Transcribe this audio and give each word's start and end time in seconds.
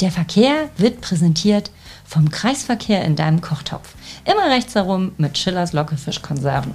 Der 0.00 0.10
Verkehr 0.10 0.68
wird 0.76 1.00
präsentiert 1.00 1.70
vom 2.04 2.30
Kreisverkehr 2.30 3.02
in 3.04 3.16
deinem 3.16 3.40
Kochtopf. 3.40 3.94
Immer 4.26 4.50
rechts 4.50 4.74
herum 4.74 5.12
mit 5.16 5.38
Schillers 5.38 5.72
Lockefischkonserven. 5.72 6.74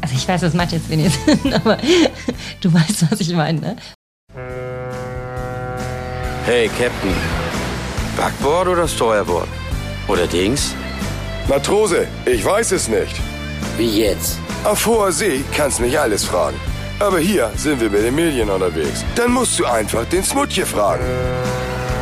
Also 0.00 0.14
ich 0.16 0.26
weiß, 0.26 0.40
das 0.40 0.54
macht 0.54 0.72
jetzt 0.72 0.90
wenig 0.90 1.14
Sinn, 1.26 1.54
aber 1.54 1.78
du 2.60 2.72
weißt, 2.72 3.10
was 3.10 3.20
ich 3.20 3.32
meine, 3.32 3.60
ne? 3.60 3.76
Hey, 6.44 6.68
Captain. 6.68 7.14
Backboard 8.16 8.68
oder 8.68 8.88
Steuerbord? 8.88 9.48
Oder 10.08 10.26
Dings? 10.26 10.74
Matrose, 11.48 12.08
ich 12.24 12.44
weiß 12.44 12.72
es 12.72 12.88
nicht. 12.88 13.14
Wie 13.76 14.00
jetzt? 14.00 14.38
Auf 14.64 14.84
hoher 14.86 15.12
See 15.12 15.44
kannst 15.54 15.80
mich 15.80 15.98
alles 15.98 16.24
fragen. 16.24 16.56
Aber 16.98 17.20
hier 17.20 17.52
sind 17.56 17.80
wir 17.80 17.90
mit 17.90 18.02
den 18.02 18.14
Medien 18.14 18.48
unterwegs. 18.50 19.04
Dann 19.14 19.32
musst 19.32 19.58
du 19.58 19.66
einfach 19.66 20.04
den 20.06 20.24
Smutje 20.24 20.66
fragen. 20.66 21.04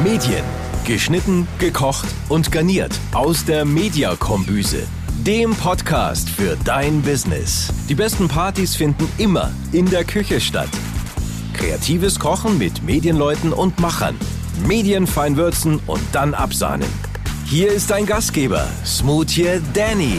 Medien. 0.02 0.44
Geschnitten, 0.84 1.46
gekocht 1.58 2.08
und 2.28 2.50
garniert 2.50 2.92
aus 3.12 3.44
der 3.44 3.64
Mediakombüse. 3.64 4.82
Dem 5.24 5.54
Podcast 5.54 6.28
für 6.28 6.56
dein 6.64 7.00
Business. 7.00 7.72
Die 7.88 7.94
besten 7.94 8.28
Partys 8.28 8.74
finden 8.74 9.08
immer 9.16 9.50
in 9.72 9.88
der 9.88 10.04
Küche 10.04 10.40
statt. 10.40 10.68
Kreatives 11.54 12.18
Kochen 12.18 12.58
mit 12.58 12.82
Medienleuten 12.82 13.52
und 13.52 13.78
Machern. 13.78 14.16
Medienfein 14.66 15.36
würzen 15.36 15.80
und 15.86 16.02
dann 16.12 16.34
absahnen. 16.34 16.88
Hier 17.46 17.72
ist 17.72 17.90
dein 17.90 18.04
Gastgeber, 18.04 18.66
Smoothie 18.84 19.60
Danny. 19.72 20.18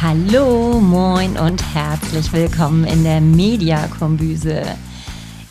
Hallo, 0.00 0.78
moin 0.80 1.36
und 1.38 1.62
herzlich 1.74 2.32
willkommen 2.32 2.84
in 2.84 3.02
der 3.04 3.20
Mediakombüse. 3.20 4.76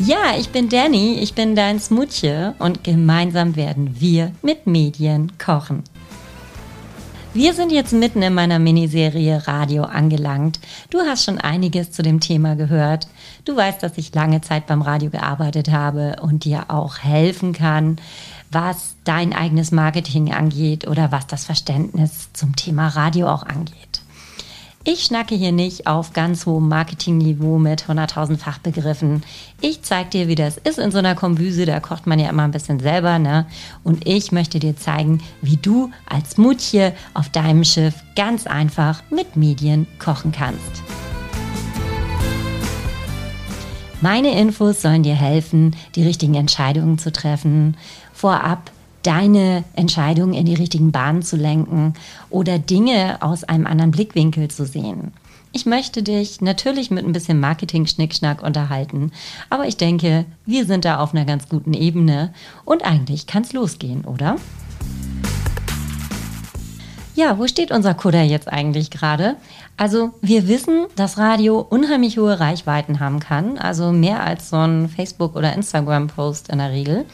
Ja, 0.06 0.36
ich 0.36 0.50
bin 0.50 0.68
Danny, 0.68 1.20
ich 1.20 1.36
bin 1.36 1.56
dein 1.56 1.80
Smoothie 1.80 2.54
und 2.58 2.84
gemeinsam 2.84 3.56
werden 3.56 4.00
wir 4.00 4.32
mit 4.42 4.66
Medien 4.66 5.38
kochen. 5.38 5.84
Wir 7.36 7.54
sind 7.54 7.72
jetzt 7.72 7.94
mitten 7.94 8.24
in 8.24 8.34
meiner 8.34 8.58
Miniserie 8.58 9.48
Radio 9.48 9.84
angelangt. 9.84 10.60
Du 10.90 11.02
hast 11.02 11.26
schon 11.26 11.38
einiges 11.38 11.92
zu 11.92 12.02
dem 12.02 12.20
Thema 12.20 12.56
gehört. 12.56 13.08
Du 13.46 13.56
weißt, 13.56 13.84
dass 13.84 14.00
ich 14.00 14.16
lange 14.16 14.42
Zeit 14.42 14.66
beim 14.66 14.82
Radio 14.82 15.12
gearbeitet 15.12 15.70
habe 15.70 16.16
und 16.20 16.46
dir 16.46 16.66
auch 16.70 16.98
helfen 16.98 17.54
kann, 17.54 17.98
was 18.50 18.96
dein 19.04 19.34
eigenes 19.34 19.72
Marketing 19.72 20.34
angeht 20.34 20.88
oder 20.88 21.12
was 21.12 21.28
das 21.28 21.46
Verständnis 21.46 22.30
zum 22.34 22.56
Thema 22.56 22.88
Radio 22.88 23.30
auch 23.30 23.44
angeht. 23.44 24.01
Ich 24.84 25.04
schnacke 25.04 25.36
hier 25.36 25.52
nicht 25.52 25.86
auf 25.86 26.12
ganz 26.12 26.48
hohem 26.48 26.68
Marketingniveau 26.68 27.60
mit 27.60 27.84
100.000 27.84 28.38
Fachbegriffen. 28.38 29.22
Ich 29.62 29.84
zeige 29.84 30.10
dir, 30.10 30.28
wie 30.28 30.34
das 30.34 30.58
ist 30.58 30.80
in 30.80 30.90
so 30.90 30.98
einer 30.98 31.14
Kombüse. 31.14 31.68
Da 31.68 31.80
kocht 31.80 32.08
man 32.08 32.18
ja 32.18 32.32
immer 32.32 32.46
ein 32.46 32.52
bisschen 32.52 32.80
selber, 32.80 33.20
ne? 33.20 33.46
Und 33.84 34.08
ich 34.08 34.32
möchte 34.32 34.58
dir 34.58 34.76
zeigen, 34.76 35.22
wie 35.44 35.58
du 35.58 35.92
als 36.10 36.38
Mutje 36.38 36.94
auf 37.14 37.30
deinem 37.30 37.64
Schiff 37.64 37.94
ganz 38.16 38.48
einfach 38.48 39.04
mit 39.12 39.36
Medien 39.36 39.86
kochen 40.00 40.32
kannst. 40.32 40.82
Meine 44.02 44.32
Infos 44.32 44.82
sollen 44.82 45.04
dir 45.04 45.14
helfen, 45.14 45.76
die 45.94 46.04
richtigen 46.04 46.34
Entscheidungen 46.34 46.98
zu 46.98 47.12
treffen, 47.12 47.78
vorab 48.14 48.72
deine 49.04 49.64
Entscheidungen 49.74 50.34
in 50.34 50.46
die 50.46 50.56
richtigen 50.56 50.92
Bahnen 50.92 51.22
zu 51.22 51.36
lenken 51.36 51.94
oder 52.30 52.60
Dinge 52.60 53.18
aus 53.22 53.44
einem 53.44 53.68
anderen 53.68 53.92
Blickwinkel 53.92 54.50
zu 54.50 54.66
sehen. 54.66 55.14
Ich 55.54 55.66
möchte 55.66 56.02
dich 56.02 56.40
natürlich 56.40 56.92
mit 56.92 57.06
ein 57.06 57.12
bisschen 57.12 57.40
Marketing-Schnickschnack 57.40 58.42
unterhalten, 58.42 59.12
aber 59.50 59.68
ich 59.68 59.76
denke, 59.76 60.26
wir 60.46 60.66
sind 60.66 60.86
da 60.86 61.00
auf 61.00 61.14
einer 61.14 61.26
ganz 61.26 61.50
guten 61.50 61.74
Ebene 61.74 62.34
und 62.64 62.86
eigentlich 62.86 63.28
kann 63.28 63.44
es 63.44 63.52
losgehen, 63.52 64.06
oder? 64.06 64.38
Ja, 67.14 67.38
wo 67.38 67.46
steht 67.48 67.72
unser 67.72 67.94
Kudder 67.94 68.24
jetzt 68.24 68.48
eigentlich 68.48 68.90
gerade? 68.90 69.36
Also 69.76 70.12
wir 70.22 70.48
wissen, 70.48 70.86
dass 70.96 71.18
Radio 71.18 71.60
unheimlich 71.60 72.18
hohe 72.18 72.40
Reichweiten 72.40 73.02
haben 73.02 73.20
kann, 73.20 73.58
also 73.58 73.92
mehr 73.92 74.24
als 74.24 74.50
so 74.50 74.58
ein 74.58 74.88
Facebook- 74.88 75.36
oder 75.36 75.54
Instagram-Post 75.54 76.48
in 76.48 76.60
der 76.60 76.72
Regel. 76.72 77.06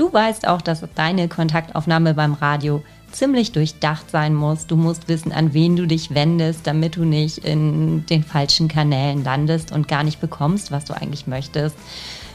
Du 0.00 0.10
weißt 0.10 0.48
auch, 0.48 0.62
dass 0.62 0.82
deine 0.94 1.28
Kontaktaufnahme 1.28 2.14
beim 2.14 2.32
Radio 2.32 2.82
ziemlich 3.12 3.52
durchdacht 3.52 4.10
sein 4.10 4.34
muss. 4.34 4.66
Du 4.66 4.74
musst 4.74 5.08
wissen, 5.08 5.30
an 5.30 5.52
wen 5.52 5.76
du 5.76 5.86
dich 5.86 6.14
wendest, 6.14 6.66
damit 6.66 6.96
du 6.96 7.04
nicht 7.04 7.44
in 7.44 8.06
den 8.06 8.24
falschen 8.24 8.68
Kanälen 8.68 9.22
landest 9.24 9.72
und 9.72 9.88
gar 9.88 10.02
nicht 10.02 10.18
bekommst, 10.18 10.72
was 10.72 10.86
du 10.86 10.94
eigentlich 10.94 11.26
möchtest. 11.26 11.76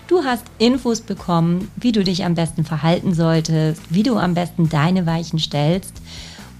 Du 0.05 0.23
hast 0.23 0.43
Infos 0.59 1.01
bekommen, 1.01 1.71
wie 1.75 1.91
du 1.91 2.03
dich 2.03 2.23
am 2.23 2.35
besten 2.35 2.65
verhalten 2.65 3.15
solltest, 3.15 3.81
wie 3.89 4.03
du 4.03 4.15
am 4.17 4.35
besten 4.35 4.69
deine 4.69 5.07
Weichen 5.07 5.39
stellst. 5.39 5.95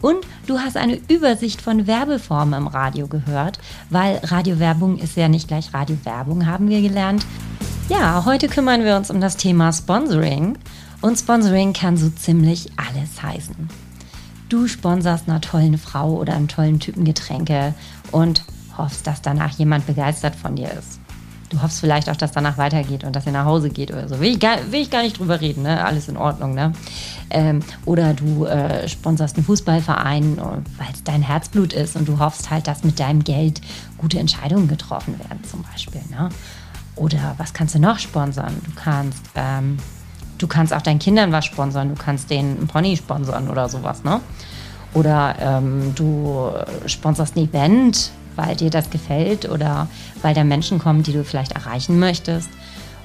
Und 0.01 0.25
du 0.47 0.57
hast 0.57 0.75
eine 0.75 0.99
Übersicht 1.07 1.61
von 1.61 1.85
Werbeformen 1.85 2.61
im 2.61 2.65
Radio 2.67 3.05
gehört, 3.05 3.59
weil 3.91 4.21
Radiowerbung 4.23 4.97
ist 4.97 5.15
ja 5.17 5.27
nicht 5.27 5.49
gleich 5.49 5.71
Radiowerbung, 5.71 6.47
haben 6.47 6.67
wir 6.67 6.81
gelernt. 6.81 7.23
Ja, 7.89 8.25
heute 8.25 8.47
kümmern 8.47 8.83
wir 8.83 8.95
uns 8.95 9.11
um 9.11 9.21
das 9.21 9.37
Thema 9.37 9.71
Sponsoring. 9.71 10.57
Und 11.01 11.17
Sponsoring 11.17 11.73
kann 11.73 11.97
so 11.97 12.09
ziemlich 12.09 12.71
alles 12.77 13.21
heißen. 13.21 13.69
Du 14.49 14.67
sponserst 14.67 15.27
einer 15.27 15.41
tollen 15.41 15.77
Frau 15.77 16.13
oder 16.13 16.35
einem 16.35 16.47
tollen 16.47 16.79
Typen 16.79 17.03
Getränke 17.03 17.73
und 18.11 18.43
hoffst, 18.77 19.07
dass 19.07 19.21
danach 19.21 19.51
jemand 19.57 19.87
begeistert 19.87 20.35
von 20.35 20.55
dir 20.55 20.71
ist. 20.71 20.99
Du 21.49 21.61
hoffst 21.61 21.79
vielleicht 21.79 22.09
auch, 22.09 22.15
dass 22.15 22.31
danach 22.31 22.57
weitergeht 22.57 23.03
und 23.03 23.15
dass 23.15 23.25
er 23.27 23.31
nach 23.31 23.45
Hause 23.45 23.69
geht 23.69 23.91
oder 23.91 24.09
so. 24.09 24.19
Will 24.19 24.31
ich 24.31 24.39
gar, 24.39 24.71
will 24.71 24.81
ich 24.81 24.89
gar 24.89 25.03
nicht 25.03 25.19
drüber 25.19 25.41
reden, 25.41 25.61
ne? 25.61 25.85
Alles 25.85 26.07
in 26.09 26.17
Ordnung, 26.17 26.55
ne? 26.55 26.73
Ähm, 27.29 27.61
oder 27.85 28.13
du 28.13 28.45
äh, 28.45 28.87
sponserst 28.87 29.35
einen 29.35 29.45
Fußballverein, 29.45 30.37
weil 30.37 30.87
es 30.91 31.03
dein 31.03 31.21
Herzblut 31.21 31.73
ist 31.73 31.95
und 31.95 32.07
du 32.07 32.19
hoffst 32.19 32.49
halt, 32.49 32.67
dass 32.67 32.83
mit 32.83 32.99
deinem 32.99 33.23
Geld 33.23 33.61
gute 33.97 34.19
Entscheidungen 34.19 34.67
getroffen 34.67 35.19
werden, 35.19 35.43
zum 35.49 35.63
Beispiel, 35.63 36.01
ne? 36.09 36.29
Oder 36.95 37.35
was 37.37 37.53
kannst 37.53 37.75
du 37.75 37.79
noch 37.79 37.99
sponsern? 37.99 38.55
Du 38.65 38.71
kannst, 38.75 39.23
ähm, 39.35 39.77
du 40.37 40.47
kannst 40.47 40.73
auch 40.73 40.81
deinen 40.81 40.99
Kindern 40.99 41.31
was 41.31 41.45
sponsern, 41.45 41.89
du 41.89 41.95
kannst 41.95 42.29
denen 42.29 42.57
einen 42.57 42.67
Pony 42.67 42.97
sponsern 42.97 43.49
oder 43.49 43.69
sowas, 43.69 44.03
ne? 44.03 44.21
Oder 44.93 45.35
ähm, 45.39 45.93
du 45.95 46.51
sponserst 46.85 47.35
ein 47.35 47.49
Event, 47.49 48.11
weil 48.35 48.55
dir 48.55 48.69
das 48.69 48.89
gefällt 48.89 49.49
oder 49.49 49.87
weil 50.21 50.33
da 50.33 50.43
Menschen 50.43 50.79
kommen, 50.79 51.03
die 51.03 51.11
du 51.11 51.23
vielleicht 51.23 51.51
erreichen 51.51 51.99
möchtest. 51.99 52.49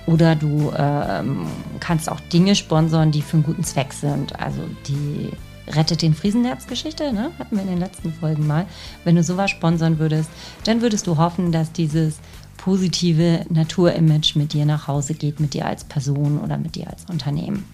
Oder 0.07 0.35
du 0.35 0.73
ähm, 0.77 1.47
kannst 1.81 2.11
auch 2.11 2.21
Dinge 2.33 2.55
sponsern, 2.55 3.11
die 3.11 3.23
für 3.23 3.35
einen 3.35 3.43
guten 3.43 3.65
Zweck 3.65 3.93
sind. 3.93 4.39
Also 4.41 4.63
die 4.87 5.31
Rettet 5.69 6.03
den 6.03 6.15
Friesenherz-Geschichte, 6.15 7.13
ne? 7.13 7.31
hatten 7.39 7.57
wir 7.57 7.63
in 7.63 7.69
den 7.69 7.79
letzten 7.79 8.13
Folgen 8.13 8.47
mal. 8.47 8.67
Wenn 9.05 9.17
du 9.17 9.23
sowas 9.23 9.51
sponsern 9.51 9.99
würdest, 9.99 10.31
dann 10.65 10.81
würdest 10.81 11.07
du 11.07 11.17
hoffen, 11.17 11.53
dass 11.53 11.71
dieses 11.73 12.19
positive 12.61 13.47
Naturimage 13.49 14.33
mit 14.35 14.53
dir 14.53 14.67
nach 14.67 14.87
Hause 14.87 15.15
geht, 15.15 15.41
mit 15.41 15.55
dir 15.55 15.65
als 15.65 15.83
Person 15.83 16.39
oder 16.39 16.59
mit 16.59 16.75
dir 16.75 16.89
als 16.89 17.07
Unternehmen. 17.07 17.65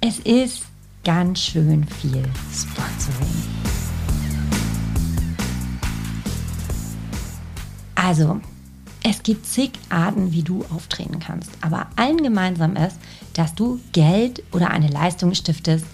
Es 0.00 0.18
ist 0.20 0.62
ganz 1.04 1.40
schön 1.40 1.84
viel 1.84 2.24
Sponsoring. 2.50 3.28
Also, 7.94 8.40
es 9.04 9.22
gibt 9.22 9.46
zig 9.46 9.72
Arten, 9.90 10.32
wie 10.32 10.42
du 10.42 10.64
auftreten 10.74 11.18
kannst. 11.18 11.50
Aber 11.60 11.88
allen 11.96 12.22
gemeinsam 12.22 12.76
ist, 12.76 12.96
dass 13.34 13.54
du 13.54 13.78
Geld 13.92 14.42
oder 14.52 14.70
eine 14.70 14.88
Leistung 14.88 15.34
stiftest 15.34 15.84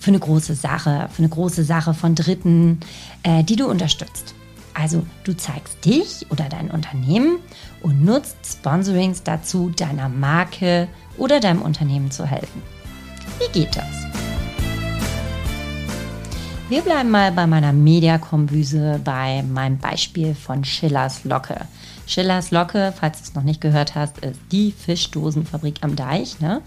für 0.00 0.10
eine 0.10 0.18
große 0.18 0.54
Sache, 0.54 1.08
für 1.12 1.18
eine 1.20 1.28
große 1.28 1.62
Sache 1.62 1.94
von 1.94 2.16
Dritten, 2.16 2.80
äh, 3.22 3.44
die 3.44 3.56
du 3.56 3.68
unterstützt. 3.68 4.35
Also 4.78 5.06
du 5.24 5.34
zeigst 5.34 5.82
dich 5.86 6.26
oder 6.30 6.50
dein 6.50 6.70
Unternehmen 6.70 7.38
und 7.80 8.04
nutzt 8.04 8.36
Sponsorings 8.44 9.22
dazu, 9.22 9.70
deiner 9.70 10.10
Marke 10.10 10.86
oder 11.16 11.40
deinem 11.40 11.62
Unternehmen 11.62 12.10
zu 12.10 12.26
helfen. 12.26 12.62
Wie 13.38 13.58
geht 13.58 13.74
das? 13.74 13.86
Wir 16.68 16.82
bleiben 16.82 17.10
mal 17.10 17.32
bei 17.32 17.46
meiner 17.46 17.72
Mediakombüse 17.72 19.00
bei 19.02 19.42
meinem 19.44 19.78
Beispiel 19.78 20.34
von 20.34 20.62
Schillers 20.62 21.24
Locke. 21.24 21.66
Schillers 22.06 22.50
Locke, 22.50 22.92
falls 22.98 23.18
du 23.18 23.24
es 23.28 23.34
noch 23.34 23.44
nicht 23.44 23.62
gehört 23.62 23.94
hast, 23.94 24.18
ist 24.18 24.38
die 24.52 24.72
Fischdosenfabrik 24.72 25.76
am 25.80 25.96
Deich. 25.96 26.38
Ne? 26.40 26.60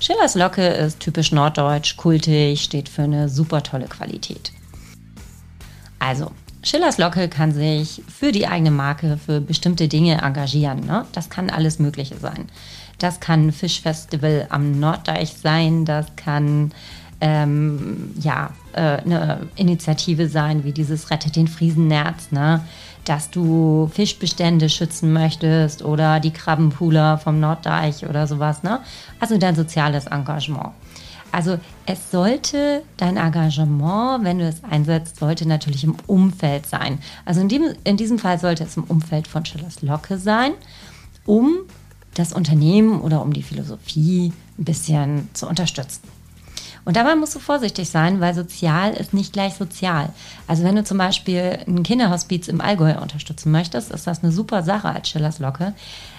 Schillers 0.00 0.36
Locke 0.36 0.66
ist 0.66 1.00
typisch 1.00 1.32
norddeutsch, 1.32 1.98
kultig, 1.98 2.62
steht 2.62 2.88
für 2.88 3.02
eine 3.02 3.28
super 3.28 3.62
tolle 3.62 3.88
Qualität. 3.88 4.52
Also, 5.98 6.30
Schillers 6.64 6.98
Locke 6.98 7.28
kann 7.28 7.52
sich 7.52 8.02
für 8.06 8.30
die 8.30 8.46
eigene 8.46 8.70
Marke 8.70 9.18
für 9.18 9.40
bestimmte 9.40 9.88
Dinge 9.88 10.22
engagieren. 10.22 10.86
Ne? 10.86 11.06
Das 11.12 11.28
kann 11.28 11.50
alles 11.50 11.78
Mögliche 11.78 12.16
sein. 12.16 12.48
Das 12.98 13.18
kann 13.18 13.48
ein 13.48 13.52
Fischfestival 13.52 14.46
am 14.48 14.78
Norddeich 14.78 15.34
sein, 15.34 15.84
das 15.84 16.06
kann 16.14 16.70
ähm, 17.20 18.12
ja, 18.20 18.50
äh, 18.74 18.98
eine 18.98 19.48
Initiative 19.56 20.28
sein, 20.28 20.62
wie 20.62 20.72
dieses 20.72 21.10
Rettet 21.10 21.34
den 21.34 21.48
Friesennerz, 21.48 22.30
ne? 22.30 22.64
dass 23.04 23.30
du 23.30 23.90
Fischbestände 23.92 24.68
schützen 24.68 25.12
möchtest 25.12 25.84
oder 25.84 26.20
die 26.20 26.32
Krabbenpooler 26.32 27.18
vom 27.18 27.40
Norddeich 27.40 28.06
oder 28.08 28.28
sowas. 28.28 28.62
Ne? 28.62 28.78
Also 29.18 29.36
dein 29.38 29.56
soziales 29.56 30.06
Engagement. 30.06 30.70
Also 31.32 31.58
es 31.86 32.10
sollte 32.10 32.82
dein 32.98 33.16
Engagement, 33.16 34.22
wenn 34.22 34.38
du 34.38 34.46
es 34.46 34.62
einsetzt, 34.62 35.16
sollte 35.16 35.48
natürlich 35.48 35.82
im 35.82 35.96
Umfeld 36.06 36.66
sein. 36.66 36.98
Also 37.24 37.40
in, 37.40 37.48
dem, 37.48 37.74
in 37.84 37.96
diesem 37.96 38.18
Fall 38.18 38.38
sollte 38.38 38.64
es 38.64 38.76
im 38.76 38.84
Umfeld 38.84 39.26
von 39.26 39.44
Schillers 39.44 39.80
Locke 39.80 40.18
sein, 40.18 40.52
um 41.24 41.60
das 42.14 42.34
Unternehmen 42.34 43.00
oder 43.00 43.22
um 43.22 43.32
die 43.32 43.42
Philosophie 43.42 44.32
ein 44.58 44.64
bisschen 44.64 45.30
zu 45.32 45.48
unterstützen. 45.48 46.02
Und 46.84 46.96
dabei 46.96 47.14
musst 47.14 47.34
du 47.34 47.38
vorsichtig 47.38 47.88
sein, 47.88 48.20
weil 48.20 48.34
sozial 48.34 48.92
ist 48.92 49.14
nicht 49.14 49.32
gleich 49.32 49.54
sozial. 49.54 50.10
Also 50.46 50.64
wenn 50.64 50.76
du 50.76 50.84
zum 50.84 50.98
Beispiel 50.98 51.60
ein 51.66 51.82
Kinderhospiz 51.84 52.48
im 52.48 52.60
Allgäu 52.60 53.00
unterstützen 53.00 53.52
möchtest, 53.52 53.92
ist 53.92 54.06
das 54.06 54.22
eine 54.22 54.32
super 54.32 54.62
Sache 54.62 54.88
als 54.88 55.08
Schillers 55.08 55.38
Locke. 55.38 55.74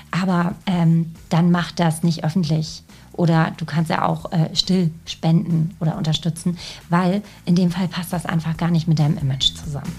Aber 0.10 0.56
ähm, 0.66 1.14
dann 1.30 1.52
mach 1.52 1.72
das 1.72 2.04
nicht 2.04 2.24
öffentlich. 2.24 2.84
Oder 3.14 3.54
du 3.58 3.66
kannst 3.66 3.90
ja 3.90 4.06
auch 4.06 4.32
äh, 4.32 4.56
still 4.56 4.92
spenden 5.06 5.76
oder 5.80 5.98
unterstützen, 5.98 6.58
weil 6.90 7.22
in 7.46 7.56
dem 7.56 7.72
Fall 7.72 7.88
passt 7.88 8.12
das 8.12 8.26
einfach 8.26 8.58
gar 8.58 8.72
nicht 8.72 8.88
mit 8.88 9.00
deinem 9.00 9.18
Image 9.18 9.54
zusammen. 9.54 9.94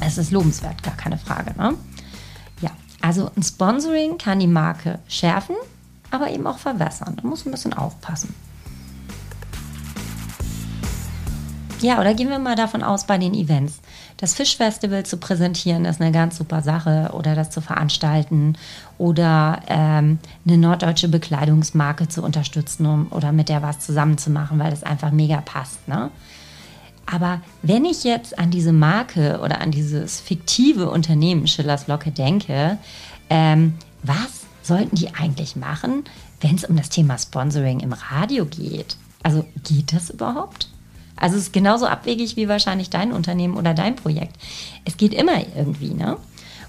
Es 0.00 0.18
ist 0.18 0.32
lobenswert, 0.32 0.82
gar 0.82 0.96
keine 0.96 1.18
Frage. 1.18 1.54
Ne? 1.56 1.74
Ja, 2.60 2.70
also 3.00 3.30
ein 3.36 3.42
Sponsoring 3.42 4.18
kann 4.18 4.40
die 4.40 4.48
Marke 4.48 4.98
schärfen, 5.08 5.56
aber 6.10 6.30
eben 6.30 6.46
auch 6.46 6.58
verwässern. 6.58 7.16
Da 7.16 7.26
muss 7.26 7.46
ein 7.46 7.52
bisschen 7.52 7.72
aufpassen. 7.72 8.34
Ja, 11.80 12.00
oder 12.00 12.14
gehen 12.14 12.30
wir 12.30 12.38
mal 12.38 12.56
davon 12.56 12.82
aus 12.82 13.04
bei 13.04 13.18
den 13.18 13.34
Events. 13.34 13.80
Das 14.24 14.32
Fischfestival 14.32 15.04
zu 15.04 15.18
präsentieren 15.18 15.84
ist 15.84 16.00
eine 16.00 16.10
ganz 16.10 16.38
super 16.38 16.62
Sache 16.62 17.10
oder 17.12 17.34
das 17.34 17.50
zu 17.50 17.60
veranstalten 17.60 18.56
oder 18.96 19.60
ähm, 19.68 20.18
eine 20.46 20.56
norddeutsche 20.56 21.08
Bekleidungsmarke 21.08 22.08
zu 22.08 22.22
unterstützen 22.22 22.86
um, 22.86 23.08
oder 23.10 23.32
mit 23.32 23.50
der 23.50 23.60
was 23.60 23.80
zusammen 23.80 24.16
zu 24.16 24.30
machen, 24.30 24.58
weil 24.58 24.70
das 24.70 24.82
einfach 24.82 25.10
mega 25.10 25.42
passt. 25.42 25.86
Ne? 25.88 26.10
Aber 27.04 27.42
wenn 27.60 27.84
ich 27.84 28.02
jetzt 28.02 28.38
an 28.38 28.50
diese 28.50 28.72
Marke 28.72 29.40
oder 29.44 29.60
an 29.60 29.72
dieses 29.72 30.20
fiktive 30.20 30.88
Unternehmen 30.88 31.46
Schillers 31.46 31.86
Locke 31.86 32.10
denke, 32.10 32.78
ähm, 33.28 33.74
was 34.04 34.46
sollten 34.62 34.96
die 34.96 35.14
eigentlich 35.14 35.54
machen, 35.54 36.02
wenn 36.40 36.54
es 36.54 36.64
um 36.64 36.78
das 36.78 36.88
Thema 36.88 37.18
Sponsoring 37.18 37.80
im 37.80 37.92
Radio 37.92 38.46
geht? 38.46 38.96
Also 39.22 39.44
geht 39.64 39.92
das 39.92 40.08
überhaupt? 40.08 40.70
Also 41.16 41.36
es 41.36 41.44
ist 41.44 41.52
genauso 41.52 41.86
abwegig 41.86 42.36
wie 42.36 42.48
wahrscheinlich 42.48 42.90
dein 42.90 43.12
Unternehmen 43.12 43.56
oder 43.56 43.74
dein 43.74 43.96
Projekt. 43.96 44.36
Es 44.84 44.96
geht 44.96 45.14
immer 45.14 45.38
irgendwie, 45.56 45.94
ne? 45.94 46.16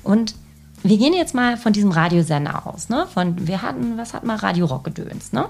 Und 0.04 0.36
wir 0.84 0.98
gehen 0.98 1.14
jetzt 1.14 1.34
mal 1.34 1.58
von 1.58 1.74
diesem 1.74 1.92
Radiosender 1.92 2.68
aus, 2.68 2.90
ne? 2.90 3.08
Von, 3.12 3.48
wir 3.48 3.64
hatten, 3.64 3.98
was 3.98 4.14
hat 4.14 4.24
mal 4.24 4.36
Radio 4.36 4.68
Rock 4.68 4.84
gedöns, 4.84 5.34
ne? 5.34 5.48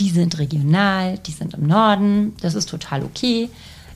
Die 0.00 0.10
sind 0.10 0.38
regional, 0.38 1.18
die 1.18 1.30
sind 1.30 1.54
im 1.54 1.68
Norden, 1.68 2.34
das 2.40 2.54
ist 2.54 2.68
total 2.68 3.04
okay. 3.04 3.48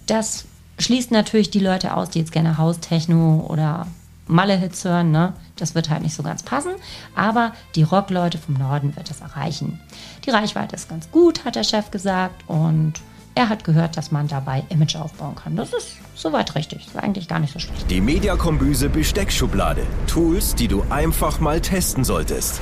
Das 0.06 0.44
schließt 0.78 1.10
natürlich 1.10 1.50
die 1.50 1.58
Leute 1.58 1.96
aus, 1.96 2.10
die 2.10 2.20
jetzt 2.20 2.30
gerne 2.30 2.56
Haustechno 2.56 3.46
oder 3.48 3.88
Malle-Hits 4.28 4.84
hören, 4.84 5.10
ne? 5.10 5.32
Das 5.56 5.74
wird 5.74 5.90
halt 5.90 6.02
nicht 6.02 6.14
so 6.14 6.22
ganz 6.22 6.44
passen, 6.44 6.72
aber 7.16 7.52
die 7.74 7.82
Rockleute 7.82 8.38
vom 8.38 8.54
Norden 8.54 8.94
wird 8.94 9.10
das 9.10 9.20
erreichen. 9.20 9.80
Die 10.24 10.30
Reichweite 10.30 10.76
ist 10.76 10.88
ganz 10.88 11.10
gut, 11.10 11.44
hat 11.44 11.56
der 11.56 11.64
Chef 11.64 11.90
gesagt 11.90 12.48
und 12.48 12.94
er 13.36 13.50
hat 13.50 13.64
gehört, 13.64 13.98
dass 13.98 14.10
man 14.10 14.28
dabei 14.28 14.64
Image 14.70 14.96
aufbauen 14.96 15.34
kann. 15.34 15.56
Das 15.56 15.72
ist 15.74 15.98
soweit 16.14 16.54
richtig. 16.54 16.86
Ist 16.86 16.96
eigentlich 16.96 17.28
gar 17.28 17.38
nicht 17.38 17.52
so 17.52 17.58
schlecht. 17.58 17.88
Die 17.90 18.00
Mediakombüse 18.00 18.88
Besteckschublade. 18.88 19.86
Tools, 20.06 20.54
die 20.54 20.66
du 20.66 20.82
einfach 20.88 21.38
mal 21.38 21.60
testen 21.60 22.02
solltest. 22.02 22.60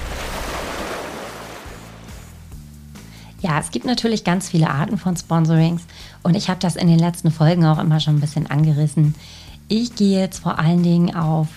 Ja, 3.41 3.61
es 3.61 3.71
gibt 3.71 3.85
natürlich 3.85 4.25
ganz 4.25 4.49
viele 4.49 4.69
Arten 4.69 4.99
von 4.99 5.17
Sponsorings 5.17 5.82
und 6.23 6.35
ich 6.35 6.49
habe 6.49 6.59
das 6.59 6.76
in 6.76 6.88
den 6.88 6.99
letzten 6.99 7.31
Folgen 7.31 7.65
auch 7.67 7.79
immer 7.79 8.00
schon 8.00 8.17
ein 8.17 8.21
bisschen 8.21 8.50
angerissen. 8.50 9.15
Ich 9.69 9.94
gehe 9.94 10.19
jetzt 10.19 10.41
vor 10.41 10.59
allen 10.59 10.82
Dingen 10.82 11.15
auf 11.15 11.49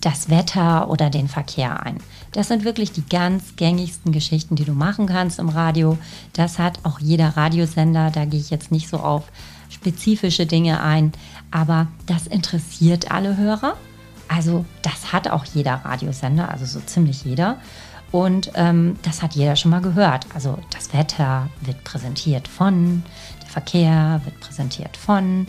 das 0.00 0.30
Wetter 0.30 0.88
oder 0.88 1.10
den 1.10 1.28
Verkehr 1.28 1.82
ein. 1.84 1.98
Das 2.32 2.48
sind 2.48 2.64
wirklich 2.64 2.92
die 2.92 3.06
ganz 3.06 3.56
gängigsten 3.56 4.12
Geschichten, 4.12 4.54
die 4.54 4.64
du 4.64 4.72
machen 4.72 5.06
kannst 5.06 5.38
im 5.38 5.48
Radio. 5.48 5.98
Das 6.32 6.58
hat 6.58 6.80
auch 6.84 6.98
jeder 7.00 7.36
Radiosender. 7.36 8.10
Da 8.10 8.24
gehe 8.24 8.40
ich 8.40 8.50
jetzt 8.50 8.70
nicht 8.70 8.88
so 8.88 8.98
auf 8.98 9.24
spezifische 9.70 10.46
Dinge 10.46 10.82
ein, 10.82 11.12
aber 11.50 11.88
das 12.06 12.26
interessiert 12.26 13.10
alle 13.10 13.36
Hörer. 13.36 13.76
Also 14.28 14.64
das 14.82 15.12
hat 15.12 15.28
auch 15.28 15.44
jeder 15.44 15.74
Radiosender, 15.84 16.50
also 16.50 16.66
so 16.66 16.80
ziemlich 16.80 17.24
jeder. 17.24 17.58
Und 18.10 18.52
ähm, 18.54 18.96
das 19.02 19.22
hat 19.22 19.34
jeder 19.34 19.56
schon 19.56 19.70
mal 19.70 19.80
gehört. 19.80 20.26
Also 20.34 20.58
das 20.70 20.92
Wetter 20.92 21.48
wird 21.60 21.84
präsentiert 21.84 22.48
von, 22.48 23.02
der 23.42 23.50
Verkehr 23.50 24.20
wird 24.24 24.40
präsentiert 24.40 24.96
von. 24.96 25.46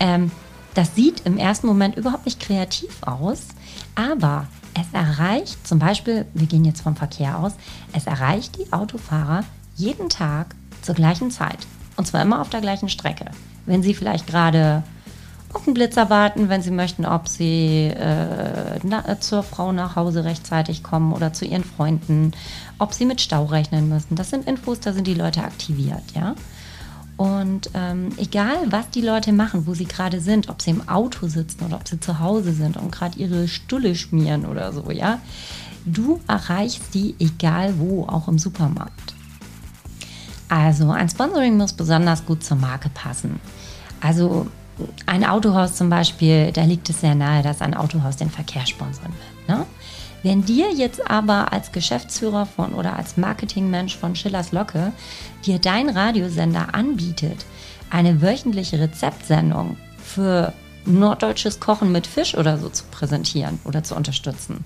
Ähm, 0.00 0.30
das 0.74 0.94
sieht 0.94 1.20
im 1.26 1.36
ersten 1.36 1.66
Moment 1.66 1.96
überhaupt 1.96 2.24
nicht 2.24 2.40
kreativ 2.40 3.02
aus, 3.02 3.48
aber 3.94 4.46
es 4.74 4.86
erreicht, 4.92 5.66
zum 5.66 5.78
Beispiel, 5.78 6.26
wir 6.34 6.46
gehen 6.46 6.64
jetzt 6.64 6.82
vom 6.82 6.96
Verkehr 6.96 7.38
aus, 7.38 7.52
es 7.92 8.06
erreicht 8.06 8.58
die 8.58 8.72
Autofahrer 8.72 9.44
jeden 9.76 10.08
Tag 10.08 10.54
zur 10.82 10.94
gleichen 10.94 11.30
Zeit. 11.30 11.58
Und 11.96 12.06
zwar 12.06 12.22
immer 12.22 12.40
auf 12.40 12.50
der 12.50 12.60
gleichen 12.60 12.88
Strecke. 12.88 13.26
Wenn 13.66 13.82
sie 13.82 13.94
vielleicht 13.94 14.26
gerade 14.26 14.82
auf 15.52 15.64
den 15.64 15.74
Blitzer 15.74 16.08
warten, 16.08 16.48
wenn 16.48 16.62
sie 16.62 16.70
möchten, 16.70 17.04
ob 17.04 17.28
sie 17.28 17.88
äh, 17.88 18.78
na, 18.82 19.20
zur 19.20 19.42
Frau 19.42 19.72
nach 19.72 19.96
Hause 19.96 20.24
rechtzeitig 20.24 20.82
kommen 20.82 21.12
oder 21.12 21.32
zu 21.32 21.44
ihren 21.44 21.64
Freunden, 21.64 22.32
ob 22.78 22.94
sie 22.94 23.04
mit 23.04 23.20
Stau 23.20 23.44
rechnen 23.44 23.88
müssen. 23.88 24.16
Das 24.16 24.30
sind 24.30 24.48
Infos, 24.48 24.80
da 24.80 24.92
sind 24.92 25.06
die 25.06 25.14
Leute 25.14 25.44
aktiviert, 25.44 26.02
ja. 26.14 26.34
Und 27.22 27.70
ähm, 27.74 28.08
egal, 28.16 28.56
was 28.70 28.90
die 28.90 29.00
Leute 29.00 29.32
machen, 29.32 29.68
wo 29.68 29.74
sie 29.74 29.84
gerade 29.84 30.20
sind, 30.20 30.48
ob 30.48 30.60
sie 30.60 30.70
im 30.70 30.88
Auto 30.88 31.28
sitzen 31.28 31.64
oder 31.64 31.76
ob 31.76 31.86
sie 31.86 32.00
zu 32.00 32.18
Hause 32.18 32.52
sind 32.52 32.76
und 32.76 32.90
gerade 32.90 33.16
ihre 33.16 33.46
Stulle 33.46 33.94
schmieren 33.94 34.44
oder 34.44 34.72
so, 34.72 34.90
ja, 34.90 35.20
du 35.84 36.18
erreichst 36.26 36.94
die 36.94 37.14
egal 37.20 37.78
wo, 37.78 38.06
auch 38.06 38.26
im 38.26 38.40
Supermarkt. 38.40 39.14
Also 40.48 40.90
ein 40.90 41.08
Sponsoring 41.08 41.56
muss 41.56 41.72
besonders 41.72 42.26
gut 42.26 42.42
zur 42.42 42.56
Marke 42.56 42.88
passen. 42.88 43.38
Also 44.00 44.48
ein 45.06 45.24
Autohaus 45.24 45.76
zum 45.76 45.90
Beispiel, 45.90 46.50
da 46.50 46.64
liegt 46.64 46.90
es 46.90 47.02
sehr 47.02 47.14
nahe, 47.14 47.44
dass 47.44 47.62
ein 47.62 47.74
Autohaus 47.74 48.16
den 48.16 48.30
Verkehr 48.30 48.66
sponsern 48.66 49.12
wird. 49.46 49.58
Ne? 49.58 49.64
Wenn 50.22 50.44
dir 50.44 50.72
jetzt 50.72 51.10
aber 51.10 51.52
als 51.52 51.72
Geschäftsführer 51.72 52.46
von 52.46 52.74
oder 52.74 52.96
als 52.96 53.16
Marketingmensch 53.16 53.96
von 53.96 54.14
Schillers 54.14 54.52
Locke 54.52 54.92
dir 55.44 55.58
dein 55.58 55.88
Radiosender 55.88 56.74
anbietet, 56.74 57.44
eine 57.90 58.22
wöchentliche 58.22 58.78
Rezeptsendung 58.78 59.76
für 60.02 60.52
norddeutsches 60.84 61.60
Kochen 61.60 61.92
mit 61.92 62.06
Fisch 62.06 62.36
oder 62.36 62.58
so 62.58 62.68
zu 62.68 62.84
präsentieren 62.90 63.60
oder 63.64 63.82
zu 63.82 63.94
unterstützen, 63.94 64.64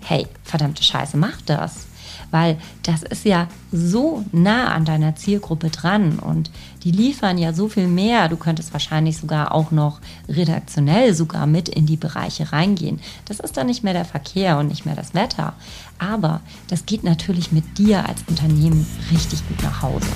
hey, 0.00 0.26
verdammte 0.42 0.82
Scheiße, 0.82 1.16
mach 1.16 1.40
das 1.42 1.86
weil 2.30 2.58
das 2.82 3.02
ist 3.02 3.24
ja 3.24 3.48
so 3.72 4.24
nah 4.32 4.72
an 4.72 4.84
deiner 4.84 5.16
Zielgruppe 5.16 5.70
dran 5.70 6.18
und 6.18 6.50
die 6.82 6.90
liefern 6.90 7.38
ja 7.38 7.52
so 7.52 7.68
viel 7.68 7.88
mehr. 7.88 8.28
Du 8.28 8.36
könntest 8.36 8.72
wahrscheinlich 8.72 9.18
sogar 9.18 9.52
auch 9.54 9.70
noch 9.70 10.00
redaktionell 10.28 11.14
sogar 11.14 11.46
mit 11.46 11.68
in 11.68 11.86
die 11.86 11.96
Bereiche 11.96 12.52
reingehen. 12.52 13.00
Das 13.24 13.40
ist 13.40 13.56
dann 13.56 13.66
nicht 13.66 13.84
mehr 13.84 13.94
der 13.94 14.04
Verkehr 14.04 14.58
und 14.58 14.68
nicht 14.68 14.86
mehr 14.86 14.96
das 14.96 15.14
Wetter. 15.14 15.54
Aber 15.98 16.40
das 16.68 16.86
geht 16.86 17.04
natürlich 17.04 17.52
mit 17.52 17.78
dir 17.78 18.08
als 18.08 18.22
Unternehmen 18.28 18.86
richtig 19.10 19.46
gut 19.48 19.62
nach 19.62 19.82
Hause. 19.82 20.08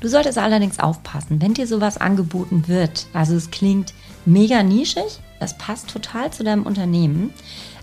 Du 0.00 0.08
solltest 0.08 0.38
allerdings 0.38 0.78
aufpassen, 0.78 1.40
wenn 1.40 1.54
dir 1.54 1.66
sowas 1.66 1.98
angeboten 1.98 2.68
wird. 2.68 3.06
Also 3.12 3.34
es 3.34 3.50
klingt 3.50 3.94
mega 4.24 4.62
nischig, 4.62 5.20
es 5.40 5.56
passt 5.56 5.88
total 5.90 6.32
zu 6.32 6.44
deinem 6.44 6.64
Unternehmen, 6.64 7.30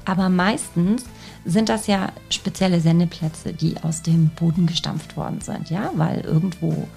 aber 0.06 0.30
meistens 0.30 1.06
sind 1.46 1.70
das 1.70 1.88
ja 1.88 2.12
spezielle 2.30 2.80
Sendeplätze, 2.80 3.54
die 3.54 3.76
aus 3.84 4.02
dem 4.02 4.30
Boden 4.30 4.66
gestampft 4.66 5.18
worden 5.18 5.42
sind, 5.42 5.70
ja, 5.70 5.92
weil 5.96 6.22
irgendwo 6.22 6.88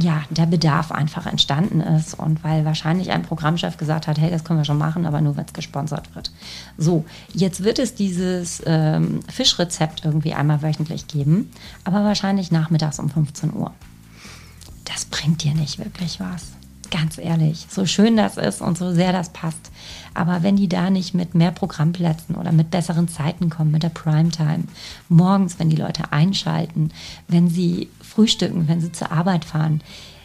ja, 0.00 0.22
der 0.30 0.46
Bedarf 0.46 0.90
einfach 0.90 1.26
entstanden 1.26 1.80
ist 1.80 2.14
und 2.14 2.42
weil 2.44 2.64
wahrscheinlich 2.64 3.10
ein 3.10 3.22
Programmchef 3.22 3.76
gesagt 3.76 4.06
hat, 4.06 4.18
hey, 4.18 4.30
das 4.30 4.44
können 4.44 4.58
wir 4.58 4.64
schon 4.64 4.78
machen, 4.78 5.06
aber 5.06 5.20
nur, 5.20 5.36
wenn 5.36 5.44
es 5.44 5.52
gesponsert 5.52 6.14
wird. 6.14 6.32
So, 6.78 7.04
jetzt 7.34 7.62
wird 7.62 7.78
es 7.78 7.94
dieses 7.94 8.62
ähm, 8.64 9.20
Fischrezept 9.28 10.04
irgendwie 10.04 10.34
einmal 10.34 10.62
wöchentlich 10.62 11.06
geben, 11.08 11.50
aber 11.84 12.04
wahrscheinlich 12.04 12.50
nachmittags 12.50 12.98
um 12.98 13.10
15 13.10 13.52
Uhr. 13.52 13.72
Das 14.84 15.04
bringt 15.04 15.42
dir 15.44 15.54
nicht 15.54 15.78
wirklich 15.78 16.20
was. 16.20 16.52
Ganz 16.92 17.18
ehrlich, 17.18 17.66
so 17.68 17.86
schön 17.86 18.16
das 18.16 18.36
ist 18.36 18.60
und 18.60 18.78
so 18.78 18.92
sehr 18.92 19.12
das 19.12 19.30
passt. 19.30 19.72
Aber 20.14 20.42
wenn 20.42 20.56
die 20.56 20.68
da 20.68 20.90
nicht 20.90 21.14
mit 21.14 21.34
mehr 21.34 21.50
Programmplätzen 21.50 22.36
oder 22.36 22.52
mit 22.52 22.70
besseren 22.70 23.08
Zeiten 23.08 23.50
kommen, 23.50 23.72
mit 23.72 23.82
der 23.82 23.88
Primetime, 23.88 24.64
morgens, 25.08 25.58
wenn 25.58 25.70
die 25.70 25.76
Leute 25.76 26.12
einschalten, 26.12 26.92
wenn 27.28 27.48
sie 27.48 27.88
frühstücken, 28.00 28.68
wenn 28.68 28.80
sie 28.80 28.92
zur 28.92 29.10
Arbeit 29.10 29.44
fahren, 29.44 29.80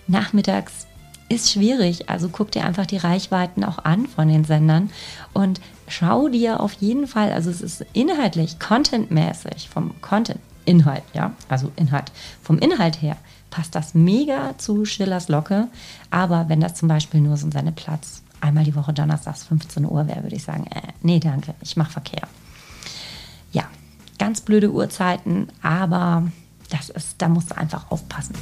nachmittags 0.08 0.88
ist 1.30 1.52
schwierig. 1.52 2.10
Also 2.10 2.30
guck 2.30 2.52
dir 2.52 2.66
einfach 2.66 2.86
die 2.86 2.98
Reichweiten 2.98 3.64
auch 3.64 3.80
an 3.80 4.06
von 4.06 4.28
den 4.28 4.44
Sendern 4.44 4.90
und 5.34 5.62
schau 5.88 6.28
dir 6.28 6.60
auf 6.60 6.74
jeden 6.74 7.08
Fall, 7.08 7.32
also 7.32 7.50
es 7.50 7.62
ist 7.62 7.86
inhaltlich, 7.94 8.60
contentmäßig, 8.60 9.70
vom 9.70 10.00
Content, 10.02 10.40
Inhalt, 10.66 11.04
ja, 11.14 11.32
also 11.48 11.72
Inhalt, 11.78 12.12
vom 12.42 12.60
Inhalt 12.60 13.02
her 13.02 13.16
passt 13.50 13.76
das 13.76 13.94
mega 13.94 14.58
zu 14.58 14.86
Schillers 14.86 15.28
Locke. 15.28 15.68
Aber 16.12 16.50
wenn 16.50 16.62
das 16.62 16.76
zum 16.76 16.88
Beispiel 16.88 17.22
nur 17.22 17.38
so 17.38 17.50
seine 17.52 17.72
Platz 17.72 18.22
einmal 18.42 18.64
die 18.64 18.76
Woche 18.76 18.94
donnerstags 18.94 19.44
15 19.44 19.86
Uhr 19.86 20.08
wäre, 20.08 20.24
würde 20.24 20.36
ich 20.36 20.44
sagen, 20.44 20.68
äh, 20.68 20.94
nee, 21.02 21.20
danke, 21.20 21.56
ich 21.62 21.76
mache 21.78 21.92
Verkehr. 21.92 22.28
Ja, 23.52 23.64
ganz 24.20 24.42
blöde 24.42 24.72
Uhrzeiten, 24.72 25.48
aber 25.62 26.28
das 26.70 26.90
ist, 26.90 27.16
da 27.20 27.30
musst 27.30 27.52
du 27.52 27.58
einfach 27.58 27.90
aufpassen. 27.92 28.36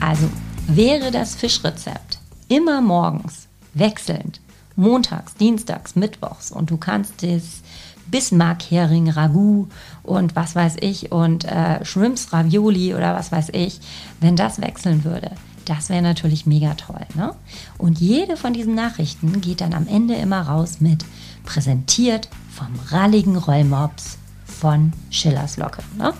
Also 0.00 0.28
wäre 0.66 1.10
das 1.10 1.34
Fischrezept 1.34 2.18
immer 2.48 2.80
morgens 2.80 3.48
wechselnd, 3.74 4.40
montags, 4.74 5.34
dienstags, 5.34 5.96
mittwochs 5.96 6.50
und 6.50 6.70
du 6.70 6.76
kannst 6.76 7.22
das 7.22 7.62
Bismarck-Hering, 8.10 9.10
Ragout 9.10 9.68
und 10.02 10.36
was 10.36 10.54
weiß 10.54 10.76
ich 10.80 11.12
und 11.12 11.44
äh, 11.44 11.84
Shrimps, 11.84 12.32
Ravioli 12.32 12.94
oder 12.94 13.14
was 13.14 13.32
weiß 13.32 13.50
ich, 13.52 13.80
wenn 14.20 14.36
das 14.36 14.60
wechseln 14.60 15.04
würde, 15.04 15.32
das 15.64 15.88
wäre 15.88 16.02
natürlich 16.02 16.46
mega 16.46 16.74
toll. 16.74 17.04
Ne? 17.14 17.34
Und 17.76 18.00
jede 18.00 18.36
von 18.36 18.52
diesen 18.52 18.74
Nachrichten 18.74 19.40
geht 19.40 19.60
dann 19.60 19.74
am 19.74 19.86
Ende 19.88 20.14
immer 20.14 20.42
raus 20.42 20.80
mit 20.80 21.04
präsentiert 21.44 22.28
vom 22.50 22.68
ralligen 22.88 23.36
Rollmops 23.36 24.18
von 24.44 24.92
Schillers 25.10 25.56
Locke. 25.56 25.82
Ne? 25.98 26.14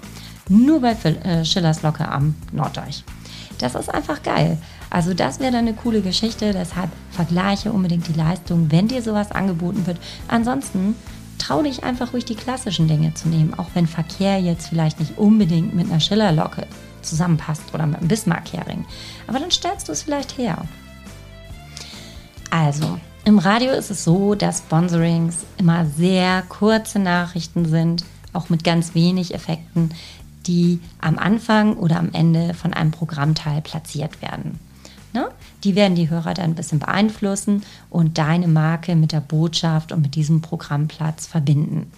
Nur 0.49 0.81
bei 0.81 0.93
äh, 0.93 1.45
Schillers 1.45 1.83
Locke 1.83 2.09
am 2.09 2.35
Norddeich. 2.53 3.05
Das 3.59 3.75
ist 3.75 3.93
einfach 3.93 4.23
geil. 4.23 4.59
Also 4.91 5.15
das 5.15 5.41
wäre 5.41 5.53
dann 5.53 5.67
eine 5.67 5.75
coole 5.75 6.03
Geschichte. 6.03 6.53
Deshalb 6.53 6.91
vergleiche 7.11 7.73
unbedingt 7.73 8.07
die 8.09 8.13
Leistung, 8.13 8.71
wenn 8.71 8.89
dir 8.89 9.03
sowas 9.03 9.33
angeboten 9.33 9.87
wird. 9.87 9.99
Ansonsten 10.29 10.95
trau 11.39 11.63
dich 11.63 11.85
einfach 11.85 12.13
ruhig 12.13 12.25
die 12.25 12.35
klassischen 12.35 12.89
Dinge 12.89 13.15
zu 13.15 13.29
nehmen, 13.29 13.55
auch 13.55 13.69
wenn 13.75 13.87
Verkehr 13.87 14.41
jetzt 14.41 14.69
vielleicht 14.69 15.01
nicht 15.01 15.19
unbedingt 15.19 15.75
mit 15.75 15.91
einer 15.91 16.01
Schillerlocke 16.01 16.67
zusammenpasst 17.03 17.63
oder 17.73 17.87
mit 17.87 17.99
einem 17.99 18.09
Bismarck-Hering. 18.09 18.85
Aber 19.27 19.39
dann 19.39 19.51
stellst 19.51 19.89
du 19.89 19.93
es 19.93 20.03
vielleicht 20.03 20.39
her. 20.39 20.65
Also, 22.51 22.99
im 23.25 23.39
Radio 23.39 23.73
ist 23.73 23.91
es 23.91 24.05
so, 24.05 24.35
dass 24.35 24.59
Sponsorings 24.59 25.45
immer 25.59 25.85
sehr 25.85 26.43
kurze 26.49 26.99
Nachrichten 26.99 27.65
sind, 27.67 28.05
auch 28.33 28.49
mit 28.51 28.65
ganz 28.65 28.95
wenig 28.95 29.35
Effekten, 29.35 29.91
die 30.47 30.81
am 31.01 31.19
Anfang 31.19 31.77
oder 31.77 31.99
am 31.99 32.11
Ende 32.13 32.55
von 32.55 32.73
einem 32.73 32.93
Programmteil 32.93 33.63
platziert 33.63 34.23
werden. 34.23 34.61
Die 35.67 35.75
werden 35.75 35.97
die 35.97 36.09
Hörer 36.09 36.33
dann 36.33 36.51
ein 36.51 36.55
bisschen 36.55 36.79
beeinflussen 36.79 37.65
und 37.91 38.19
deine 38.19 38.47
Marke 38.47 38.95
mit 38.95 39.11
der 39.11 39.21
Botschaft 39.21 39.91
und 39.91 40.01
mit 40.01 40.15
diesem 40.15 40.41
Programmplatz 40.41 41.27
verbinden. 41.27 41.91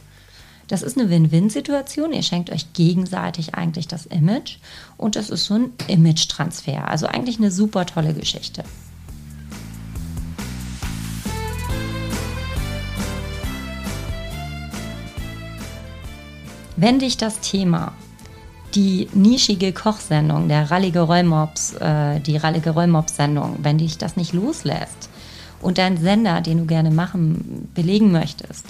Das 0.69 0.81
ist 0.81 0.99
eine 0.99 1.11
Win-Win-Situation. 1.11 2.15
Ihr 2.15 2.23
schenkt 2.23 2.49
euch 2.49 2.73
gegenseitig 2.73 3.57
eigentlich 3.57 3.87
das 3.87 4.07
Image 4.07 4.57
und 4.97 5.17
das 5.17 5.29
ist 5.29 5.45
so 5.45 5.57
ein 5.57 5.73
Image-Transfer. 5.87 6.89
Also 6.89 7.09
eigentlich 7.09 7.37
eine 7.37 7.51
super 7.51 7.85
tolle 7.85 8.15
Geschichte. 8.15 8.65
Wenn 16.77 17.01
dich 17.01 17.19
das 17.19 17.41
Thema 17.41 17.93
die 18.79 19.09
nischige 19.13 19.73
Kochsendung, 19.73 20.47
der 20.47 20.71
Rallige 20.71 21.01
Rollmops, 21.01 21.75
äh, 21.81 22.21
die 22.21 22.37
Rallige 22.37 22.71
Rollmops-Sendung, 22.71 23.57
wenn 23.61 23.79
dich 23.79 23.99
das 23.99 24.17
nicht 24.17 24.33
loslässt 24.33 25.11
und 25.61 25.79
dein 25.79 25.97
Sender, 25.97 26.41
den 26.43 26.59
du 26.59 26.65
gerne 26.65 26.93
machen, 26.93 27.69
belegen 27.75 28.13
möchtest, 28.13 28.67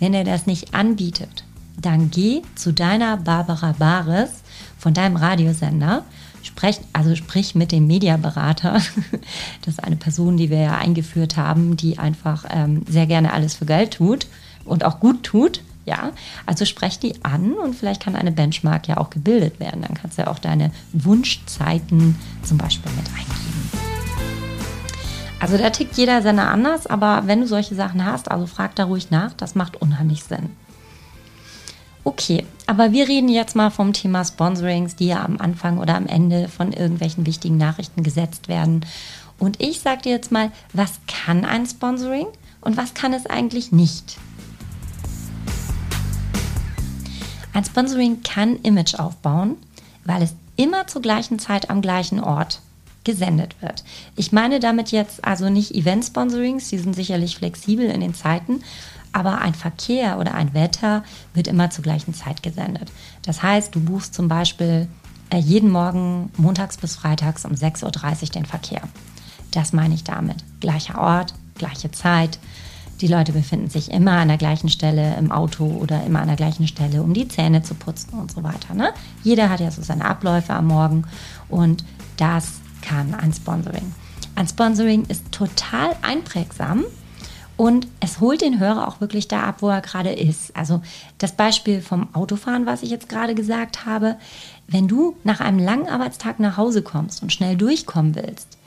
wenn 0.00 0.14
er 0.14 0.24
das 0.24 0.46
nicht 0.46 0.72
anbietet, 0.72 1.44
dann 1.78 2.10
geh 2.10 2.40
zu 2.54 2.72
deiner 2.72 3.18
Barbara 3.18 3.74
Bares 3.78 4.30
von 4.78 4.94
deinem 4.94 5.16
Radiosender, 5.16 6.06
sprech, 6.42 6.80
also 6.94 7.14
sprich 7.14 7.54
mit 7.54 7.72
dem 7.72 7.86
Mediaberater. 7.86 8.80
Das 9.66 9.74
ist 9.74 9.84
eine 9.84 9.96
Person, 9.96 10.38
die 10.38 10.48
wir 10.48 10.60
ja 10.60 10.78
eingeführt 10.78 11.36
haben, 11.36 11.76
die 11.76 11.98
einfach 11.98 12.46
ähm, 12.48 12.84
sehr 12.88 13.06
gerne 13.06 13.34
alles 13.34 13.54
für 13.54 13.66
Geld 13.66 13.94
tut 13.94 14.26
und 14.64 14.82
auch 14.82 14.98
gut 14.98 15.24
tut 15.24 15.60
ja, 15.84 16.12
also 16.46 16.64
sprech 16.64 16.98
die 16.98 17.24
an 17.24 17.54
und 17.54 17.74
vielleicht 17.74 18.02
kann 18.02 18.16
eine 18.16 18.32
Benchmark 18.32 18.88
ja 18.88 18.98
auch 18.98 19.10
gebildet 19.10 19.60
werden. 19.60 19.82
Dann 19.82 19.94
kannst 19.94 20.18
du 20.18 20.22
ja 20.22 20.28
auch 20.28 20.38
deine 20.38 20.70
Wunschzeiten 20.92 22.18
zum 22.42 22.58
Beispiel 22.58 22.92
mit 22.92 23.08
eingeben. 23.08 23.70
Also 25.40 25.58
da 25.58 25.70
tickt 25.70 25.96
jeder 25.96 26.22
Sender 26.22 26.48
anders, 26.48 26.86
aber 26.86 27.22
wenn 27.26 27.40
du 27.40 27.48
solche 27.48 27.74
Sachen 27.74 28.04
hast, 28.04 28.30
also 28.30 28.46
frag 28.46 28.76
da 28.76 28.84
ruhig 28.84 29.10
nach, 29.10 29.32
das 29.32 29.56
macht 29.56 29.82
unheimlich 29.82 30.22
Sinn. 30.22 30.50
Okay, 32.04 32.46
aber 32.66 32.92
wir 32.92 33.08
reden 33.08 33.28
jetzt 33.28 33.54
mal 33.56 33.70
vom 33.70 33.92
Thema 33.92 34.24
Sponsorings, 34.24 34.96
die 34.96 35.08
ja 35.08 35.24
am 35.24 35.38
Anfang 35.38 35.78
oder 35.78 35.96
am 35.96 36.06
Ende 36.06 36.48
von 36.48 36.72
irgendwelchen 36.72 37.26
wichtigen 37.26 37.56
Nachrichten 37.56 38.02
gesetzt 38.02 38.48
werden. 38.48 38.84
Und 39.38 39.60
ich 39.60 39.80
sage 39.80 40.02
dir 40.02 40.12
jetzt 40.12 40.30
mal, 40.30 40.52
was 40.72 41.00
kann 41.08 41.44
ein 41.44 41.66
Sponsoring 41.66 42.26
und 42.60 42.76
was 42.76 42.94
kann 42.94 43.12
es 43.12 43.26
eigentlich 43.26 43.72
nicht? 43.72 44.18
Ein 47.52 47.64
Sponsoring 47.64 48.22
kann 48.22 48.56
Image 48.62 48.94
aufbauen, 48.94 49.56
weil 50.04 50.22
es 50.22 50.34
immer 50.56 50.86
zur 50.86 51.02
gleichen 51.02 51.38
Zeit 51.38 51.70
am 51.70 51.82
gleichen 51.82 52.20
Ort 52.20 52.60
gesendet 53.04 53.60
wird. 53.60 53.82
Ich 54.16 54.32
meine 54.32 54.60
damit 54.60 54.92
jetzt 54.92 55.24
also 55.24 55.50
nicht 55.50 55.74
Event-Sponsorings, 55.74 56.68
die 56.68 56.78
sind 56.78 56.94
sicherlich 56.94 57.36
flexibel 57.36 57.86
in 57.86 58.00
den 58.00 58.14
Zeiten, 58.14 58.62
aber 59.12 59.38
ein 59.38 59.54
Verkehr 59.54 60.18
oder 60.18 60.34
ein 60.34 60.54
Wetter 60.54 61.04
wird 61.34 61.48
immer 61.48 61.70
zur 61.70 61.84
gleichen 61.84 62.14
Zeit 62.14 62.42
gesendet. 62.42 62.90
Das 63.22 63.42
heißt, 63.42 63.74
du 63.74 63.80
buchst 63.80 64.14
zum 64.14 64.28
Beispiel 64.28 64.88
äh, 65.30 65.38
jeden 65.38 65.70
Morgen 65.70 66.30
montags 66.36 66.76
bis 66.76 66.96
freitags 66.96 67.44
um 67.44 67.52
6.30 67.52 68.22
Uhr 68.22 68.28
den 68.30 68.46
Verkehr. 68.46 68.82
Das 69.50 69.72
meine 69.72 69.94
ich 69.94 70.04
damit. 70.04 70.36
Gleicher 70.60 70.98
Ort, 70.98 71.34
gleiche 71.56 71.90
Zeit. 71.90 72.38
Die 73.02 73.08
Leute 73.08 73.32
befinden 73.32 73.68
sich 73.68 73.90
immer 73.90 74.12
an 74.12 74.28
der 74.28 74.36
gleichen 74.36 74.68
Stelle 74.68 75.16
im 75.16 75.32
Auto 75.32 75.64
oder 75.66 76.04
immer 76.04 76.20
an 76.20 76.28
der 76.28 76.36
gleichen 76.36 76.68
Stelle, 76.68 77.02
um 77.02 77.14
die 77.14 77.26
Zähne 77.26 77.64
zu 77.64 77.74
putzen 77.74 78.16
und 78.16 78.30
so 78.30 78.44
weiter. 78.44 78.74
Ne? 78.74 78.94
Jeder 79.24 79.50
hat 79.50 79.58
ja 79.58 79.72
so 79.72 79.82
seine 79.82 80.04
Abläufe 80.04 80.54
am 80.54 80.68
Morgen 80.68 81.02
und 81.48 81.84
das 82.16 82.60
kann 82.80 83.12
ein 83.14 83.32
Sponsoring. 83.32 83.92
Ein 84.36 84.46
Sponsoring 84.46 85.06
ist 85.06 85.32
total 85.32 85.96
einprägsam 86.02 86.84
und 87.56 87.88
es 87.98 88.20
holt 88.20 88.40
den 88.40 88.60
Hörer 88.60 88.86
auch 88.86 89.00
wirklich 89.00 89.26
da 89.26 89.42
ab, 89.42 89.56
wo 89.62 89.68
er 89.68 89.80
gerade 89.80 90.12
ist. 90.12 90.56
Also 90.56 90.80
das 91.18 91.32
Beispiel 91.32 91.82
vom 91.82 92.14
Autofahren, 92.14 92.66
was 92.66 92.84
ich 92.84 92.90
jetzt 92.90 93.08
gerade 93.08 93.34
gesagt 93.34 93.84
habe, 93.84 94.16
wenn 94.68 94.86
du 94.86 95.16
nach 95.24 95.40
einem 95.40 95.58
langen 95.58 95.88
Arbeitstag 95.88 96.38
nach 96.38 96.56
Hause 96.56 96.82
kommst 96.82 97.20
und 97.20 97.32
schnell 97.32 97.56
durchkommen 97.56 98.14
willst, 98.14 98.58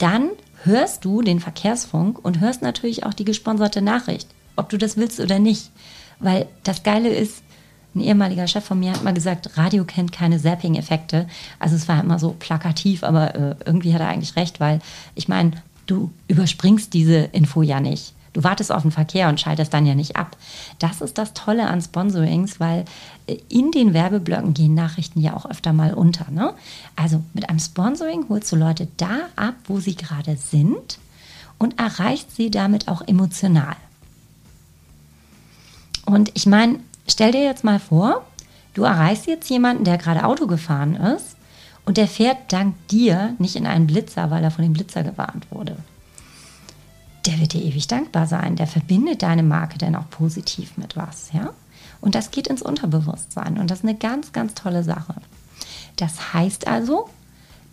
dann 0.00 0.30
hörst 0.64 1.04
du 1.04 1.22
den 1.22 1.40
Verkehrsfunk 1.40 2.24
und 2.24 2.40
hörst 2.40 2.62
natürlich 2.62 3.04
auch 3.04 3.14
die 3.14 3.24
gesponserte 3.24 3.82
Nachricht, 3.82 4.28
ob 4.56 4.68
du 4.68 4.78
das 4.78 4.96
willst 4.96 5.20
oder 5.20 5.38
nicht. 5.38 5.70
Weil 6.18 6.46
das 6.64 6.82
Geile 6.82 7.08
ist, 7.08 7.42
ein 7.94 8.00
ehemaliger 8.00 8.46
Chef 8.46 8.64
von 8.64 8.78
mir 8.78 8.92
hat 8.92 9.02
mal 9.02 9.14
gesagt, 9.14 9.56
Radio 9.56 9.84
kennt 9.84 10.12
keine 10.12 10.38
Zapping-Effekte. 10.38 11.26
Also 11.58 11.74
es 11.74 11.88
war 11.88 12.00
immer 12.00 12.18
so 12.18 12.36
plakativ, 12.38 13.02
aber 13.02 13.34
äh, 13.34 13.54
irgendwie 13.64 13.92
hat 13.92 14.00
er 14.00 14.08
eigentlich 14.08 14.36
recht, 14.36 14.60
weil 14.60 14.80
ich 15.14 15.28
meine, 15.28 15.52
du 15.86 16.10
überspringst 16.28 16.94
diese 16.94 17.16
Info 17.32 17.62
ja 17.62 17.80
nicht. 17.80 18.14
Du 18.32 18.44
wartest 18.44 18.70
auf 18.70 18.82
den 18.82 18.92
Verkehr 18.92 19.28
und 19.28 19.40
schaltest 19.40 19.74
dann 19.74 19.86
ja 19.86 19.94
nicht 19.94 20.16
ab. 20.16 20.36
Das 20.78 21.00
ist 21.00 21.18
das 21.18 21.34
Tolle 21.34 21.66
an 21.66 21.82
Sponsorings, 21.82 22.60
weil 22.60 22.84
äh, 23.26 23.38
in 23.48 23.72
den 23.72 23.92
Werbeblöcken 23.92 24.54
gehen 24.54 24.74
Nachrichten 24.74 25.20
ja 25.20 25.34
auch 25.34 25.46
öfter 25.46 25.72
mal 25.72 25.94
unter. 25.94 26.30
Ne? 26.30 26.54
Also 26.94 27.22
mit 27.34 27.48
einem 27.48 27.58
Sponsoring 27.58 28.26
holst 28.28 28.52
du 28.52 28.56
Leute 28.56 28.88
da 28.96 29.18
ab, 29.34 29.54
wo 29.64 29.80
sie 29.80 29.96
gerade 29.96 30.36
sind 30.36 30.98
und 31.58 31.78
erreichst 31.78 32.36
sie 32.36 32.50
damit 32.50 32.88
auch 32.88 33.02
emotional. 33.06 33.76
Und 36.06 36.30
ich 36.34 36.46
meine, 36.46 36.78
stell 37.08 37.32
dir 37.32 37.42
jetzt 37.42 37.64
mal 37.64 37.80
vor, 37.80 38.24
du 38.74 38.84
erreichst 38.84 39.26
jetzt 39.26 39.50
jemanden, 39.50 39.84
der 39.84 39.98
gerade 39.98 40.24
Auto 40.24 40.46
gefahren 40.46 40.94
ist 40.94 41.36
und 41.84 41.96
der 41.96 42.06
fährt 42.06 42.52
dank 42.52 42.74
dir 42.88 43.34
nicht 43.38 43.56
in 43.56 43.66
einen 43.66 43.88
Blitzer, 43.88 44.30
weil 44.30 44.44
er 44.44 44.50
von 44.52 44.62
dem 44.62 44.72
Blitzer 44.72 45.02
gewarnt 45.02 45.46
wurde 45.50 45.76
der 47.26 47.38
wird 47.38 47.52
dir 47.52 47.62
ewig 47.62 47.86
dankbar 47.86 48.26
sein. 48.26 48.56
Der 48.56 48.66
verbindet 48.66 49.22
deine 49.22 49.42
Marke 49.42 49.78
dann 49.78 49.96
auch 49.96 50.08
positiv 50.10 50.76
mit 50.76 50.96
was, 50.96 51.30
ja? 51.32 51.50
Und 52.00 52.14
das 52.14 52.30
geht 52.30 52.46
ins 52.46 52.62
Unterbewusstsein 52.62 53.58
und 53.58 53.70
das 53.70 53.80
ist 53.80 53.84
eine 53.84 53.96
ganz, 53.96 54.32
ganz 54.32 54.54
tolle 54.54 54.82
Sache. 54.82 55.14
Das 55.96 56.32
heißt 56.32 56.66
also, 56.66 57.10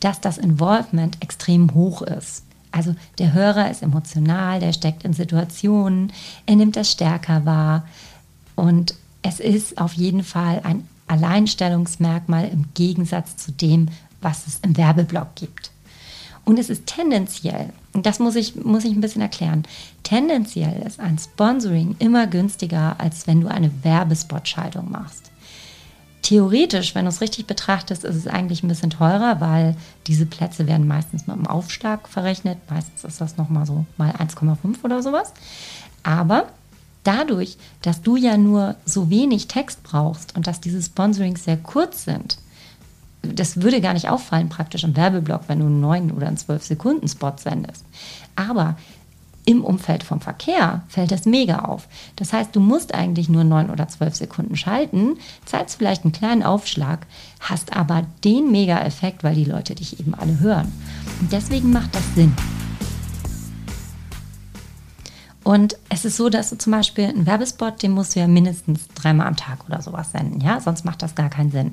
dass 0.02 0.20
das 0.20 0.38
Involvement 0.38 1.22
extrem 1.22 1.74
hoch 1.74 2.02
ist. 2.02 2.44
Also 2.72 2.94
der 3.20 3.34
Hörer 3.34 3.72
ist 3.72 3.82
emotional, 3.82 4.60
der 4.60 4.74
steckt 4.74 5.04
in 5.04 5.14
Situationen, 5.14 6.12
er 6.46 6.58
nimmt 6.58 6.76
das 6.76 6.92
stärker 6.92 7.46
wahr 7.46 7.88
und 8.56 8.96
es 9.22 9.40
ist 9.40 9.80
auf 9.80 9.94
jeden 9.94 10.24
Fall 10.24 10.62
ein 10.64 10.88
Alleinstellungsmerkmal 11.08 12.50
im 12.50 12.66
Gegensatz 12.74 13.38
zu 13.38 13.52
dem, 13.52 13.88
was 14.22 14.46
es 14.46 14.60
im 14.60 14.76
Werbeblock 14.76 15.36
gibt. 15.36 15.72
Und 16.48 16.58
es 16.60 16.70
ist 16.70 16.86
tendenziell, 16.86 17.74
und 17.92 18.06
das 18.06 18.20
muss 18.20 18.38
ich, 18.38 18.56
muss 18.56 18.86
ich 18.86 18.94
ein 18.94 19.02
bisschen 19.02 19.22
erklären, 19.22 19.64
tendenziell 20.04 20.82
ist 20.84 20.98
ein 20.98 21.20
Sponsoring 21.20 21.98
immer 22.00 22.26
günstiger, 22.26 22.96
als 23.00 23.28
wenn 23.28 23.42
du 23.42 23.50
eine 23.50 23.70
Werbespotschaltung 23.84 24.90
machst. 24.90 25.30
Theoretisch, 26.22 26.96
wenn 26.96 27.04
du 27.04 27.10
es 27.10 27.20
richtig 27.20 27.48
betrachtest, 27.48 28.06
ist 28.06 28.16
es 28.16 28.28
eigentlich 28.28 28.64
ein 28.64 28.70
bisschen 28.70 28.92
teurer, 28.92 29.42
weil 29.42 29.76
diese 30.08 30.26
Plätze 30.26 30.68
werden 30.68 30.88
meistens 30.88 31.28
mit 31.28 31.36
einem 31.36 31.48
Aufschlag 31.48 32.08
verrechnet. 32.08 32.60
Meistens 32.70 33.04
ist 33.04 33.20
das 33.20 33.36
nochmal 33.36 33.66
so 33.66 33.86
mal 33.98 34.12
1,5 34.12 34.86
oder 34.86 35.04
sowas. 35.04 35.34
Aber 36.04 36.48
dadurch, 37.04 37.58
dass 37.82 38.02
du 38.02 38.16
ja 38.16 38.38
nur 38.38 38.78
so 38.86 39.10
wenig 39.10 39.50
Text 39.50 39.84
brauchst 39.84 40.38
und 40.38 40.48
dass 40.48 40.62
diese 40.62 40.82
Sponsorings 40.82 41.44
sehr 41.44 41.58
kurz 41.58 42.06
sind, 42.06 42.38
das 43.34 43.62
würde 43.62 43.82
gar 43.82 43.94
nicht 43.94 44.10
auffallen 44.10 44.50
praktisch 44.50 44.84
im 44.84 44.96
Werbeblock, 44.96 45.44
wenn 45.48 45.60
du 45.60 45.66
einen 45.66 45.80
9 45.80 46.12
oder 46.12 46.28
einen 46.28 46.38
12 46.38 46.64
Sekunden 46.64 47.08
Spot 47.08 47.34
sendest. 47.38 47.86
Aber 48.36 48.76
im 49.48 49.64
Umfeld 49.64 50.04
vom 50.04 50.20
Verkehr 50.20 50.84
fällt 50.90 51.12
das 51.12 51.26
mega 51.26 51.60
auf. 51.60 51.88
Das 52.18 52.34
heißt, 52.34 52.54
du 52.54 52.60
musst 52.60 52.94
eigentlich 52.94 53.30
nur 53.30 53.46
9 53.46 53.70
oder 53.70 53.88
12 53.88 54.16
Sekunden 54.16 54.58
schalten, 54.58 55.18
zahlst 55.46 55.78
vielleicht 55.78 56.04
einen 56.04 56.12
kleinen 56.12 56.44
Aufschlag, 56.44 57.08
hast 57.40 57.76
aber 57.76 58.06
den 58.26 58.52
Mega-Effekt, 58.52 59.24
weil 59.24 59.36
die 59.36 59.46
Leute 59.46 59.74
dich 59.74 60.02
eben 60.02 60.14
alle 60.16 60.42
hören. 60.42 60.72
Und 61.22 61.32
deswegen 61.32 61.72
macht 61.72 61.96
das 61.96 62.04
Sinn. 62.14 62.34
Und 65.46 65.78
es 65.88 66.04
ist 66.04 66.18
so, 66.18 66.28
dass 66.28 66.50
du 66.50 66.58
zum 66.58 66.74
Beispiel 66.74 67.06
einen 67.06 67.26
Werbespot, 67.26 67.82
den 67.82 67.92
musst 67.92 68.18
du 68.18 68.20
ja 68.20 68.28
mindestens 68.28 68.90
dreimal 68.96 69.28
am 69.28 69.38
Tag 69.38 69.60
oder 69.66 69.82
sowas 69.82 70.12
senden, 70.12 70.42
ja? 70.42 70.60
Sonst 70.60 70.84
macht 70.84 71.02
das 71.02 71.16
gar 71.16 71.30
keinen 71.30 71.52
Sinn. 71.52 71.72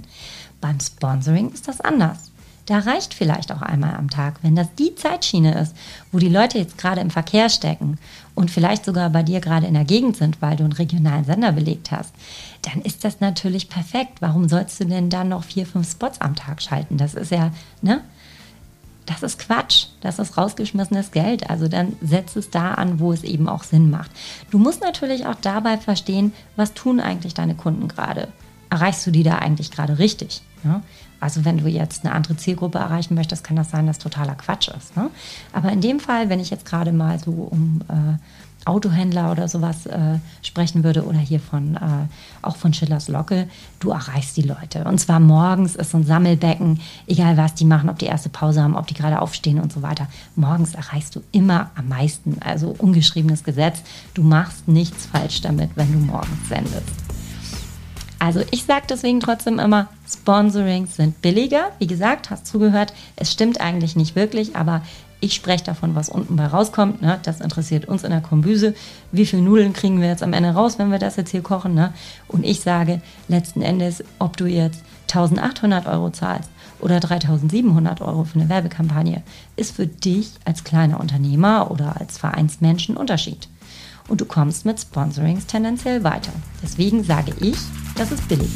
Beim 0.65 0.81
Sponsoring 0.81 1.51
ist 1.51 1.69
das 1.69 1.83
anders. 1.83 2.31
Da 2.65 2.79
reicht 2.79 3.13
vielleicht 3.13 3.53
auch 3.53 3.61
einmal 3.61 3.97
am 3.97 4.09
Tag, 4.09 4.37
wenn 4.41 4.57
das 4.57 4.75
die 4.77 4.95
Zeitschiene 4.95 5.61
ist, 5.61 5.77
wo 6.11 6.19
die 6.19 6.31
Leute 6.31 6.57
jetzt 6.57 6.79
gerade 6.79 7.03
im 7.03 7.11
Verkehr 7.11 7.51
stecken 7.51 7.99
und 8.35 8.51
vielleicht 8.51 8.87
sogar 8.87 9.11
bei 9.11 9.23
dir 9.23 9.41
gerade 9.41 9.67
in 9.67 9.75
der 9.75 9.85
Gegend 9.85 10.17
sind, 10.17 10.41
weil 10.41 10.57
du 10.57 10.65
einen 10.65 10.73
regionalen 10.73 11.27
Sender 11.27 11.53
belegt 11.53 11.91
hast, 11.91 12.15
dann 12.63 12.81
ist 12.81 13.05
das 13.05 13.21
natürlich 13.21 13.69
perfekt. 13.69 14.23
Warum 14.23 14.49
sollst 14.49 14.81
du 14.81 14.87
denn 14.87 15.11
dann 15.11 15.29
noch 15.29 15.45
vier, 15.45 15.67
fünf 15.67 15.91
Spots 15.91 16.23
am 16.23 16.35
Tag 16.35 16.63
schalten? 16.63 16.97
Das 16.97 17.13
ist 17.13 17.31
ja, 17.31 17.51
ne? 17.83 18.01
Das 19.05 19.23
ist 19.23 19.39
Quatsch. 19.39 19.89
Das 20.01 20.19
ist 20.19 20.39
rausgeschmissenes 20.39 21.11
Geld. 21.11 21.51
Also 21.51 21.69
dann 21.69 21.95
setz 22.01 22.37
es 22.37 22.49
da 22.49 22.73
an, 22.73 23.01
wo 23.01 23.13
es 23.13 23.23
eben 23.23 23.51
auch 23.51 23.65
Sinn 23.65 23.91
macht. 23.91 24.11
Du 24.51 24.57
musst 24.57 24.81
natürlich 24.81 25.27
auch 25.27 25.37
dabei 25.43 25.77
verstehen, 25.77 26.33
was 26.57 26.73
tun 26.73 27.01
eigentlich 27.01 27.35
deine 27.35 27.55
Kunden 27.55 27.87
gerade? 27.87 28.29
Erreichst 28.71 29.07
du 29.07 29.11
die 29.11 29.23
da 29.23 29.37
eigentlich 29.39 29.71
gerade 29.71 29.99
richtig? 29.99 30.43
Ja? 30.65 30.83
Also 31.21 31.45
wenn 31.45 31.59
du 31.59 31.69
jetzt 31.69 32.05
eine 32.05 32.15
andere 32.15 32.37
Zielgruppe 32.37 32.79
erreichen 32.79 33.15
möchtest, 33.15 33.45
kann 33.45 33.57
das 33.57 33.71
sein, 33.71 33.87
dass 33.87 33.99
totaler 33.99 34.35
Quatsch 34.35 34.69
ist. 34.69 34.97
Ne? 34.97 35.11
Aber 35.53 35.73
in 35.73 35.81
dem 35.81 36.01
Fall, 36.01 36.29
wenn 36.29 36.41
ich 36.41 36.51
jetzt 36.51 36.67
gerade 36.67 36.93
mal 36.93 37.19
so 37.19 37.31
um 37.31 37.81
äh, 37.89 38.19
Autohändler 38.67 39.31
oder 39.31 39.49
sowas 39.49 39.87
äh, 39.87 40.19
sprechen 40.43 40.85
würde 40.85 41.05
oder 41.05 41.19
hier 41.19 41.41
von 41.41 41.77
äh, 41.77 41.81
auch 42.43 42.57
von 42.57 42.73
Schillers 42.73 43.09
Locke, 43.09 43.49
du 43.79 43.91
erreichst 43.91 44.37
die 44.37 44.43
Leute. 44.43 44.85
Und 44.85 44.99
zwar 44.99 45.21
morgens 45.21 45.77
ist 45.77 45.91
so 45.91 45.99
ein 45.99 46.05
Sammelbecken, 46.05 46.81
egal 47.07 47.37
was 47.37 47.55
die 47.55 47.67
machen, 47.67 47.91
ob 47.91 47.99
die 47.99 48.07
erste 48.07 48.29
Pause 48.29 48.63
haben, 48.63 48.77
ob 48.77 48.87
die 48.87 48.95
gerade 48.95 49.21
aufstehen 49.21 49.61
und 49.61 49.73
so 49.73 49.83
weiter. 49.83 50.09
Morgens 50.35 50.75
erreichst 50.75 51.15
du 51.17 51.23
immer 51.33 51.71
am 51.75 51.89
meisten. 51.89 52.39
Also 52.41 52.75
ungeschriebenes 52.79 53.45
Gesetz. 53.45 53.83
Du 54.15 54.23
machst 54.23 54.67
nichts 54.67 55.07
falsch 55.07 55.43
damit, 55.43 55.71
wenn 55.75 55.93
du 55.93 55.99
morgens 55.99 56.49
sendest. 56.49 57.04
Also 58.25 58.41
ich 58.53 58.65
sage 58.65 58.87
deswegen 58.89 59.21
trotzdem 59.21 59.59
immer, 59.59 59.89
Sponsorings 60.11 60.97
sind 60.97 61.21
billiger. 61.21 61.73
Wie 61.79 61.87
gesagt, 61.87 62.31
hast 62.31 62.47
zugehört, 62.47 62.95
es 63.17 63.31
stimmt 63.31 63.61
eigentlich 63.61 63.97
nicht 63.97 64.17
wirklich, 64.17 64.57
aber 64.57 64.81
ich 65.21 65.35
spreche 65.35 65.65
davon, 65.65 65.95
was 65.95 66.09
unten 66.09 66.35
bei 66.35 66.47
rauskommt. 66.47 67.03
Ne? 67.03 67.21
Das 67.23 67.43
interessiert 67.43 67.85
uns 67.85 68.03
in 68.03 68.13
der 68.13 68.23
Kombüse. 68.23 68.75
Wie 69.13 69.27
viele 69.27 69.43
Nudeln 69.43 69.75
kriegen 69.75 70.01
wir 70.01 70.09
jetzt 70.09 70.23
am 70.23 70.33
Ende 70.33 70.53
raus, 70.53 70.79
wenn 70.79 70.91
wir 70.91 70.99
das 70.99 71.17
jetzt 71.17 71.33
hier 71.33 71.43
kochen? 71.43 71.75
Ne? 71.75 71.93
Und 72.27 72.47
ich 72.47 72.63
sage 72.63 73.03
letzten 73.29 73.61
Endes, 73.61 74.03
ob 74.19 74.39
du 74.39 74.47
jetzt 74.47 74.83
1800 75.09 75.87
Euro 75.87 76.09
zahlst 76.09 76.49
oder 76.81 77.01
3700 77.01 78.01
Euro 78.01 78.25
für 78.25 78.41
eine 78.41 78.49
Werbekampagne, 78.49 79.23
ist 79.57 79.77
für 79.77 79.87
dich 79.87 80.31
als 80.47 80.65
kleiner 80.65 80.99
Unternehmer 80.99 81.71
oder 81.71 82.01
als 82.01 82.17
Vereinsmensch 82.17 82.89
ein 82.89 82.97
Unterschied. 82.97 83.49
Und 84.09 84.21
du 84.21 84.25
kommst 84.25 84.65
mit 84.65 84.81
Sponsorings 84.81 85.47
tendenziell 85.47 86.05
weiter. 86.05 86.33
Deswegen 86.63 87.05
sage 87.05 87.33
ich, 87.41 87.57
das 87.97 88.13
ist 88.13 88.29
billig. 88.29 88.51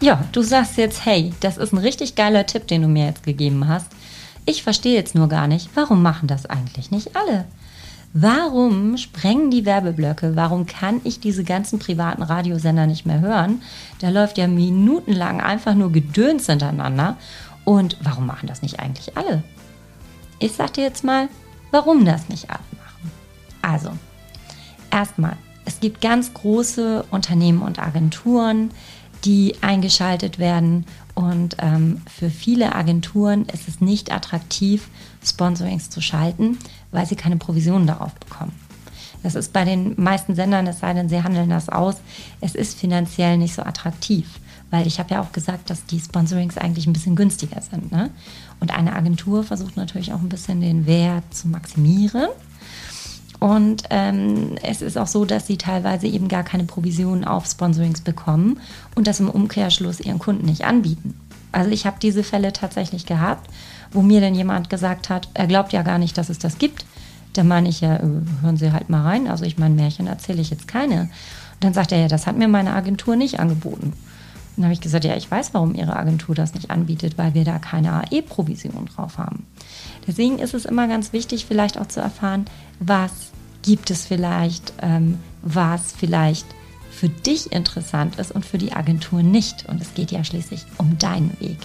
Ja, 0.00 0.22
du 0.32 0.42
sagst 0.42 0.76
jetzt, 0.76 1.04
hey, 1.06 1.32
das 1.40 1.56
ist 1.56 1.72
ein 1.72 1.78
richtig 1.78 2.14
geiler 2.14 2.46
Tipp, 2.46 2.66
den 2.66 2.82
du 2.82 2.88
mir 2.88 3.06
jetzt 3.06 3.22
gegeben 3.22 3.68
hast. 3.68 3.86
Ich 4.46 4.62
verstehe 4.62 4.94
jetzt 4.94 5.14
nur 5.14 5.28
gar 5.28 5.46
nicht, 5.46 5.70
warum 5.74 6.02
machen 6.02 6.28
das 6.28 6.44
eigentlich 6.46 6.90
nicht 6.90 7.16
alle? 7.16 7.46
Warum 8.16 8.96
sprengen 8.96 9.50
die 9.50 9.66
Werbeblöcke? 9.66 10.36
Warum 10.36 10.66
kann 10.66 11.00
ich 11.02 11.18
diese 11.18 11.42
ganzen 11.42 11.80
privaten 11.80 12.22
Radiosender 12.22 12.86
nicht 12.86 13.06
mehr 13.06 13.20
hören? 13.20 13.62
Da 13.98 14.10
läuft 14.10 14.38
ja 14.38 14.46
minutenlang 14.46 15.40
einfach 15.40 15.74
nur 15.74 15.90
Gedöns 15.90 16.46
hintereinander. 16.46 17.16
Und 17.64 17.96
warum 18.02 18.26
machen 18.26 18.46
das 18.46 18.62
nicht 18.62 18.78
eigentlich 18.78 19.16
alle? 19.16 19.42
Ich 20.38 20.52
sag 20.52 20.74
dir 20.74 20.84
jetzt 20.84 21.02
mal, 21.02 21.28
warum 21.70 22.04
das 22.04 22.28
nicht 22.28 22.50
alle 22.50 22.60
machen. 22.76 22.83
Also, 23.64 23.92
erstmal, 24.90 25.38
es 25.64 25.80
gibt 25.80 26.02
ganz 26.02 26.34
große 26.34 27.06
Unternehmen 27.10 27.62
und 27.62 27.78
Agenturen, 27.78 28.70
die 29.24 29.54
eingeschaltet 29.62 30.38
werden. 30.38 30.84
Und 31.14 31.56
ähm, 31.60 32.02
für 32.06 32.28
viele 32.28 32.74
Agenturen 32.74 33.46
ist 33.46 33.66
es 33.66 33.80
nicht 33.80 34.12
attraktiv, 34.12 34.88
Sponsorings 35.24 35.88
zu 35.88 36.02
schalten, 36.02 36.58
weil 36.90 37.06
sie 37.06 37.16
keine 37.16 37.38
Provisionen 37.38 37.86
darauf 37.86 38.12
bekommen. 38.16 38.52
Das 39.22 39.34
ist 39.34 39.54
bei 39.54 39.64
den 39.64 39.94
meisten 39.96 40.34
Sendern, 40.34 40.66
es 40.66 40.80
sei 40.80 40.92
denn, 40.92 41.08
sie 41.08 41.22
handeln 41.22 41.48
das 41.48 41.70
aus, 41.70 41.96
es 42.42 42.54
ist 42.54 42.78
finanziell 42.78 43.38
nicht 43.38 43.54
so 43.54 43.62
attraktiv. 43.62 44.28
Weil 44.70 44.86
ich 44.86 44.98
habe 44.98 45.14
ja 45.14 45.22
auch 45.22 45.32
gesagt, 45.32 45.70
dass 45.70 45.86
die 45.86 46.00
Sponsorings 46.00 46.58
eigentlich 46.58 46.86
ein 46.86 46.92
bisschen 46.92 47.16
günstiger 47.16 47.62
sind. 47.62 47.90
Ne? 47.92 48.10
Und 48.60 48.76
eine 48.76 48.94
Agentur 48.94 49.42
versucht 49.42 49.78
natürlich 49.78 50.12
auch 50.12 50.20
ein 50.20 50.28
bisschen 50.28 50.60
den 50.60 50.86
Wert 50.86 51.32
zu 51.32 51.48
maximieren. 51.48 52.28
Und 53.44 53.82
ähm, 53.90 54.52
es 54.62 54.80
ist 54.80 54.96
auch 54.96 55.06
so, 55.06 55.26
dass 55.26 55.46
sie 55.46 55.58
teilweise 55.58 56.06
eben 56.06 56.28
gar 56.28 56.44
keine 56.44 56.64
Provisionen 56.64 57.26
auf 57.26 57.44
Sponsorings 57.44 58.00
bekommen 58.00 58.58
und 58.94 59.06
das 59.06 59.20
im 59.20 59.28
Umkehrschluss 59.28 60.00
ihren 60.00 60.18
Kunden 60.18 60.46
nicht 60.46 60.64
anbieten. 60.64 61.20
Also 61.52 61.70
ich 61.70 61.84
habe 61.84 61.98
diese 62.00 62.24
Fälle 62.24 62.54
tatsächlich 62.54 63.04
gehabt, 63.04 63.50
wo 63.92 64.00
mir 64.00 64.22
dann 64.22 64.34
jemand 64.34 64.70
gesagt 64.70 65.10
hat, 65.10 65.28
er 65.34 65.46
glaubt 65.46 65.74
ja 65.74 65.82
gar 65.82 65.98
nicht, 65.98 66.16
dass 66.16 66.30
es 66.30 66.38
das 66.38 66.56
gibt. 66.56 66.86
Da 67.34 67.44
meine 67.44 67.68
ich 67.68 67.82
ja, 67.82 67.96
äh, 67.96 68.08
hören 68.40 68.56
Sie 68.56 68.72
halt 68.72 68.88
mal 68.88 69.02
rein. 69.02 69.28
Also 69.28 69.44
ich 69.44 69.58
meine, 69.58 69.74
Märchen 69.74 70.06
erzähle 70.06 70.40
ich 70.40 70.48
jetzt 70.48 70.66
keine. 70.66 71.02
Und 71.02 71.64
dann 71.64 71.74
sagt 71.74 71.92
er, 71.92 71.98
ja, 71.98 72.08
das 72.08 72.26
hat 72.26 72.38
mir 72.38 72.48
meine 72.48 72.72
Agentur 72.72 73.14
nicht 73.14 73.40
angeboten. 73.40 73.92
Dann 74.56 74.66
habe 74.66 74.74
ich 74.74 74.80
gesagt, 74.80 75.04
ja, 75.04 75.16
ich 75.16 75.30
weiß, 75.30 75.52
warum 75.52 75.74
Ihre 75.74 75.96
Agentur 75.96 76.34
das 76.34 76.54
nicht 76.54 76.70
anbietet, 76.70 77.18
weil 77.18 77.34
wir 77.34 77.44
da 77.44 77.58
keine 77.58 77.92
AE-Provision 77.92 78.86
drauf 78.86 79.18
haben. 79.18 79.46
Deswegen 80.06 80.38
ist 80.38 80.54
es 80.54 80.64
immer 80.64 80.86
ganz 80.86 81.12
wichtig, 81.12 81.46
vielleicht 81.46 81.78
auch 81.78 81.86
zu 81.86 82.00
erfahren, 82.00 82.44
was 82.78 83.12
gibt 83.62 83.90
es 83.90 84.06
vielleicht, 84.06 84.74
ähm, 84.80 85.18
was 85.42 85.92
vielleicht 85.92 86.46
für 86.90 87.08
dich 87.08 87.50
interessant 87.50 88.18
ist 88.18 88.30
und 88.30 88.46
für 88.46 88.58
die 88.58 88.72
Agentur 88.72 89.22
nicht. 89.22 89.66
Und 89.68 89.82
es 89.82 89.94
geht 89.94 90.12
ja 90.12 90.22
schließlich 90.22 90.64
um 90.78 90.98
deinen 90.98 91.36
Weg. 91.40 91.58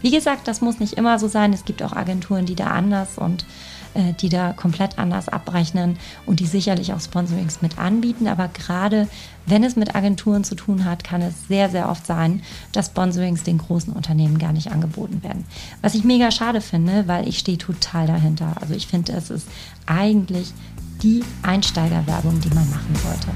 Wie 0.00 0.10
gesagt, 0.10 0.48
das 0.48 0.60
muss 0.60 0.80
nicht 0.80 0.94
immer 0.94 1.18
so 1.18 1.28
sein. 1.28 1.52
Es 1.52 1.64
gibt 1.64 1.82
auch 1.82 1.92
Agenturen, 1.92 2.46
die 2.46 2.56
da 2.56 2.66
anders 2.66 3.16
und 3.16 3.44
äh, 3.94 4.12
die 4.14 4.28
da 4.28 4.52
komplett 4.52 4.98
anders 4.98 5.28
abrechnen 5.28 5.98
und 6.26 6.40
die 6.40 6.46
sicherlich 6.46 6.92
auch 6.92 7.00
Sponsorings 7.00 7.62
mit 7.62 7.78
anbieten. 7.78 8.26
Aber 8.26 8.48
gerade 8.48 9.08
wenn 9.46 9.64
es 9.64 9.76
mit 9.76 9.94
Agenturen 9.94 10.44
zu 10.44 10.54
tun 10.54 10.84
hat, 10.84 11.04
kann 11.04 11.20
es 11.20 11.48
sehr, 11.48 11.68
sehr 11.68 11.88
oft 11.88 12.06
sein, 12.06 12.42
dass 12.72 12.86
Sponsorings 12.86 13.42
den 13.42 13.58
großen 13.58 13.92
Unternehmen 13.92 14.38
gar 14.38 14.52
nicht 14.52 14.72
angeboten 14.72 15.22
werden. 15.22 15.44
Was 15.82 15.94
ich 15.94 16.04
mega 16.04 16.30
schade 16.30 16.60
finde, 16.60 17.06
weil 17.06 17.28
ich 17.28 17.38
stehe 17.38 17.58
total 17.58 18.06
dahinter. 18.06 18.54
Also 18.60 18.74
ich 18.74 18.86
finde, 18.86 19.12
es 19.12 19.30
ist 19.30 19.46
eigentlich 19.86 20.52
die 21.02 21.22
Einsteigerwerbung, 21.42 22.40
die 22.40 22.54
man 22.54 22.68
machen 22.70 22.94
sollte. 23.02 23.28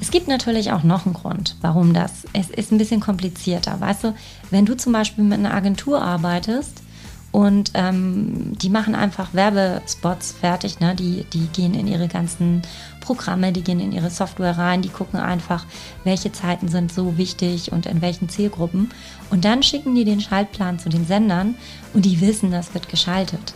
Es 0.00 0.12
gibt 0.12 0.28
natürlich 0.28 0.72
auch 0.72 0.84
noch 0.84 1.04
einen 1.04 1.14
Grund, 1.14 1.56
warum 1.60 1.92
das. 1.92 2.24
Es 2.32 2.48
ist 2.50 2.72
ein 2.72 2.78
bisschen 2.78 3.00
komplizierter. 3.00 3.80
Weißt 3.80 4.04
du, 4.04 4.14
wenn 4.50 4.64
du 4.64 4.76
zum 4.76 4.92
Beispiel 4.92 5.24
mit 5.24 5.38
einer 5.38 5.52
Agentur 5.52 6.00
arbeitest 6.00 6.82
Und 7.30 7.72
ähm, 7.74 8.56
die 8.56 8.70
machen 8.70 8.94
einfach 8.94 9.34
Werbespots 9.34 10.32
fertig. 10.32 10.80
Ne? 10.80 10.94
Die, 10.94 11.24
die 11.32 11.46
gehen 11.48 11.74
in 11.74 11.86
ihre 11.86 12.08
ganzen 12.08 12.62
Programme, 13.00 13.52
die 13.52 13.62
gehen 13.62 13.80
in 13.80 13.92
ihre 13.92 14.10
Software 14.10 14.56
rein, 14.56 14.82
die 14.82 14.88
gucken 14.88 15.20
einfach, 15.20 15.66
welche 16.04 16.32
Zeiten 16.32 16.68
sind 16.68 16.92
so 16.92 17.18
wichtig 17.18 17.70
und 17.70 17.86
in 17.86 18.00
welchen 18.00 18.28
Zielgruppen. 18.28 18.90
Und 19.30 19.44
dann 19.44 19.62
schicken 19.62 19.94
die 19.94 20.04
den 20.04 20.20
Schaltplan 20.20 20.78
zu 20.78 20.88
den 20.88 21.06
Sendern 21.06 21.54
und 21.92 22.04
die 22.04 22.20
wissen, 22.20 22.50
das 22.50 22.72
wird 22.72 22.88
geschaltet. 22.88 23.54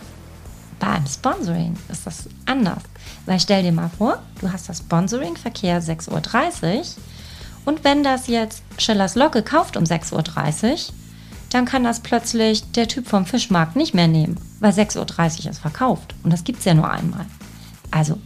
Beim 0.79 1.05
Sponsoring 1.07 1.75
ist 1.89 2.05
das 2.05 2.29
anders. 2.45 2.83
Weil 3.25 3.39
stell 3.39 3.63
dir 3.63 3.71
mal 3.71 3.89
vor, 3.97 4.21
du 4.41 4.51
hast 4.51 4.69
das 4.69 4.79
Sponsoring-Verkehr 4.79 5.81
6.30 5.81 6.11
Uhr 6.11 6.83
und 7.65 7.83
wenn 7.83 8.03
das 8.03 8.27
jetzt 8.27 8.63
Schillers 8.77 9.15
Locke 9.15 9.41
kauft 9.41 9.77
um 9.77 9.83
6.30 9.83 10.13
Uhr, 10.73 10.93
dann 11.53 11.65
kann 11.65 11.83
das 11.83 11.99
plötzlich 11.99 12.63
der 12.71 12.87
Typ 12.87 13.07
vom 13.07 13.25
Fischmarkt 13.25 13.75
nicht 13.75 13.93
mehr 13.93 14.07
nehmen, 14.07 14.37
weil 14.59 14.71
6.30 14.71 15.45
Uhr 15.45 15.51
ist 15.51 15.59
verkauft. 15.59 16.15
Und 16.23 16.31
das 16.33 16.43
gibt 16.43 16.59
es 16.59 16.65
ja 16.65 16.73
nur 16.73 16.89
einmal. 16.89 17.25
Also, 17.91 18.17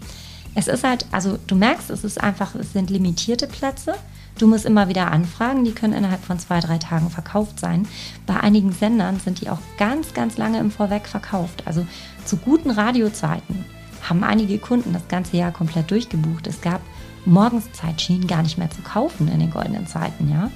es 0.55 0.67
ist 0.67 0.83
halt, 0.83 1.05
also 1.11 1.37
du 1.45 1.55
merkst, 1.55 1.89
es 1.89 2.03
ist 2.03 2.21
einfach, 2.21 2.55
es 2.55 2.73
sind 2.73 2.89
limitierte 2.89 3.47
Plätze. 3.47 3.93
Du 4.39 4.47
musst 4.47 4.65
immer 4.65 4.87
wieder 4.87 5.11
anfragen, 5.11 5.65
die 5.65 5.71
können 5.71 5.93
innerhalb 5.93 6.23
von 6.23 6.39
zwei, 6.39 6.59
drei 6.59 6.77
Tagen 6.77 7.09
verkauft 7.09 7.59
sein. 7.59 7.87
Bei 8.25 8.39
einigen 8.39 8.71
Sendern 8.71 9.19
sind 9.19 9.41
die 9.41 9.49
auch 9.49 9.59
ganz, 9.77 10.13
ganz 10.13 10.37
lange 10.37 10.59
im 10.59 10.71
Vorweg 10.71 11.07
verkauft. 11.07 11.63
Also 11.65 11.85
zu 12.25 12.37
guten 12.37 12.71
Radiozeiten 12.71 13.65
haben 14.01 14.23
einige 14.23 14.57
Kunden 14.57 14.93
das 14.93 15.07
ganze 15.07 15.37
Jahr 15.37 15.51
komplett 15.51 15.91
durchgebucht. 15.91 16.47
Es 16.47 16.61
gab 16.61 16.81
morgens 17.25 17.71
Zeitschienen 17.73 18.27
gar 18.27 18.41
nicht 18.41 18.57
mehr 18.57 18.69
zu 18.69 18.81
kaufen 18.81 19.27
in 19.27 19.39
den 19.39 19.51
goldenen 19.51 19.85
Zeiten, 19.85 20.31
ja. 20.31 20.49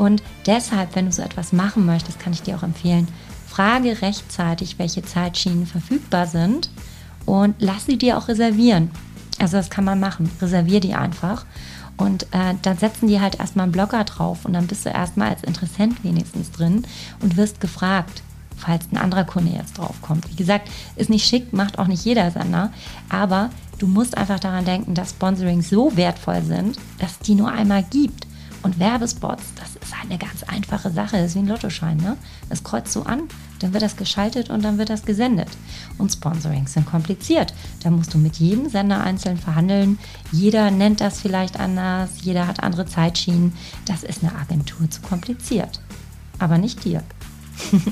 Und 0.00 0.22
deshalb, 0.46 0.96
wenn 0.96 1.04
du 1.04 1.12
so 1.12 1.20
etwas 1.20 1.52
machen 1.52 1.84
möchtest, 1.84 2.18
kann 2.18 2.32
ich 2.32 2.40
dir 2.40 2.56
auch 2.56 2.62
empfehlen, 2.62 3.06
frage 3.46 4.00
rechtzeitig, 4.00 4.78
welche 4.78 5.02
Zeitschienen 5.02 5.66
verfügbar 5.66 6.26
sind 6.26 6.70
und 7.26 7.54
lass 7.58 7.84
sie 7.84 7.98
dir 7.98 8.16
auch 8.16 8.28
reservieren. 8.28 8.90
Also 9.38 9.58
das 9.58 9.68
kann 9.68 9.84
man 9.84 10.00
machen. 10.00 10.30
Reservier 10.40 10.80
die 10.80 10.94
einfach. 10.94 11.44
Und 11.98 12.22
äh, 12.32 12.54
dann 12.62 12.78
setzen 12.78 13.08
die 13.08 13.20
halt 13.20 13.40
erstmal 13.40 13.64
einen 13.64 13.72
Blocker 13.72 14.04
drauf 14.04 14.46
und 14.46 14.54
dann 14.54 14.66
bist 14.66 14.86
du 14.86 14.88
erstmal 14.88 15.28
als 15.28 15.42
Interessent 15.42 16.02
wenigstens 16.02 16.50
drin 16.50 16.86
und 17.20 17.36
wirst 17.36 17.60
gefragt, 17.60 18.22
falls 18.56 18.86
ein 18.90 18.96
anderer 18.96 19.24
Kunde 19.24 19.52
jetzt 19.52 19.76
draufkommt. 19.76 20.30
Wie 20.30 20.36
gesagt, 20.36 20.70
ist 20.96 21.10
nicht 21.10 21.28
schick, 21.28 21.52
macht 21.52 21.78
auch 21.78 21.88
nicht 21.88 22.06
jeder 22.06 22.30
Sender, 22.30 22.72
aber 23.10 23.50
du 23.78 23.86
musst 23.86 24.16
einfach 24.16 24.40
daran 24.40 24.64
denken, 24.64 24.94
dass 24.94 25.10
Sponsoring 25.10 25.60
so 25.60 25.94
wertvoll 25.94 26.40
sind, 26.40 26.78
dass 26.98 27.10
es 27.10 27.18
die 27.18 27.34
nur 27.34 27.52
einmal 27.52 27.82
gibt. 27.82 28.29
Und 28.62 28.78
Werbespots, 28.78 29.42
das 29.56 29.76
ist 29.76 29.94
eine 30.02 30.18
ganz 30.18 30.42
einfache 30.42 30.90
Sache. 30.90 31.16
Das 31.16 31.28
ist 31.28 31.34
wie 31.34 31.40
ein 31.40 31.46
Lottoschein. 31.46 31.96
Ne? 31.96 32.18
Das 32.50 32.62
kreuzt 32.62 32.92
so 32.92 33.04
an, 33.04 33.22
dann 33.60 33.72
wird 33.72 33.82
das 33.82 33.96
geschaltet 33.96 34.50
und 34.50 34.62
dann 34.62 34.76
wird 34.76 34.90
das 34.90 35.04
gesendet. 35.04 35.48
Und 35.96 36.12
Sponsorings 36.12 36.74
sind 36.74 36.84
kompliziert. 36.84 37.54
Da 37.82 37.90
musst 37.90 38.12
du 38.12 38.18
mit 38.18 38.36
jedem 38.36 38.68
Sender 38.68 39.02
einzeln 39.02 39.38
verhandeln. 39.38 39.98
Jeder 40.30 40.70
nennt 40.70 41.00
das 41.00 41.20
vielleicht 41.20 41.58
anders, 41.58 42.10
jeder 42.22 42.46
hat 42.46 42.62
andere 42.62 42.84
Zeitschienen. 42.84 43.54
Das 43.86 44.02
ist 44.02 44.22
eine 44.22 44.34
Agentur 44.34 44.90
zu 44.90 45.00
kompliziert. 45.00 45.80
Aber 46.38 46.58
nicht 46.58 46.84
dir. 46.84 47.02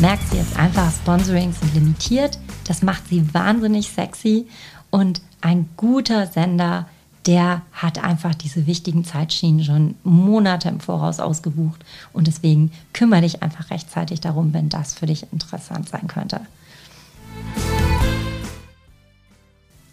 Merkst 0.00 0.32
du 0.32 0.36
jetzt 0.36 0.58
einfach, 0.58 0.90
Sponsorings 0.92 1.60
sind 1.60 1.74
limitiert. 1.74 2.38
Das 2.64 2.82
macht 2.82 3.08
sie 3.08 3.32
wahnsinnig 3.34 3.90
sexy. 3.90 4.46
Und 4.90 5.20
ein 5.40 5.68
guter 5.76 6.26
Sender 6.26 6.86
der 7.26 7.62
hat 7.72 8.02
einfach 8.02 8.34
diese 8.34 8.66
wichtigen 8.66 9.04
Zeitschienen 9.04 9.64
schon 9.64 9.94
Monate 10.04 10.68
im 10.68 10.80
Voraus 10.80 11.18
ausgebucht. 11.18 11.84
Und 12.12 12.28
deswegen 12.28 12.70
kümmere 12.92 13.22
dich 13.22 13.42
einfach 13.42 13.70
rechtzeitig 13.70 14.20
darum, 14.20 14.52
wenn 14.54 14.68
das 14.68 14.94
für 14.94 15.06
dich 15.06 15.32
interessant 15.32 15.88
sein 15.88 16.06
könnte. 16.06 16.40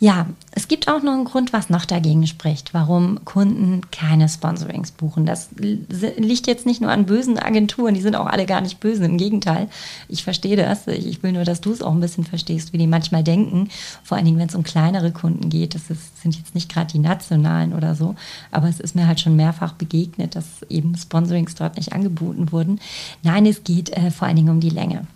Ja, 0.04 0.26
es 0.52 0.68
gibt 0.68 0.90
auch 0.90 1.02
noch 1.02 1.14
einen 1.14 1.24
Grund, 1.24 1.54
was 1.54 1.70
noch 1.70 1.86
dagegen 1.86 2.28
spricht, 2.28 2.74
warum 2.74 3.24
Kunden 3.24 3.90
keine 3.90 4.28
Sponsorings 4.28 4.92
buchen. 4.92 5.26
Das 5.26 5.52
liegt 5.56 6.46
jetzt 6.46 6.66
nicht 6.66 6.82
nur 6.82 6.92
an 6.92 7.06
bösen 7.06 7.40
Agenturen, 7.40 7.94
die 7.94 8.02
sind 8.02 8.18
auch 8.18 8.26
alle 8.26 8.46
gar 8.46 8.60
nicht 8.60 8.82
böse. 8.82 9.06
Im 9.06 9.18
Gegenteil, 9.18 9.70
ich 10.10 10.26
verstehe 10.26 10.58
das. 10.58 10.88
Ich 10.88 11.24
will 11.24 11.32
nur, 11.32 11.46
dass 11.46 11.62
du 11.62 11.72
es 11.72 11.82
auch 11.82 11.94
ein 11.94 12.02
bisschen 12.02 12.26
verstehst, 12.26 12.74
wie 12.74 12.80
die 12.80 12.86
manchmal 12.86 13.24
denken. 13.24 13.70
Vor 14.04 14.18
allen 14.18 14.26
Dingen, 14.26 14.38
wenn 14.40 14.50
es 14.50 14.56
um 14.56 14.64
kleinere 14.64 15.14
Kunden 15.14 15.50
geht. 15.50 15.74
Das 15.74 15.90
ist, 15.90 16.22
sind 16.22 16.36
jetzt 16.36 16.54
nicht 16.54 16.70
gerade 16.70 16.92
die 16.92 17.00
nationalen 17.00 17.72
oder 17.72 17.96
so, 17.96 18.16
aber 18.52 18.68
es 18.68 18.82
ist 18.82 18.96
mir 18.96 19.08
halt 19.08 19.22
schon 19.22 19.38
mehrfach 19.38 19.72
begegnet, 19.72 20.36
dass 20.36 20.64
eben 20.68 20.98
Sponsorings 20.98 21.56
dort 21.56 21.78
nicht 21.78 21.94
angeboten 21.94 22.52
wurden. 22.52 22.82
Nein, 23.24 23.46
es 23.46 23.64
geht 23.64 23.92
äh, 23.92 24.12
vor 24.12 24.28
allen 24.28 24.36
Dingen 24.36 24.50
um 24.50 24.60
die 24.60 24.70
Länge. 24.70 25.08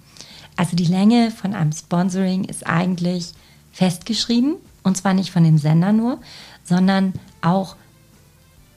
Also 0.56 0.78
die 0.78 0.86
Länge 0.86 1.32
von 1.32 1.54
einem 1.54 1.73
Sponsoring 1.73 2.45
ist 2.45 2.65
eigentlich 2.65 3.34
festgeschrieben 3.73 4.56
und 4.88 4.95
zwar 4.95 5.13
nicht 5.13 5.32
von 5.32 5.43
dem 5.43 5.58
Sender 5.58 5.91
nur, 5.91 6.17
sondern 6.63 7.13
auch 7.41 7.76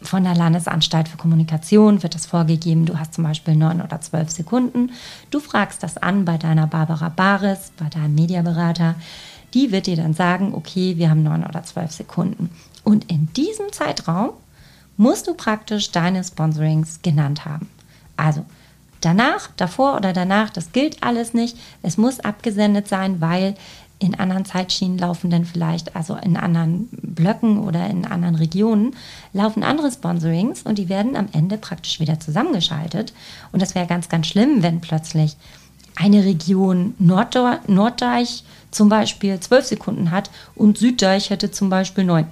von 0.03 0.25
der 0.25 0.35
Landesanstalt 0.35 1.09
für 1.09 1.17
Kommunikation 1.17 2.03
wird 2.03 2.17
das 2.17 2.27
vorgegeben. 2.27 2.85
Du 2.85 2.99
hast 2.99 3.15
zum 3.15 3.23
Beispiel 3.23 3.55
neun 3.55 3.81
oder 3.81 4.01
zwölf 4.01 4.31
Sekunden. 4.31 4.91
Du 5.31 5.39
fragst 5.39 5.85
das 5.85 5.99
an 5.99 6.25
bei 6.25 6.37
deiner 6.37 6.67
Barbara 6.67 7.11
Baris, 7.11 7.71
bei 7.79 7.89
deinem 7.89 8.17
Mediaberater. 8.17 8.97
Die 9.55 9.71
wird 9.71 9.87
dir 9.87 9.97
dann 9.97 10.15
sagen, 10.15 10.53
okay, 10.53 10.97
wir 10.97 11.11
haben 11.11 11.23
neun 11.23 11.45
oder 11.45 11.63
zwölf 11.63 11.93
Sekunden. 11.93 12.51
Und 12.83 13.09
in 13.11 13.33
diesem 13.35 13.73
Zeitraum 13.73 14.31
musst 14.97 15.29
du 15.29 15.35
praktisch 15.35 15.93
deine 15.93 16.25
Sponsorings 16.25 17.03
genannt 17.03 17.45
haben. 17.45 17.69
Also 18.17 18.45
danach, 19.01 19.49
davor 19.57 19.97
oder 19.97 20.13
danach, 20.13 20.51
das 20.51 20.73
gilt 20.73 21.05
alles 21.05 21.35
nicht. 21.35 21.57
Es 21.83 21.99
muss 21.99 22.19
abgesendet 22.19 22.89
sein, 22.89 23.21
weil 23.21 23.55
in 24.01 24.19
anderen 24.19 24.45
Zeitschienen 24.47 24.99
laufen 24.99 25.31
dann 25.31 25.45
vielleicht, 25.45 25.95
also 25.95 26.17
in 26.17 26.37
anderen 26.37 26.89
Blöcken 26.91 27.59
oder 27.59 27.87
in 27.89 28.07
anderen 28.07 28.35
Regionen, 28.35 28.97
laufen 29.33 29.63
andere 29.63 29.93
Sponsorings 29.93 30.63
und 30.63 30.79
die 30.79 30.89
werden 30.89 31.17
am 31.17 31.29
Ende 31.33 31.59
praktisch 31.59 32.01
wieder 32.01 32.19
zusammengeschaltet. 32.19 33.13
Und 33.53 33.61
das 33.61 33.75
wäre 33.75 33.87
ganz, 33.87 34.09
ganz 34.09 34.27
schlimm, 34.27 34.63
wenn 34.63 34.81
plötzlich 34.81 35.37
eine 35.97 36.25
Region 36.25 36.95
Norddeich 36.99 38.45
zum 38.71 38.89
Beispiel 38.89 39.39
zwölf 39.39 39.67
Sekunden 39.67 40.11
hat 40.11 40.31
und 40.55 40.79
Süddeich 40.79 41.29
hätte 41.29 41.51
zum 41.51 41.69
Beispiel 41.69 42.05
neun. 42.05 42.27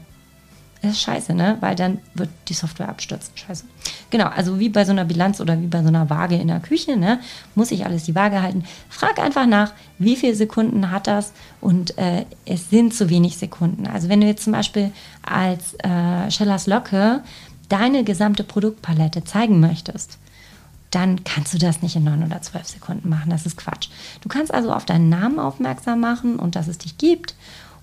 Das 0.81 0.93
ist 0.93 1.01
scheiße, 1.03 1.35
ne? 1.35 1.57
Weil 1.61 1.75
dann 1.75 1.99
wird 2.15 2.31
die 2.49 2.55
Software 2.55 2.89
abstürzen. 2.89 3.33
Scheiße. 3.35 3.65
Genau, 4.11 4.27
also 4.27 4.61
wie 4.61 4.69
bei 4.69 4.85
so 4.85 4.93
einer 4.93 5.05
Bilanz 5.05 5.41
oder 5.41 5.61
wie 5.61 5.67
bei 5.67 5.83
so 5.83 5.89
einer 5.89 6.09
Waage 6.09 6.37
in 6.37 6.49
der 6.49 6.61
Küche, 6.61 6.97
ne? 6.97 7.21
Muss 7.55 7.73
ich 7.73 7.85
alles 7.85 8.05
die 8.05 8.15
Waage 8.15 8.41
halten. 8.43 8.65
Frag 8.89 9.19
einfach 9.19 9.47
nach, 9.47 9.73
wie 9.99 10.17
viele 10.17 10.35
Sekunden 10.35 10.91
hat 10.91 11.09
das 11.09 11.33
und 11.61 11.99
äh, 11.99 12.25
es 12.45 12.71
sind 12.71 12.95
zu 12.95 13.11
wenig 13.11 13.39
Sekunden. 13.39 13.87
Also 13.87 14.09
wenn 14.09 14.21
du 14.21 14.27
jetzt 14.27 14.45
zum 14.45 14.53
Beispiel 14.53 14.93
als 15.23 15.75
äh, 15.81 16.31
Schellers 16.31 16.67
Locke 16.67 17.23
deine 17.69 18.05
gesamte 18.05 18.45
Produktpalette 18.45 19.25
zeigen 19.25 19.61
möchtest, 19.61 20.19
dann 20.91 21.25
kannst 21.25 21.53
du 21.53 21.59
das 21.59 21.83
nicht 21.83 21.97
in 21.97 22.05
neun 22.05 22.23
oder 22.23 22.41
zwölf 22.41 22.67
Sekunden 22.67 23.09
machen. 23.09 23.31
Das 23.31 23.45
ist 23.45 23.57
Quatsch. 23.57 23.89
Du 24.23 24.29
kannst 24.29 24.55
also 24.55 24.73
auf 24.73 24.87
deinen 24.87 25.09
Namen 25.09 25.39
aufmerksam 25.39 26.01
machen 26.01 26.37
und 26.37 26.57
dass 26.57 26.69
es 26.69 26.79
dich 26.79 26.97
gibt. 26.99 27.35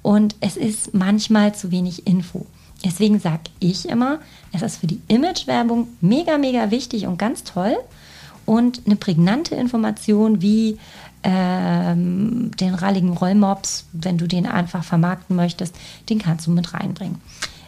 Und 0.02 0.36
es 0.40 0.58
ist 0.58 0.94
manchmal 0.94 1.54
zu 1.54 1.72
wenig 1.72 2.08
Info. 2.08 2.46
Deswegen 2.84 3.20
sage 3.20 3.44
ich 3.60 3.88
immer, 3.88 4.20
es 4.52 4.62
ist 4.62 4.78
für 4.78 4.88
die 4.88 5.02
Imagewerbung 5.08 5.88
mega, 6.02 6.38
mega 6.38 6.72
wichtig 6.72 7.08
und 7.08 7.18
ganz 7.18 7.44
toll. 7.44 7.76
Und 8.46 8.82
eine 8.86 8.96
prägnante 8.96 9.56
Information 9.56 10.42
wie 10.42 10.78
ähm, 11.24 12.52
den 12.60 12.76
ralligen 12.76 13.14
Rollmops, 13.14 13.86
wenn 13.92 14.18
du 14.20 14.28
den 14.28 14.46
einfach 14.46 14.84
vermarkten 14.84 15.36
möchtest, 15.36 15.76
den 16.10 16.20
kannst 16.20 16.46
du 16.46 16.52
mit 16.52 16.74
reinbringen. 16.74 17.20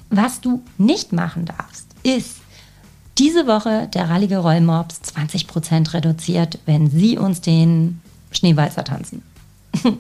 Was 0.10 0.40
du 0.40 0.62
nicht 0.78 1.12
machen 1.14 1.46
darfst, 1.46 1.88
ist 2.04 2.38
diese 3.18 3.48
Woche 3.48 3.90
der 3.94 4.10
rallige 4.10 4.38
Rollmops 4.38 5.02
20% 5.16 5.94
reduziert, 5.94 6.60
wenn 6.66 6.90
sie 6.90 7.18
uns 7.18 7.42
den 7.42 8.00
Schneewalzer 8.32 8.84
tanzen. 8.84 9.24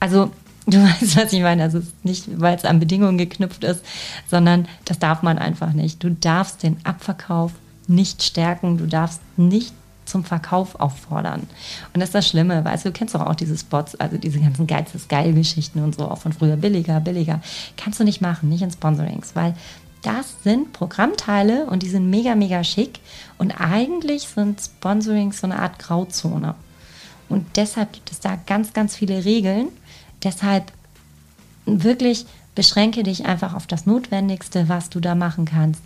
also 0.00 0.32
Du 0.66 0.82
weißt, 0.82 1.16
was 1.16 1.32
ich 1.32 1.42
meine. 1.42 1.62
Also 1.62 1.82
nicht, 2.02 2.40
weil 2.40 2.56
es 2.56 2.64
an 2.64 2.80
Bedingungen 2.80 3.18
geknüpft 3.18 3.64
ist, 3.64 3.84
sondern 4.28 4.68
das 4.84 4.98
darf 4.98 5.22
man 5.22 5.38
einfach 5.38 5.72
nicht. 5.72 6.02
Du 6.02 6.10
darfst 6.10 6.62
den 6.62 6.76
Abverkauf 6.84 7.52
nicht 7.86 8.22
stärken. 8.22 8.78
Du 8.78 8.86
darfst 8.86 9.20
nicht 9.36 9.72
zum 10.10 10.24
Verkauf 10.24 10.78
auffordern. 10.80 11.46
Und 11.94 12.00
das 12.00 12.10
ist 12.10 12.14
das 12.14 12.28
Schlimme, 12.28 12.64
weißt 12.64 12.84
du, 12.84 12.88
du 12.90 12.92
kennst 12.92 13.14
doch 13.14 13.24
auch 13.24 13.36
diese 13.36 13.56
Spots, 13.56 13.94
also 13.94 14.16
diese 14.16 14.40
ganzen 14.40 14.66
Geiz 14.66 14.92
ist 14.94 15.08
geil 15.08 15.32
Geschichten 15.32 15.82
und 15.84 15.94
so, 15.94 16.10
auch 16.10 16.18
von 16.18 16.32
früher 16.32 16.56
billiger, 16.56 16.98
billiger. 17.00 17.40
Kannst 17.76 18.00
du 18.00 18.04
nicht 18.04 18.20
machen, 18.20 18.48
nicht 18.48 18.62
in 18.62 18.72
Sponsorings, 18.72 19.36
weil 19.36 19.54
das 20.02 20.42
sind 20.42 20.72
Programmteile 20.72 21.66
und 21.66 21.82
die 21.82 21.88
sind 21.88 22.08
mega, 22.10 22.34
mega 22.34 22.64
schick. 22.64 23.00
Und 23.38 23.52
eigentlich 23.60 24.22
sind 24.22 24.60
Sponsorings 24.60 25.40
so 25.40 25.46
eine 25.46 25.58
Art 25.58 25.78
Grauzone. 25.78 26.54
Und 27.28 27.46
deshalb 27.56 27.92
gibt 27.92 28.10
es 28.10 28.18
da 28.18 28.36
ganz, 28.46 28.72
ganz 28.72 28.96
viele 28.96 29.24
Regeln. 29.24 29.68
Deshalb 30.22 30.72
wirklich 31.66 32.26
beschränke 32.54 33.02
dich 33.02 33.26
einfach 33.26 33.54
auf 33.54 33.66
das 33.66 33.86
Notwendigste, 33.86 34.68
was 34.68 34.90
du 34.90 35.00
da 35.00 35.14
machen 35.14 35.44
kannst. 35.44 35.82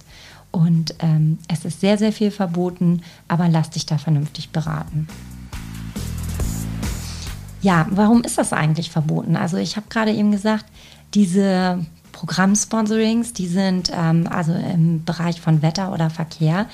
Und 0.50 0.94
ähm, 1.00 1.38
es 1.48 1.64
ist 1.64 1.80
sehr, 1.80 1.98
sehr 1.98 2.12
viel 2.12 2.30
verboten, 2.30 3.02
aber 3.28 3.48
lass 3.48 3.70
dich 3.70 3.86
da 3.86 3.98
vernünftig 3.98 4.50
beraten. 4.50 5.08
Ja, 7.60 7.86
warum 7.90 8.22
ist 8.22 8.38
das 8.38 8.52
eigentlich 8.52 8.90
verboten? 8.90 9.36
Also 9.36 9.56
ich 9.56 9.76
habe 9.76 9.86
gerade 9.88 10.12
eben 10.12 10.30
gesagt, 10.30 10.66
diese 11.14 11.84
Programmsponsorings, 12.12 13.32
die 13.32 13.48
sind 13.48 13.90
ähm, 13.94 14.28
also 14.28 14.52
im 14.52 15.04
Bereich 15.04 15.40
von 15.40 15.62
Wetter 15.62 15.92
oder 15.92 16.10
Verkehr, 16.10 16.66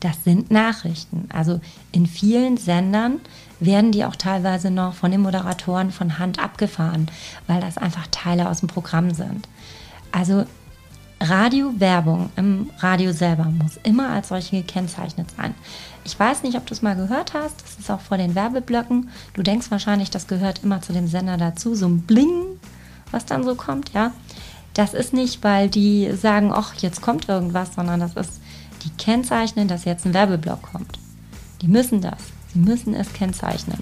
das 0.00 0.24
sind 0.24 0.50
Nachrichten. 0.50 1.28
Also 1.32 1.60
in 1.92 2.06
vielen 2.06 2.56
Sendern 2.56 3.20
werden 3.60 3.92
die 3.92 4.04
auch 4.04 4.16
teilweise 4.16 4.70
noch 4.70 4.94
von 4.94 5.10
den 5.10 5.20
Moderatoren 5.20 5.92
von 5.92 6.18
Hand 6.18 6.42
abgefahren, 6.42 7.08
weil 7.46 7.60
das 7.60 7.78
einfach 7.78 8.06
Teile 8.10 8.48
aus 8.48 8.60
dem 8.60 8.68
Programm 8.68 9.12
sind. 9.12 9.48
Also 10.12 10.44
Radiowerbung 11.20 12.30
im 12.36 12.70
Radio 12.78 13.12
selber 13.12 13.44
muss 13.44 13.78
immer 13.82 14.08
als 14.08 14.28
solche 14.28 14.62
gekennzeichnet 14.62 15.28
sein. 15.36 15.54
Ich 16.04 16.18
weiß 16.18 16.42
nicht, 16.42 16.56
ob 16.56 16.66
du 16.66 16.72
es 16.72 16.80
mal 16.80 16.96
gehört 16.96 17.34
hast. 17.34 17.62
Das 17.62 17.78
ist 17.78 17.90
auch 17.90 18.00
vor 18.00 18.16
den 18.16 18.34
Werbeblöcken. 18.34 19.10
Du 19.34 19.42
denkst 19.42 19.70
wahrscheinlich, 19.70 20.10
das 20.10 20.26
gehört 20.26 20.64
immer 20.64 20.80
zu 20.80 20.94
dem 20.94 21.06
Sender 21.06 21.36
dazu. 21.36 21.74
So 21.74 21.86
ein 21.86 22.00
Bling, 22.02 22.58
was 23.10 23.26
dann 23.26 23.44
so 23.44 23.54
kommt, 23.54 23.92
ja. 23.92 24.12
Das 24.72 24.94
ist 24.94 25.12
nicht, 25.12 25.44
weil 25.44 25.68
die 25.68 26.10
sagen, 26.12 26.52
ach, 26.54 26.74
jetzt 26.76 27.02
kommt 27.02 27.28
irgendwas, 27.28 27.74
sondern 27.74 28.00
das 28.00 28.14
ist, 28.14 28.40
die 28.84 28.90
kennzeichnen, 28.90 29.68
dass 29.68 29.84
jetzt 29.84 30.06
ein 30.06 30.14
Werbeblock 30.14 30.62
kommt. 30.62 30.98
Die 31.60 31.68
müssen 31.68 32.00
das. 32.00 32.32
Sie 32.52 32.58
müssen 32.58 32.94
es 32.94 33.12
kennzeichnen. 33.12 33.78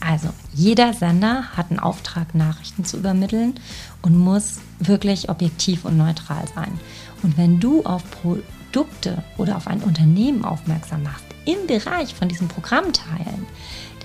Also, 0.00 0.28
jeder 0.52 0.92
Sender 0.92 1.56
hat 1.56 1.70
einen 1.70 1.80
Auftrag, 1.80 2.34
Nachrichten 2.34 2.84
zu 2.84 2.98
übermitteln 2.98 3.54
und 4.02 4.16
muss 4.18 4.60
wirklich 4.78 5.30
objektiv 5.30 5.86
und 5.86 5.96
neutral 5.96 6.44
sein. 6.54 6.78
Und 7.22 7.38
wenn 7.38 7.58
du 7.58 7.84
auf 7.84 8.02
Produkte 8.10 9.24
oder 9.38 9.56
auf 9.56 9.66
ein 9.66 9.82
Unternehmen 9.82 10.44
aufmerksam 10.44 11.04
machst, 11.04 11.24
im 11.46 11.66
Bereich 11.66 12.14
von 12.14 12.28
diesen 12.28 12.48
Programmteilen, 12.48 13.46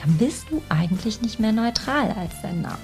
dann 0.02 0.18
bist 0.18 0.46
du 0.50 0.62
eigentlich 0.70 1.22
nicht 1.22 1.40
mehr 1.40 1.52
neutral 1.52 2.12
als 2.18 2.42
Sender. 2.42 2.78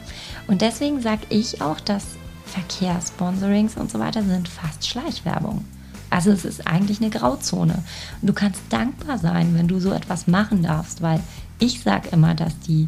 Und 0.47 0.61
deswegen 0.61 1.01
sage 1.01 1.25
ich 1.29 1.61
auch, 1.61 1.79
dass 1.79 2.03
Verkehrssponsorings 2.45 3.77
und 3.77 3.89
so 3.89 3.99
weiter 3.99 4.23
sind 4.23 4.49
fast 4.49 4.85
Schleichwerbung. 4.85 5.65
Also 6.09 6.31
es 6.31 6.45
ist 6.45 6.67
eigentlich 6.67 7.01
eine 7.01 7.09
Grauzone. 7.09 7.83
Du 8.21 8.33
kannst 8.33 8.61
dankbar 8.69 9.17
sein, 9.17 9.55
wenn 9.55 9.67
du 9.67 9.79
so 9.79 9.91
etwas 9.91 10.27
machen 10.27 10.63
darfst, 10.63 11.01
weil 11.01 11.21
ich 11.59 11.81
sage 11.81 12.09
immer, 12.11 12.35
dass 12.35 12.57
die 12.59 12.87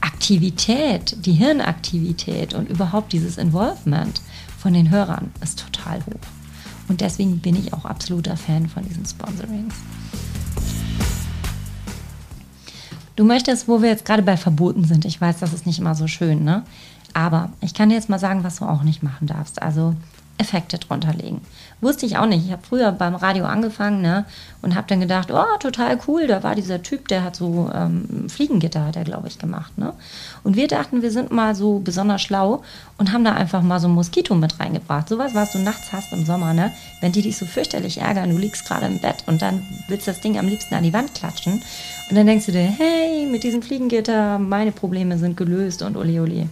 Aktivität, 0.00 1.16
die 1.24 1.32
Hirnaktivität 1.32 2.54
und 2.54 2.68
überhaupt 2.68 3.12
dieses 3.12 3.38
Involvement 3.38 4.20
von 4.58 4.72
den 4.72 4.90
Hörern 4.90 5.30
ist 5.42 5.58
total 5.58 6.04
hoch. 6.06 6.20
Und 6.88 7.00
deswegen 7.00 7.38
bin 7.38 7.56
ich 7.56 7.72
auch 7.72 7.84
absoluter 7.84 8.36
Fan 8.36 8.68
von 8.68 8.84
diesen 8.84 9.04
Sponsorings. 9.04 9.74
Du 13.16 13.24
möchtest, 13.24 13.68
wo 13.68 13.82
wir 13.82 13.88
jetzt 13.88 14.04
gerade 14.04 14.22
bei 14.22 14.36
Verboten 14.36 14.84
sind, 14.84 15.04
ich 15.04 15.20
weiß, 15.20 15.38
das 15.40 15.52
ist 15.52 15.66
nicht 15.66 15.80
immer 15.80 15.94
so 15.94 16.06
schön, 16.06 16.44
ne? 16.44 16.62
Aber 17.14 17.50
ich 17.60 17.74
kann 17.74 17.88
dir 17.88 17.96
jetzt 17.96 18.08
mal 18.08 18.18
sagen, 18.18 18.44
was 18.44 18.56
du 18.56 18.64
auch 18.64 18.82
nicht 18.82 19.02
machen 19.02 19.26
darfst. 19.26 19.60
Also 19.60 19.96
Effekte 20.38 20.78
drunter 20.78 21.12
legen. 21.12 21.42
Wusste 21.80 22.06
ich 22.06 22.16
auch 22.16 22.26
nicht. 22.26 22.46
Ich 22.46 22.52
habe 22.52 22.62
früher 22.66 22.90
beim 22.92 23.14
Radio 23.14 23.44
angefangen 23.44 24.02
ne, 24.02 24.24
und 24.62 24.74
habe 24.74 24.86
dann 24.88 25.00
gedacht, 25.00 25.30
oh, 25.32 25.58
total 25.60 25.98
cool, 26.06 26.26
da 26.26 26.42
war 26.42 26.54
dieser 26.54 26.82
Typ, 26.82 27.08
der 27.08 27.22
hat 27.22 27.36
so 27.36 27.70
ähm, 27.74 28.28
Fliegengitter, 28.28 28.84
hat 28.84 28.96
er, 28.96 29.04
glaube 29.04 29.28
ich, 29.28 29.38
gemacht. 29.38 29.76
Ne? 29.76 29.92
Und 30.44 30.56
wir 30.56 30.68
dachten, 30.68 31.02
wir 31.02 31.10
sind 31.10 31.30
mal 31.30 31.54
so 31.54 31.80
besonders 31.80 32.22
schlau 32.22 32.62
und 32.96 33.12
haben 33.12 33.24
da 33.24 33.34
einfach 33.34 33.62
mal 33.62 33.80
so 33.80 33.88
ein 33.88 33.94
Moskito 33.94 34.34
mit 34.34 34.58
reingebracht. 34.58 35.08
Sowas, 35.08 35.34
was 35.34 35.52
du 35.52 35.58
nachts 35.58 35.92
hast 35.92 36.12
im 36.12 36.24
Sommer, 36.24 36.54
ne? 36.54 36.72
wenn 37.00 37.12
die 37.12 37.22
dich 37.22 37.36
so 37.36 37.46
fürchterlich 37.46 38.00
ärgern, 38.00 38.30
du 38.30 38.38
liegst 38.38 38.66
gerade 38.66 38.86
im 38.86 39.00
Bett 39.00 39.24
und 39.26 39.42
dann 39.42 39.66
willst 39.88 40.06
du 40.06 40.12
das 40.12 40.20
Ding 40.20 40.38
am 40.38 40.48
liebsten 40.48 40.74
an 40.74 40.84
die 40.84 40.92
Wand 40.92 41.14
klatschen. 41.14 41.62
Und 42.10 42.16
dann 42.16 42.26
denkst 42.26 42.46
du 42.46 42.52
dir, 42.52 42.60
hey, 42.60 43.26
mit 43.26 43.42
diesem 43.42 43.62
Fliegengitter, 43.62 44.38
meine 44.38 44.72
Probleme 44.72 45.18
sind 45.18 45.36
gelöst 45.36 45.82
und 45.82 45.96
ole 45.96 46.22
ole 46.22 46.48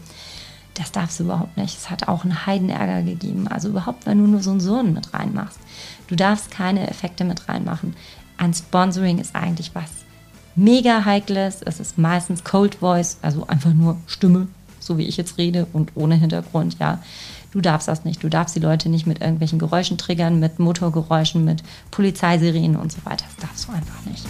das 0.77 0.93
darfst 0.93 1.19
du 1.19 1.25
überhaupt 1.25 1.57
nicht. 1.57 1.77
Es 1.77 1.91
hat 1.91 2.07
auch 2.07 2.25
einen 2.25 2.47
Heidenärger 2.47 3.03
gegeben. 3.03 3.49
Also 3.49 3.69
überhaupt, 3.69 4.07
wenn 4.07 4.19
du 4.19 4.27
nur 4.27 4.43
so 4.43 4.51
einen 4.51 4.61
Sohn 4.61 4.93
mit 4.93 5.15
reinmachst. 5.15 5.59
Du 6.07 6.17
darfst 6.17 6.51
keine 6.51 6.89
Effekte 6.89 7.25
mit 7.25 7.49
reinmachen. 7.49 7.97
Ein 8.37 8.53
Sponsoring 8.53 9.19
ist 9.19 9.35
eigentlich 9.35 9.75
was 9.75 9.91
mega 10.55 11.05
heikles. 11.05 11.63
Es 11.63 11.81
ist 11.81 11.97
meistens 11.97 12.45
Cold 12.45 12.77
Voice, 12.77 13.17
also 13.23 13.47
einfach 13.47 13.73
nur 13.73 13.97
Stimme, 14.07 14.49
so 14.79 14.99
wie 14.99 15.07
ich 15.07 15.17
jetzt 15.17 15.39
rede 15.39 15.67
und 15.73 15.93
ohne 15.95 16.17
Hintergrund, 16.17 16.79
ja. 16.79 17.03
Du 17.53 17.63
darfst 17.63 17.89
das 17.89 18.05
nicht. 18.05 18.23
Du 18.23 18.29
darfst 18.29 18.55
die 18.55 18.61
Leute 18.61 18.91
nicht 18.91 19.07
mit 19.07 19.23
irgendwelchen 19.23 19.59
Geräuschen 19.59 19.97
triggern, 19.97 20.39
mit 20.39 20.59
Motorgeräuschen, 20.59 21.43
mit 21.43 21.63
Polizeisirenen 21.91 22.77
und 22.77 22.93
so 22.93 22.99
weiter. 23.05 23.25
Das 23.37 23.49
darfst 23.49 23.69
du 23.69 23.73
einfach 23.73 24.05
nicht. 24.05 24.27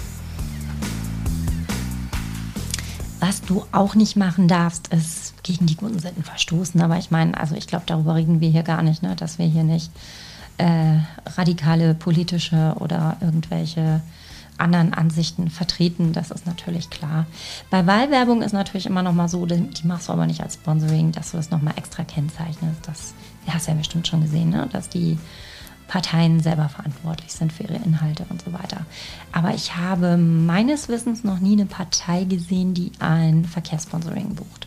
Was 3.18 3.42
du 3.42 3.64
auch 3.72 3.96
nicht 3.96 4.14
machen 4.14 4.46
darfst, 4.46 4.88
ist 4.88 5.25
gegen 5.46 5.66
die 5.66 5.76
guten 5.76 5.98
Sitten 5.98 6.24
verstoßen. 6.24 6.80
Aber 6.80 6.98
ich 6.98 7.10
meine, 7.10 7.38
also 7.38 7.54
ich 7.54 7.66
glaube, 7.66 7.84
darüber 7.86 8.14
reden 8.14 8.40
wir 8.40 8.50
hier 8.50 8.62
gar 8.62 8.82
nicht, 8.82 9.02
ne? 9.02 9.14
dass 9.16 9.38
wir 9.38 9.46
hier 9.46 9.64
nicht 9.64 9.90
äh, 10.58 10.98
radikale 11.36 11.94
politische 11.94 12.74
oder 12.78 13.16
irgendwelche 13.20 14.00
anderen 14.58 14.94
Ansichten 14.94 15.50
vertreten, 15.50 16.14
das 16.14 16.30
ist 16.30 16.46
natürlich 16.46 16.88
klar. 16.88 17.26
Bei 17.68 17.86
Wahlwerbung 17.86 18.40
ist 18.40 18.52
natürlich 18.52 18.86
immer 18.86 19.02
noch 19.02 19.12
mal 19.12 19.28
so, 19.28 19.44
die, 19.44 19.68
machst 19.84 20.08
du 20.08 20.12
aber 20.12 20.26
nicht 20.26 20.42
als 20.42 20.54
Sponsoring, 20.54 21.12
dass 21.12 21.32
du 21.32 21.36
das 21.36 21.50
noch 21.50 21.60
mal 21.60 21.74
extra 21.76 22.04
kennzeichnest. 22.04 22.80
Das 22.86 23.12
hast 23.48 23.66
du 23.66 23.72
ja 23.72 23.76
bestimmt 23.76 24.08
schon 24.08 24.22
gesehen, 24.22 24.50
ne? 24.50 24.66
dass 24.72 24.88
die 24.88 25.18
Parteien 25.88 26.40
selber 26.40 26.68
verantwortlich 26.68 27.32
sind 27.32 27.52
für 27.52 27.64
ihre 27.64 27.76
Inhalte 27.76 28.24
und 28.30 28.42
so 28.42 28.52
weiter. 28.52 28.86
Aber 29.30 29.54
ich 29.54 29.76
habe 29.76 30.16
meines 30.16 30.88
Wissens 30.88 31.22
noch 31.22 31.38
nie 31.38 31.52
eine 31.52 31.66
Partei 31.66 32.24
gesehen, 32.24 32.74
die 32.74 32.92
ein 32.98 33.44
Verkehrssponsoring 33.44 34.34
bucht. 34.34 34.65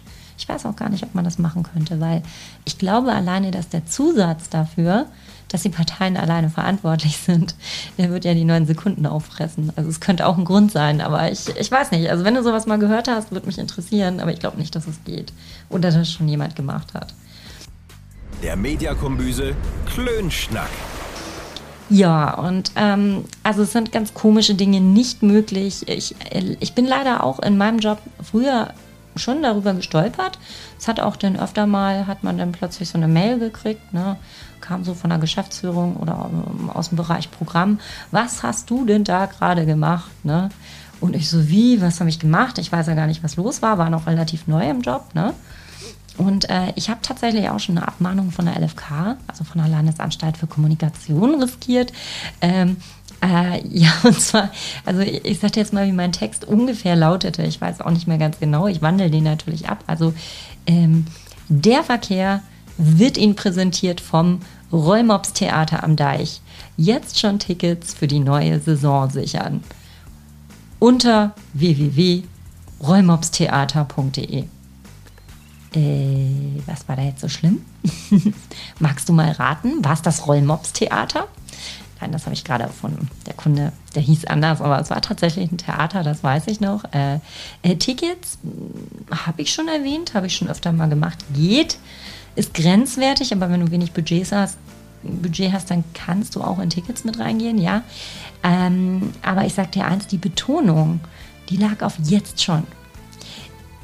Ich 0.50 0.56
weiß 0.56 0.66
auch 0.66 0.76
gar 0.76 0.90
nicht, 0.90 1.04
ob 1.04 1.14
man 1.14 1.24
das 1.24 1.38
machen 1.38 1.62
könnte, 1.62 2.00
weil 2.00 2.24
ich 2.66 2.80
glaube 2.80 3.14
alleine, 3.14 3.52
dass 3.52 3.70
der 3.70 3.86
Zusatz 3.86 4.50
dafür, 4.50 5.06
dass 5.48 5.62
die 5.62 5.70
Parteien 5.70 6.18
alleine 6.18 6.50
verantwortlich 6.50 7.18
sind, 7.18 7.54
der 8.00 8.10
wird 8.10 8.26
ja 8.26 8.34
die 8.34 8.46
neun 8.46 8.66
Sekunden 8.66 9.06
auffressen. 9.06 9.72
Also 9.76 9.92
es 9.92 10.00
könnte 10.00 10.26
auch 10.26 10.40
ein 10.40 10.46
Grund 10.46 10.72
sein, 10.72 11.02
aber 11.02 11.32
ich, 11.32 11.56
ich 11.56 11.70
weiß 11.70 11.92
nicht. 11.92 12.10
Also 12.10 12.24
wenn 12.26 12.34
du 12.34 12.42
sowas 12.42 12.66
mal 12.66 12.80
gehört 12.80 13.08
hast, 13.08 13.32
würde 13.32 13.46
mich 13.46 13.60
interessieren, 13.60 14.20
aber 14.20 14.34
ich 14.34 14.40
glaube 14.40 14.58
nicht, 14.58 14.76
dass 14.76 14.88
es 14.88 15.04
geht. 15.04 15.32
Oder 15.70 15.92
dass 15.92 16.12
schon 16.12 16.28
jemand 16.28 16.56
gemacht 16.56 16.96
hat. 16.96 17.14
Der 18.42 18.56
Mediakombüse 18.56 19.56
Klönschnack. 19.86 20.72
Ja, 21.92 22.34
und 22.34 22.72
ähm, 22.76 23.26
also 23.44 23.62
es 23.62 23.72
sind 23.72 23.92
ganz 23.92 24.16
komische 24.16 24.56
Dinge 24.56 24.82
nicht 24.82 25.22
möglich. 25.22 25.88
Ich, 25.88 26.16
ich 26.60 26.74
bin 26.74 26.88
leider 26.88 27.24
auch 27.24 27.38
in 27.38 27.56
meinem 27.56 27.78
Job 27.78 28.00
früher 28.24 28.74
schon 29.20 29.44
darüber 29.44 29.74
gestolpert. 29.74 30.40
Es 30.78 30.88
hat 30.88 31.00
auch 31.00 31.16
dann 31.16 31.40
öfter 31.40 31.68
mal, 31.68 32.08
hat 32.08 32.24
man 32.24 32.38
dann 32.38 32.52
plötzlich 32.52 32.90
so 32.90 32.98
eine 32.98 33.08
Mail 33.08 33.40
gekriegt, 33.40 33.94
ne? 33.94 34.18
kam 34.62 34.84
so 34.84 34.94
von 34.94 35.10
der 35.10 35.20
Geschäftsführung 35.20 35.96
oder 35.98 36.30
aus 36.74 36.90
dem 36.90 36.98
Bereich 36.98 37.32
Programm. 37.32 37.80
Was 38.12 38.44
hast 38.44 38.70
du 38.70 38.86
denn 38.86 39.04
da 39.04 39.26
gerade 39.26 39.66
gemacht? 39.66 40.12
Ne? 40.24 40.50
Und 41.00 41.16
ich 41.16 41.30
so, 41.30 41.50
wie, 41.50 41.82
was 41.82 42.00
habe 42.00 42.10
ich 42.10 42.20
gemacht? 42.20 42.58
Ich 42.58 42.72
weiß 42.72 42.88
ja 42.88 42.94
gar 42.94 43.08
nicht, 43.08 43.24
was 43.24 43.36
los 43.36 43.62
war, 43.62 43.78
war 43.78 43.90
noch 43.90 44.08
relativ 44.08 44.48
neu 44.48 44.70
im 44.70 44.82
Job. 44.82 45.06
Ne? 45.14 45.34
Und 46.18 46.50
äh, 46.50 46.74
ich 46.76 46.90
habe 46.90 47.00
tatsächlich 47.02 47.50
auch 47.50 47.60
schon 47.60 47.78
eine 47.78 47.88
Abmahnung 47.88 48.32
von 48.32 48.46
der 48.46 48.60
LFK, 48.60 49.16
also 49.28 49.46
von 49.46 49.62
der 49.62 49.70
Landesanstalt 49.70 50.38
für 50.38 50.48
Kommunikation, 50.48 51.42
riskiert. 51.42 51.94
Ähm, 52.42 52.78
äh, 53.22 53.62
ja, 53.70 53.92
und 54.04 54.20
zwar, 54.20 54.50
also 54.86 55.02
ich, 55.02 55.26
ich 55.26 55.40
sage 55.40 55.60
jetzt 55.60 55.74
mal, 55.74 55.88
wie 55.88 55.92
mein 55.92 56.12
Text 56.12 56.46
ungefähr 56.46 56.96
lautete. 56.96 57.44
Ich 57.44 57.60
weiß 57.60 57.82
auch 57.82 57.92
nicht 57.92 58.08
mehr 58.08 58.18
ganz 58.18 58.40
genau. 58.40 58.68
Ich 58.68 58.82
wandle 58.82 59.10
den 59.10 59.24
natürlich 59.24 59.70
ab. 59.70 59.84
Also 59.88 60.14
ähm, 60.66 61.06
der 61.48 61.84
Verkehr 61.84 62.42
wird 62.78 63.18
Ihnen 63.18 63.36
präsentiert 63.36 64.02
vom 64.02 64.40
Rollmops 64.72 65.34
Theater 65.34 65.84
am 65.84 65.96
Deich. 65.96 66.42
Jetzt 66.78 67.20
schon 67.20 67.40
Tickets 67.40 67.94
für 67.94 68.08
die 68.08 68.20
neue 68.20 68.60
Saison 68.60 69.10
sichern. 69.10 69.64
Unter 70.80 71.34
www.rollmopstheater.de 71.54 74.46
äh, 75.76 76.62
was 76.66 76.88
war 76.88 76.96
da 76.96 77.04
jetzt 77.04 77.22
so 77.22 77.30
schlimm? 77.30 77.62
Magst 78.80 79.10
du 79.10 79.14
mal 79.14 79.32
raten? 79.32 79.84
War 79.84 79.94
es 79.94 80.02
das 80.02 80.28
Rollmops-Theater? 80.28 81.28
Nein, 82.02 82.12
das 82.12 82.26
habe 82.26 82.34
ich 82.34 82.44
gerade 82.44 82.64
erfunden. 82.64 83.10
Der 83.26 83.34
Kunde, 83.34 83.74
der 83.94 84.02
hieß 84.02 84.26
anders, 84.26 84.62
aber 84.62 84.80
es 84.80 84.90
war 84.90 85.02
tatsächlich 85.02 85.52
ein 85.52 85.58
Theater, 85.58 86.04
das 86.04 86.24
weiß 86.24 86.48
ich 86.48 86.62
noch. 86.62 86.86
Äh, 86.94 87.20
äh, 87.62 87.76
Tickets 87.76 88.40
hm, 88.42 89.18
habe 89.26 89.42
ich 89.42 89.54
schon 89.54 89.68
erwähnt, 89.68 90.14
habe 90.14 90.28
ich 90.28 90.36
schon 90.36 90.50
öfter 90.50 90.72
mal 90.72 90.90
gemacht. 90.90 91.18
Geht, 91.34 91.78
ist 92.36 92.54
grenzwertig, 92.54 93.34
aber 93.34 93.50
wenn 93.50 93.60
du 93.60 93.72
wenig 93.72 93.92
Budgets 93.92 94.32
hast, 94.32 94.58
Budget 95.04 95.52
hast, 95.52 95.72
dann 95.72 95.84
kannst 95.94 96.36
du 96.36 96.42
auch 96.42 96.60
in 96.60 96.70
Tickets 96.70 97.04
mit 97.04 97.20
reingehen, 97.20 97.58
ja. 97.58 97.84
Ähm, 98.44 99.14
aber 99.22 99.46
ich 99.46 99.54
sage 99.54 99.72
dir 99.72 99.86
eins, 99.86 100.08
die 100.08 100.18
Betonung, 100.18 101.00
die 101.50 101.58
lag 101.58 101.82
auf 101.82 101.96
jetzt 102.04 102.42
schon 102.42 102.66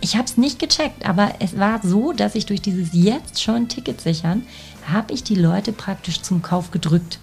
ich 0.06 0.16
habe 0.16 0.26
es 0.26 0.38
nicht 0.38 0.60
gecheckt, 0.60 1.08
aber 1.08 1.34
es 1.40 1.58
war 1.58 1.80
so, 1.82 2.14
dass 2.14 2.36
ich 2.36 2.46
durch 2.46 2.62
dieses 2.62 2.90
jetzt 2.94 3.42
schon 3.42 3.68
Ticket 3.68 4.02
sichern, 4.02 4.44
habe 4.88 5.14
ich 5.14 5.24
die 5.24 5.34
Leute 5.34 5.72
praktisch 5.72 6.22
zum 6.22 6.44
Kauf 6.44 6.70
gedrückt. 6.70 7.18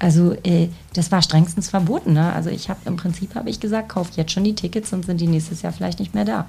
Also 0.00 0.34
äh, 0.44 0.68
das 0.94 1.12
war 1.12 1.22
strengstens 1.22 1.68
verboten. 1.68 2.14
Ne? 2.14 2.32
Also 2.32 2.50
ich 2.50 2.68
habe 2.68 2.80
im 2.86 2.96
Prinzip 2.96 3.34
habe 3.36 3.50
ich 3.50 3.60
gesagt, 3.60 3.90
kauft 3.90 4.16
jetzt 4.16 4.32
schon 4.32 4.44
die 4.44 4.54
Tickets, 4.54 4.90
sonst 4.90 5.06
sind 5.06 5.20
die 5.20 5.28
nächstes 5.28 5.62
Jahr 5.62 5.72
vielleicht 5.72 6.00
nicht 6.00 6.14
mehr 6.14 6.24
da. 6.24 6.46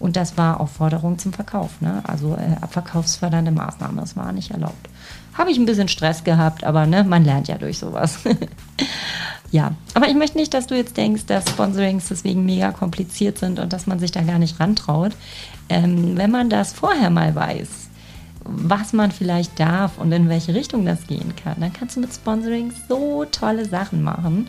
Und 0.00 0.16
das 0.16 0.36
war 0.36 0.60
Aufforderung 0.60 1.18
zum 1.18 1.32
Verkauf. 1.32 1.80
Ne? 1.80 2.02
Also 2.04 2.34
äh, 2.34 2.56
abverkaufsfördernde 2.60 3.50
Maßnahme, 3.50 4.00
das 4.00 4.16
war 4.16 4.32
nicht 4.32 4.50
erlaubt. 4.50 4.88
Habe 5.34 5.50
ich 5.50 5.58
ein 5.58 5.66
bisschen 5.66 5.88
Stress 5.88 6.24
gehabt, 6.24 6.64
aber 6.64 6.86
ne, 6.86 7.04
man 7.04 7.24
lernt 7.24 7.48
ja 7.48 7.58
durch 7.58 7.78
sowas. 7.78 8.18
ja, 9.50 9.72
aber 9.94 10.08
ich 10.08 10.14
möchte 10.14 10.38
nicht, 10.38 10.54
dass 10.54 10.66
du 10.66 10.76
jetzt 10.76 10.96
denkst, 10.96 11.26
dass 11.26 11.48
Sponsorings 11.48 12.08
deswegen 12.08 12.44
mega 12.44 12.72
kompliziert 12.72 13.38
sind 13.38 13.58
und 13.58 13.72
dass 13.72 13.86
man 13.86 13.98
sich 13.98 14.12
da 14.12 14.22
gar 14.22 14.38
nicht 14.38 14.58
rantraut. 14.60 15.12
Ähm, 15.68 16.16
wenn 16.16 16.30
man 16.30 16.48
das 16.48 16.72
vorher 16.72 17.10
mal 17.10 17.34
weiß, 17.34 17.87
was 18.48 18.92
man 18.92 19.12
vielleicht 19.12 19.58
darf 19.60 19.98
und 19.98 20.10
in 20.12 20.28
welche 20.28 20.54
Richtung 20.54 20.84
das 20.84 21.06
gehen 21.06 21.34
kann, 21.36 21.60
dann 21.60 21.72
kannst 21.72 21.96
du 21.96 22.00
mit 22.00 22.12
Sponsoring 22.12 22.72
so 22.88 23.24
tolle 23.24 23.64
Sachen 23.64 24.02
machen. 24.02 24.48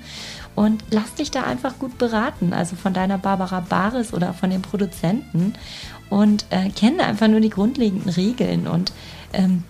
Und 0.55 0.83
lass 0.91 1.13
dich 1.15 1.31
da 1.31 1.43
einfach 1.43 1.77
gut 1.79 1.97
beraten, 1.97 2.53
also 2.53 2.75
von 2.75 2.93
deiner 2.93 3.17
Barbara 3.17 3.61
Baris 3.61 4.13
oder 4.13 4.33
von 4.33 4.49
den 4.49 4.61
Produzenten 4.61 5.53
und 6.09 6.45
äh, 6.49 6.69
kenne 6.69 7.03
einfach 7.03 7.27
nur 7.27 7.39
die 7.39 7.49
grundlegenden 7.49 8.09
Regeln 8.09 8.67
und 8.67 8.91
ähm, 9.31 9.63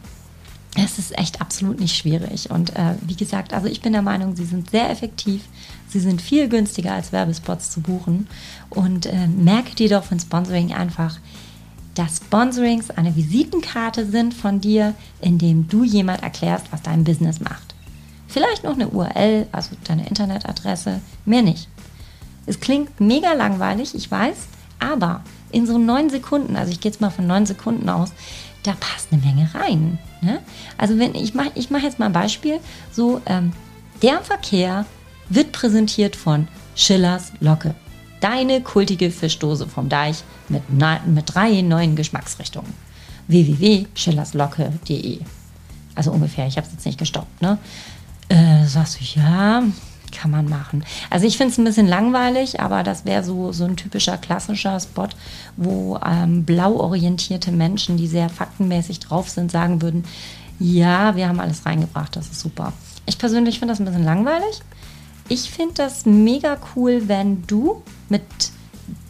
es 0.75 0.99
ist 0.99 1.17
echt 1.17 1.41
absolut 1.41 1.79
nicht 1.79 1.95
schwierig. 1.95 2.49
Und 2.51 2.75
äh, 2.75 2.95
wie 3.01 3.15
gesagt, 3.15 3.53
also 3.53 3.67
ich 3.67 3.81
bin 3.81 3.93
der 3.93 4.01
Meinung, 4.01 4.35
sie 4.35 4.45
sind 4.45 4.69
sehr 4.69 4.89
effektiv. 4.89 5.41
Sie 5.87 5.99
sind 5.99 6.21
viel 6.21 6.47
günstiger 6.47 6.93
als 6.93 7.11
Werbespots 7.11 7.71
zu 7.71 7.81
buchen. 7.81 8.27
Und 8.69 9.07
äh, 9.07 9.27
merke 9.27 9.75
dir 9.75 9.89
doch 9.89 10.03
von 10.03 10.19
Sponsoring 10.19 10.73
einfach, 10.73 11.17
dass 11.95 12.17
Sponsorings 12.17 12.91
eine 12.91 13.15
Visitenkarte 13.15 14.05
sind 14.05 14.33
von 14.33 14.61
dir, 14.61 14.93
in 15.21 15.37
dem 15.37 15.67
du 15.67 15.83
jemand 15.83 16.23
erklärst, 16.23 16.71
was 16.71 16.81
dein 16.81 17.03
Business 17.03 17.39
macht. 17.39 17.75
Vielleicht 18.27 18.63
noch 18.63 18.75
eine 18.75 18.89
URL, 18.89 19.47
also 19.51 19.71
deine 19.85 20.07
Internetadresse, 20.07 21.01
mehr 21.25 21.41
nicht. 21.41 21.67
Es 22.45 22.59
klingt 22.59 22.99
mega 22.99 23.33
langweilig, 23.33 23.95
ich 23.95 24.09
weiß, 24.09 24.37
aber 24.79 25.23
in 25.51 25.65
so 25.65 25.77
neun 25.77 26.09
Sekunden, 26.09 26.55
also 26.55 26.71
ich 26.71 26.79
gehe 26.79 26.91
jetzt 26.91 27.01
mal 27.01 27.09
von 27.09 27.27
neun 27.27 27.45
Sekunden 27.45 27.89
aus, 27.89 28.11
da 28.63 28.73
passt 28.79 29.09
eine 29.11 29.21
Menge 29.21 29.49
rein. 29.53 29.97
Ne? 30.21 30.39
Also 30.77 30.97
wenn 30.99 31.15
ich 31.15 31.33
mache 31.33 31.51
ich 31.55 31.69
mach 31.69 31.81
jetzt 31.81 31.99
mal 31.99 32.07
ein 32.07 32.13
Beispiel, 32.13 32.59
so 32.91 33.21
ähm, 33.25 33.51
der 34.01 34.21
Verkehr 34.21 34.85
wird 35.29 35.51
präsentiert 35.51 36.15
von 36.15 36.47
Schillers 36.75 37.31
Locke. 37.39 37.75
Deine 38.21 38.61
kultige 38.61 39.11
Fischdose 39.11 39.67
vom 39.67 39.89
Deich 39.89 40.23
mit, 40.49 40.63
mit 40.69 41.33
drei 41.33 41.61
neuen 41.61 41.95
Geschmacksrichtungen. 41.95 42.73
www.schillerslocke.de 43.27 45.19
Also 45.95 46.11
ungefähr, 46.11 46.47
ich 46.47 46.57
habe 46.57 46.67
es 46.67 46.73
jetzt 46.73 46.85
nicht 46.85 46.99
gestoppt. 46.99 47.41
Ne? 47.41 47.57
Äh, 48.29 48.65
sagst 48.65 48.99
du, 48.99 49.19
ja, 49.19 49.63
kann 50.11 50.31
man 50.31 50.49
machen. 50.49 50.83
Also 51.09 51.25
ich 51.25 51.37
finde 51.37 51.51
es 51.53 51.57
ein 51.57 51.65
bisschen 51.65 51.87
langweilig, 51.87 52.59
aber 52.59 52.83
das 52.83 53.05
wäre 53.05 53.23
so, 53.23 53.51
so 53.51 53.65
ein 53.65 53.77
typischer 53.77 54.17
klassischer 54.17 54.79
Spot, 54.79 55.09
wo 55.57 55.99
ähm, 56.05 56.45
blau 56.45 56.73
orientierte 56.75 57.51
Menschen, 57.51 57.97
die 57.97 58.07
sehr 58.07 58.29
faktenmäßig 58.29 58.99
drauf 58.99 59.29
sind, 59.29 59.51
sagen 59.51 59.81
würden, 59.81 60.03
ja, 60.59 61.15
wir 61.15 61.27
haben 61.27 61.39
alles 61.39 61.65
reingebracht, 61.65 62.15
das 62.15 62.27
ist 62.27 62.41
super. 62.41 62.73
Ich 63.05 63.17
persönlich 63.17 63.59
finde 63.59 63.73
das 63.73 63.79
ein 63.79 63.85
bisschen 63.85 64.03
langweilig. 64.03 64.61
Ich 65.29 65.49
finde 65.49 65.75
das 65.75 66.05
mega 66.05 66.57
cool, 66.75 67.03
wenn 67.07 67.45
du 67.47 67.81
mit 68.09 68.23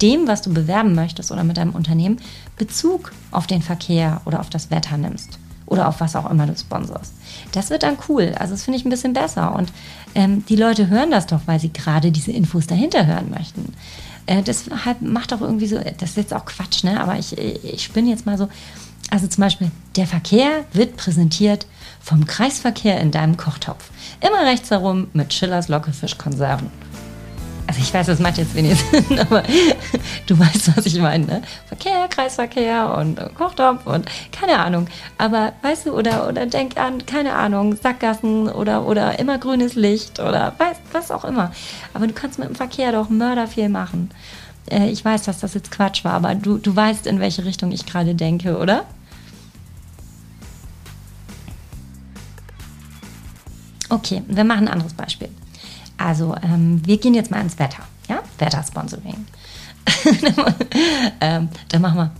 dem, 0.01 0.27
was 0.27 0.41
du 0.41 0.53
bewerben 0.53 0.95
möchtest 0.95 1.31
oder 1.31 1.43
mit 1.43 1.57
deinem 1.57 1.75
Unternehmen, 1.75 2.19
Bezug 2.57 3.11
auf 3.31 3.47
den 3.47 3.61
Verkehr 3.61 4.21
oder 4.25 4.39
auf 4.39 4.49
das 4.49 4.71
Wetter 4.71 4.97
nimmst 4.97 5.39
oder 5.69 5.87
auf 5.87 5.99
was 5.99 6.15
auch 6.15 6.29
immer 6.29 6.47
du 6.47 6.55
sponsorst. 6.57 7.13
Das 7.51 7.69
wird 7.69 7.83
dann 7.83 7.97
cool. 8.07 8.33
Also 8.37 8.53
das 8.53 8.63
finde 8.63 8.79
ich 8.79 8.85
ein 8.85 8.89
bisschen 8.89 9.13
besser. 9.13 9.55
Und 9.55 9.71
ähm, 10.15 10.43
die 10.47 10.55
Leute 10.55 10.87
hören 10.87 11.11
das 11.11 11.27
doch, 11.27 11.41
weil 11.45 11.59
sie 11.59 11.71
gerade 11.71 12.11
diese 12.11 12.31
Infos 12.31 12.67
dahinter 12.67 13.05
hören 13.05 13.29
möchten. 13.29 13.73
Äh, 14.25 14.41
deshalb 14.41 15.01
macht 15.01 15.31
doch 15.31 15.41
irgendwie 15.41 15.67
so, 15.67 15.77
das 15.77 16.11
ist 16.11 16.17
jetzt 16.17 16.33
auch 16.33 16.45
Quatsch, 16.45 16.83
ne? 16.83 16.99
Aber 16.99 17.17
ich, 17.17 17.37
ich 17.37 17.91
bin 17.91 18.07
jetzt 18.07 18.25
mal 18.25 18.37
so. 18.37 18.49
Also 19.11 19.25
zum 19.27 19.41
Beispiel, 19.41 19.71
der 19.95 20.05
Verkehr 20.05 20.65
wird 20.71 20.95
präsentiert 20.95 21.65
vom 21.99 22.25
Kreisverkehr 22.25 22.99
in 22.99 23.09
deinem 23.09 23.37
Kochtopf. 23.37 23.89
Immer 24.21 24.45
rechts 24.45 24.69
herum 24.69 25.07
mit 25.13 25.33
Schillers 25.33 25.67
Lockefischkonserven. 25.67 26.69
Also 27.69 27.81
ich 27.81 27.93
weiß, 27.93 28.07
das 28.07 28.17
macht 28.17 28.39
jetzt 28.39 28.55
wenig 28.55 28.79
Sinn, 28.79 29.19
aber 29.19 29.43
du 30.25 30.39
weißt, 30.39 30.75
was 30.75 30.87
ich 30.87 30.99
meine. 30.99 31.27
Ne? 31.27 31.41
Verkehr, 31.67 32.07
Kreisverkehr 32.07 32.97
und 32.97 33.19
Kochtopf 33.35 33.85
und 33.85 34.07
keine 34.31 34.57
Ahnung. 34.57 34.87
Aber 35.19 35.53
weißt 35.61 35.85
du, 35.85 35.91
oder, 35.91 36.27
oder 36.27 36.47
denk 36.47 36.79
an, 36.79 37.05
keine 37.05 37.35
Ahnung, 37.35 37.75
Sackgassen 37.75 38.49
oder, 38.49 38.87
oder 38.87 39.19
immer 39.19 39.37
grünes 39.37 39.75
Licht 39.75 40.19
oder 40.19 40.55
weiß, 40.57 40.77
was 40.93 41.11
auch 41.11 41.23
immer. 41.23 41.51
Aber 41.93 42.07
du 42.07 42.13
kannst 42.13 42.39
mit 42.39 42.49
dem 42.49 42.55
Verkehr 42.55 42.91
doch 42.91 43.09
mörder 43.09 43.45
viel 43.45 43.69
machen. 43.69 44.09
Äh, 44.71 44.89
ich 44.89 45.05
weiß, 45.05 45.21
dass 45.21 45.39
das 45.39 45.53
jetzt 45.53 45.69
Quatsch 45.69 46.03
war, 46.03 46.13
aber 46.13 46.33
du, 46.33 46.57
du 46.57 46.75
weißt, 46.75 47.05
in 47.05 47.19
welche 47.19 47.45
Richtung 47.45 47.71
ich 47.71 47.85
gerade 47.85 48.15
denke, 48.15 48.57
oder? 48.57 48.85
Okay, 53.89 54.23
wir 54.27 54.43
machen 54.43 54.67
ein 54.67 54.73
anderes 54.73 54.95
Beispiel. 54.95 55.29
Also, 55.99 56.33
ähm, 56.41 56.81
wir 56.85 56.97
gehen 56.97 57.13
jetzt 57.13 57.29
mal 57.29 57.41
ins 57.41 57.59
Wetter. 57.59 57.83
Ja, 58.07 58.19
Wettersponsoring. 58.39 59.25
ähm, 61.21 61.49
dann 61.67 61.81
machen 61.81 61.97
wir. 61.97 62.11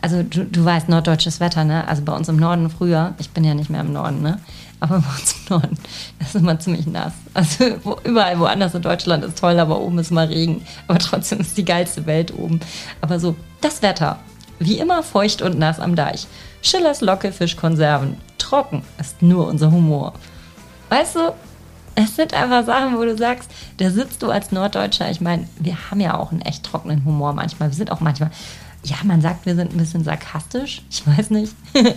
Also, 0.00 0.22
du, 0.22 0.44
du 0.44 0.64
weißt, 0.64 0.88
norddeutsches 0.88 1.40
Wetter, 1.40 1.64
ne? 1.64 1.86
Also 1.88 2.02
bei 2.02 2.12
uns 2.12 2.28
im 2.28 2.36
Norden 2.36 2.70
früher, 2.70 3.14
ich 3.18 3.30
bin 3.30 3.42
ja 3.42 3.54
nicht 3.54 3.68
mehr 3.68 3.80
im 3.80 3.92
Norden, 3.92 4.22
ne? 4.22 4.38
Aber 4.78 5.00
bei 5.00 5.08
uns 5.18 5.32
im 5.32 5.56
Norden, 5.56 5.78
das 6.20 6.28
ist 6.28 6.36
immer 6.36 6.58
ziemlich 6.60 6.86
nass. 6.86 7.12
Also 7.34 7.64
wo, 7.82 7.98
überall 8.04 8.38
woanders 8.38 8.74
in 8.74 8.82
Deutschland 8.82 9.24
ist 9.24 9.38
toll, 9.38 9.58
aber 9.58 9.80
oben 9.80 9.98
ist 9.98 10.12
mal 10.12 10.28
Regen. 10.28 10.64
Aber 10.86 11.00
trotzdem 11.00 11.40
ist 11.40 11.58
die 11.58 11.64
geilste 11.64 12.06
Welt 12.06 12.32
oben. 12.32 12.60
Aber 13.00 13.18
so, 13.18 13.34
das 13.60 13.82
Wetter. 13.82 14.20
Wie 14.60 14.78
immer 14.78 15.02
feucht 15.02 15.42
und 15.42 15.58
nass 15.58 15.80
am 15.80 15.96
Deich. 15.96 16.28
Schillers 16.62 17.00
Locke 17.00 17.32
Fischkonserven. 17.32 18.18
Trocken 18.38 18.82
ist 18.98 19.20
nur 19.20 19.48
unser 19.48 19.72
Humor. 19.72 20.12
Weißt 20.90 21.16
du, 21.16 21.32
es 22.04 22.16
sind 22.16 22.34
einfach 22.34 22.64
Sachen, 22.64 22.96
wo 22.96 23.04
du 23.04 23.16
sagst, 23.16 23.50
da 23.78 23.90
sitzt 23.90 24.22
du 24.22 24.30
als 24.30 24.52
Norddeutscher. 24.52 25.10
Ich 25.10 25.20
meine, 25.20 25.48
wir 25.58 25.90
haben 25.90 26.00
ja 26.00 26.18
auch 26.18 26.32
einen 26.32 26.42
echt 26.42 26.64
trockenen 26.64 27.04
Humor 27.04 27.32
manchmal. 27.32 27.70
Wir 27.70 27.76
sind 27.76 27.90
auch 27.90 28.00
manchmal, 28.00 28.30
ja, 28.84 28.96
man 29.04 29.20
sagt, 29.20 29.46
wir 29.46 29.54
sind 29.54 29.72
ein 29.72 29.78
bisschen 29.78 30.04
sarkastisch. 30.04 30.82
Ich 30.90 31.06
weiß 31.06 31.30
nicht. 31.30 31.54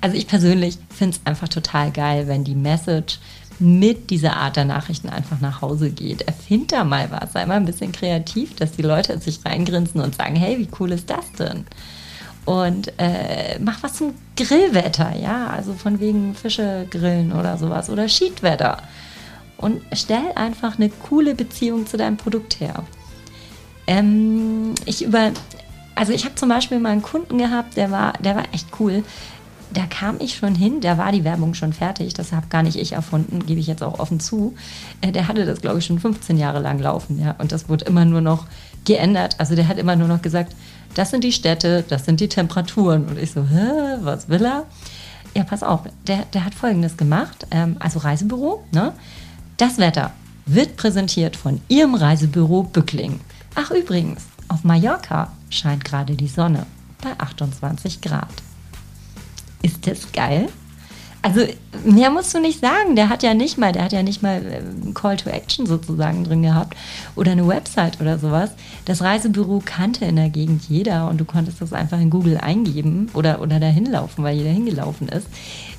also 0.00 0.16
ich 0.16 0.26
persönlich 0.26 0.78
finde 0.90 1.16
es 1.16 1.26
einfach 1.26 1.48
total 1.48 1.90
geil, 1.90 2.26
wenn 2.26 2.44
die 2.44 2.54
Message 2.54 3.18
mit 3.58 4.10
dieser 4.10 4.36
Art 4.36 4.56
der 4.56 4.64
Nachrichten 4.64 5.08
einfach 5.08 5.40
nach 5.40 5.60
Hause 5.60 5.90
geht. 5.90 6.22
Erfind 6.22 6.72
da 6.72 6.84
mal 6.84 7.10
was, 7.10 7.32
sei 7.32 7.46
mal 7.46 7.56
ein 7.56 7.64
bisschen 7.64 7.92
kreativ, 7.92 8.56
dass 8.56 8.72
die 8.72 8.82
Leute 8.82 9.18
sich 9.18 9.44
reingrinsen 9.44 10.00
und 10.00 10.16
sagen, 10.16 10.36
hey, 10.36 10.58
wie 10.58 10.68
cool 10.80 10.90
ist 10.92 11.10
das 11.10 11.30
denn? 11.38 11.64
Und 12.44 12.92
äh, 12.98 13.58
mach 13.60 13.82
was 13.82 13.94
zum 13.94 14.14
Grillwetter, 14.36 15.14
ja, 15.16 15.46
also 15.48 15.74
von 15.74 16.00
wegen 16.00 16.34
Fische 16.34 16.86
grillen 16.90 17.32
oder 17.32 17.56
sowas 17.56 17.88
oder 17.88 18.08
Schiedwetter 18.08 18.78
und 19.62 19.80
stell 19.92 20.32
einfach 20.34 20.76
eine 20.76 20.90
coole 20.90 21.34
Beziehung 21.34 21.86
zu 21.86 21.96
deinem 21.96 22.16
Produkt 22.16 22.60
her. 22.60 22.84
Ähm, 23.86 24.74
ich 24.84 25.04
über, 25.04 25.30
also 25.94 26.12
ich 26.12 26.24
habe 26.24 26.34
zum 26.34 26.48
Beispiel 26.48 26.80
mal 26.80 26.90
einen 26.90 27.02
Kunden 27.02 27.38
gehabt, 27.38 27.76
der 27.76 27.90
war, 27.90 28.14
der 28.14 28.36
war 28.36 28.44
echt 28.52 28.66
cool. 28.80 29.04
Da 29.72 29.86
kam 29.86 30.16
ich 30.18 30.36
schon 30.36 30.54
hin, 30.54 30.82
da 30.82 30.98
war 30.98 31.12
die 31.12 31.24
Werbung 31.24 31.54
schon 31.54 31.72
fertig, 31.72 32.12
das 32.12 32.32
habe 32.32 32.48
gar 32.48 32.62
nicht 32.62 32.76
ich 32.76 32.92
erfunden, 32.92 33.46
gebe 33.46 33.58
ich 33.58 33.68
jetzt 33.68 33.82
auch 33.82 34.00
offen 34.00 34.20
zu. 34.20 34.54
Äh, 35.00 35.12
der 35.12 35.28
hatte 35.28 35.46
das, 35.46 35.60
glaube 35.62 35.78
ich, 35.78 35.86
schon 35.86 36.00
15 36.00 36.36
Jahre 36.36 36.58
lang 36.58 36.78
laufen, 36.80 37.20
ja, 37.20 37.36
und 37.38 37.52
das 37.52 37.68
wurde 37.68 37.84
immer 37.84 38.04
nur 38.04 38.20
noch 38.20 38.46
geändert. 38.84 39.36
Also 39.38 39.54
der 39.54 39.68
hat 39.68 39.78
immer 39.78 39.94
nur 39.94 40.08
noch 40.08 40.22
gesagt, 40.22 40.54
das 40.94 41.10
sind 41.10 41.24
die 41.24 41.32
Städte, 41.32 41.84
das 41.88 42.04
sind 42.04 42.20
die 42.20 42.28
Temperaturen. 42.28 43.06
Und 43.06 43.18
ich 43.18 43.32
so, 43.32 43.42
hä, 43.42 43.98
was 44.00 44.28
will 44.28 44.44
er? 44.44 44.64
Ja, 45.34 45.44
pass 45.44 45.62
auf, 45.62 45.80
der, 46.06 46.24
der 46.34 46.44
hat 46.44 46.54
Folgendes 46.54 46.96
gemacht, 46.96 47.46
ähm, 47.50 47.76
also 47.78 47.98
Reisebüro, 48.00 48.64
ne? 48.72 48.92
Das 49.56 49.78
Wetter 49.78 50.12
wird 50.44 50.76
präsentiert 50.76 51.36
von 51.36 51.60
Ihrem 51.68 51.94
Reisebüro 51.94 52.64
Bückling. 52.64 53.20
Ach 53.54 53.70
übrigens, 53.70 54.22
auf 54.48 54.64
Mallorca 54.64 55.32
scheint 55.50 55.84
gerade 55.84 56.16
die 56.16 56.28
Sonne 56.28 56.66
bei 57.00 57.10
28 57.18 58.00
Grad. 58.00 58.28
Ist 59.62 59.86
das 59.86 60.10
geil? 60.12 60.48
Also 61.22 61.46
mehr 61.84 62.10
musst 62.10 62.34
du 62.34 62.40
nicht 62.40 62.60
sagen. 62.60 62.96
Der 62.96 63.08
hat 63.08 63.22
ja 63.22 63.32
nicht 63.32 63.56
mal, 63.56 63.72
der 63.72 63.84
hat 63.84 63.92
ja 63.92 64.02
nicht 64.02 64.22
mal 64.22 64.38
ein 64.38 64.82
ähm, 64.86 64.94
Call 64.94 65.16
to 65.16 65.30
Action 65.30 65.66
sozusagen 65.66 66.24
drin 66.24 66.42
gehabt 66.42 66.76
oder 67.14 67.32
eine 67.32 67.46
Website 67.46 68.00
oder 68.00 68.18
sowas. 68.18 68.50
Das 68.86 69.02
Reisebüro 69.02 69.62
kannte 69.64 70.04
in 70.04 70.16
der 70.16 70.30
Gegend 70.30 70.68
jeder 70.68 71.08
und 71.08 71.18
du 71.18 71.24
konntest 71.24 71.60
das 71.60 71.72
einfach 71.72 72.00
in 72.00 72.10
Google 72.10 72.38
eingeben 72.38 73.08
oder, 73.14 73.40
oder 73.40 73.60
dahin 73.60 73.86
laufen, 73.86 74.24
weil 74.24 74.36
jeder 74.36 74.50
hingelaufen 74.50 75.08
ist. 75.08 75.28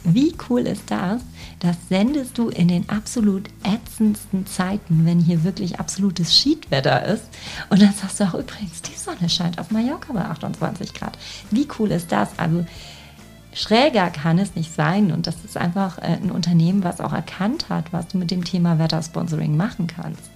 Wie 0.06 0.34
cool 0.50 0.62
ist 0.62 0.84
das? 0.88 1.22
Das 1.60 1.76
sendest 1.90 2.38
du 2.38 2.50
in 2.50 2.68
den 2.68 2.90
absolut 2.90 3.50
ätzendsten 3.64 4.46
Zeiten, 4.46 5.06
wenn 5.06 5.20
hier 5.20 5.44
wirklich 5.44 5.80
absolutes 5.80 6.36
Schiedwetter 6.36 7.06
ist. 7.06 7.24
Und 7.70 7.82
dann 7.82 7.94
sagst 7.94 8.20
du 8.20 8.26
auch 8.26 8.34
übrigens, 8.34 8.82
die 8.82 8.98
Sonne 8.98 9.30
scheint 9.30 9.60
auf 9.60 9.72
Mallorca 9.72 10.12
bei 10.14 10.26
28 10.26 10.94
Grad. 10.94 11.18
Wie 11.52 11.68
cool 11.80 11.92
ist 11.92 12.12
das? 12.12 12.30
Also 12.38 12.66
schräger 13.54 14.10
kann 14.10 14.40
es 14.40 14.56
nicht 14.56 14.74
sein. 14.74 15.12
Und 15.12 15.28
das 15.28 15.36
ist 15.44 15.58
einfach 15.58 15.98
äh, 16.00 16.18
ein 16.22 16.32
Unternehmen, 16.32 16.84
was 16.84 17.02
auch 17.02 17.14
erkannt 17.14 17.70
hat, 17.70 17.94
was 17.94 18.08
du 18.08 18.18
mit 18.18 18.32
dem 18.32 18.44
Thema 18.44 18.80
Wettersponsoring 18.80 19.56
machen 19.56 19.88
kannst. 19.88 20.30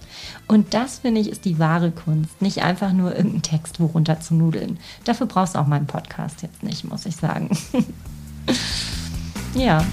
Und 0.46 0.74
das, 0.74 1.00
finde 1.00 1.20
ich, 1.20 1.30
ist 1.30 1.44
die 1.44 1.58
wahre 1.58 1.90
Kunst. 1.90 2.40
Nicht 2.40 2.62
einfach 2.62 2.92
nur 2.92 3.10
irgendeinen 3.14 3.42
Text 3.42 3.80
worunter 3.80 4.20
zu 4.20 4.34
nudeln. 4.34 4.78
Dafür 5.04 5.26
brauchst 5.26 5.54
du 5.54 5.58
auch 5.58 5.66
meinen 5.66 5.86
Podcast 5.86 6.42
jetzt 6.42 6.62
nicht, 6.62 6.84
muss 6.84 7.06
ich 7.06 7.16
sagen. 7.16 7.50
ja. 9.54 9.84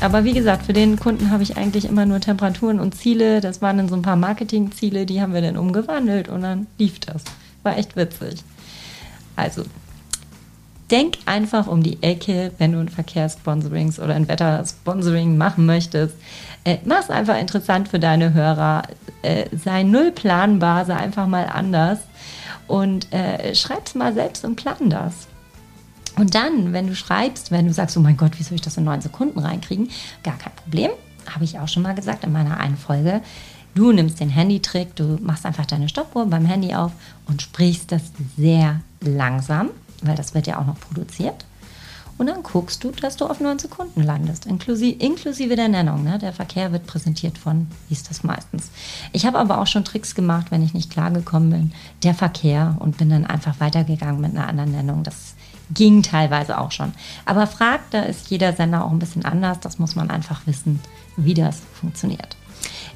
Aber 0.00 0.24
wie 0.24 0.32
gesagt, 0.32 0.64
für 0.64 0.72
den 0.72 0.98
Kunden 0.98 1.30
habe 1.30 1.42
ich 1.42 1.58
eigentlich 1.58 1.84
immer 1.84 2.06
nur 2.06 2.20
Temperaturen 2.20 2.80
und 2.80 2.94
Ziele. 2.94 3.42
Das 3.42 3.60
waren 3.60 3.76
dann 3.76 3.88
so 3.88 3.94
ein 3.94 4.02
paar 4.02 4.16
Marketingziele, 4.16 5.04
die 5.04 5.20
haben 5.20 5.34
wir 5.34 5.42
dann 5.42 5.58
umgewandelt 5.58 6.28
und 6.28 6.40
dann 6.40 6.66
lief 6.78 6.98
das. 7.00 7.22
War 7.62 7.76
echt 7.76 7.96
witzig. 7.96 8.42
Also, 9.36 9.64
denk 10.90 11.18
einfach 11.26 11.66
um 11.66 11.82
die 11.82 12.02
Ecke, 12.02 12.52
wenn 12.58 12.72
du 12.72 12.78
ein 12.78 12.88
Verkehrssponsorings 12.88 13.98
oder 14.00 14.14
ein 14.14 14.28
Wettersponsoring 14.28 15.36
machen 15.36 15.66
möchtest. 15.66 16.14
Äh, 16.64 16.78
mach 16.84 17.00
es 17.00 17.10
einfach 17.10 17.38
interessant 17.38 17.88
für 17.88 17.98
deine 17.98 18.34
Hörer. 18.34 18.82
Äh, 19.22 19.46
sei 19.56 19.82
null 19.82 20.10
planbar, 20.10 20.84
sei 20.84 20.96
einfach 20.96 21.26
mal 21.26 21.46
anders 21.46 21.98
und 22.66 23.12
äh, 23.12 23.54
schreib's 23.54 23.94
mal 23.94 24.12
selbst 24.14 24.44
und 24.44 24.56
plan 24.56 24.90
das. 24.90 25.28
Und 26.16 26.34
dann, 26.34 26.72
wenn 26.72 26.86
du 26.86 26.94
schreibst, 26.94 27.50
wenn 27.50 27.66
du 27.66 27.72
sagst, 27.72 27.96
oh 27.96 28.00
mein 28.00 28.16
Gott, 28.16 28.38
wie 28.38 28.42
soll 28.42 28.56
ich 28.56 28.60
das 28.60 28.76
in 28.76 28.84
neun 28.84 29.00
Sekunden 29.00 29.38
reinkriegen? 29.38 29.90
Gar 30.22 30.38
kein 30.38 30.52
Problem. 30.54 30.90
Habe 31.32 31.44
ich 31.44 31.58
auch 31.58 31.68
schon 31.68 31.82
mal 31.82 31.94
gesagt 31.94 32.24
in 32.24 32.32
meiner 32.32 32.58
einen 32.58 32.76
Folge. 32.76 33.22
Du 33.74 33.92
nimmst 33.92 34.18
den 34.18 34.30
Handytrick, 34.30 34.96
du 34.96 35.18
machst 35.22 35.46
einfach 35.46 35.66
deine 35.66 35.88
Stoppuhr 35.88 36.26
beim 36.26 36.44
Handy 36.44 36.74
auf 36.74 36.90
und 37.26 37.40
sprichst 37.40 37.92
das 37.92 38.02
sehr 38.36 38.80
langsam 39.00 39.70
weil 40.06 40.16
das 40.16 40.34
wird 40.34 40.46
ja 40.46 40.58
auch 40.58 40.66
noch 40.66 40.78
produziert. 40.80 41.44
Und 42.20 42.26
dann 42.26 42.42
guckst 42.42 42.84
du, 42.84 42.90
dass 42.90 43.16
du 43.16 43.24
auf 43.24 43.40
9 43.40 43.58
Sekunden 43.58 44.02
landest, 44.02 44.44
inklusive, 44.44 45.02
inklusive 45.02 45.56
der 45.56 45.68
Nennung. 45.68 46.04
Ne? 46.04 46.18
Der 46.18 46.34
Verkehr 46.34 46.70
wird 46.70 46.86
präsentiert 46.86 47.38
von, 47.38 47.66
wie 47.88 47.94
ist 47.94 48.10
das 48.10 48.24
meistens. 48.24 48.70
Ich 49.12 49.24
habe 49.24 49.38
aber 49.38 49.58
auch 49.58 49.66
schon 49.66 49.86
Tricks 49.86 50.14
gemacht, 50.14 50.48
wenn 50.50 50.62
ich 50.62 50.74
nicht 50.74 50.90
klargekommen 50.90 51.48
bin. 51.50 51.72
Der 52.02 52.12
Verkehr 52.12 52.76
und 52.78 52.98
bin 52.98 53.08
dann 53.08 53.24
einfach 53.24 53.58
weitergegangen 53.58 54.20
mit 54.20 54.36
einer 54.36 54.48
anderen 54.48 54.72
Nennung. 54.72 55.02
Das 55.02 55.34
ging 55.72 56.02
teilweise 56.02 56.58
auch 56.58 56.72
schon. 56.72 56.92
Aber 57.24 57.46
frag, 57.46 57.80
da 57.90 58.02
ist 58.02 58.28
jeder 58.28 58.52
Sender 58.52 58.84
auch 58.84 58.90
ein 58.90 58.98
bisschen 58.98 59.24
anders. 59.24 59.60
Das 59.60 59.78
muss 59.78 59.96
man 59.96 60.10
einfach 60.10 60.46
wissen, 60.46 60.80
wie 61.16 61.32
das 61.32 61.62
funktioniert. 61.72 62.36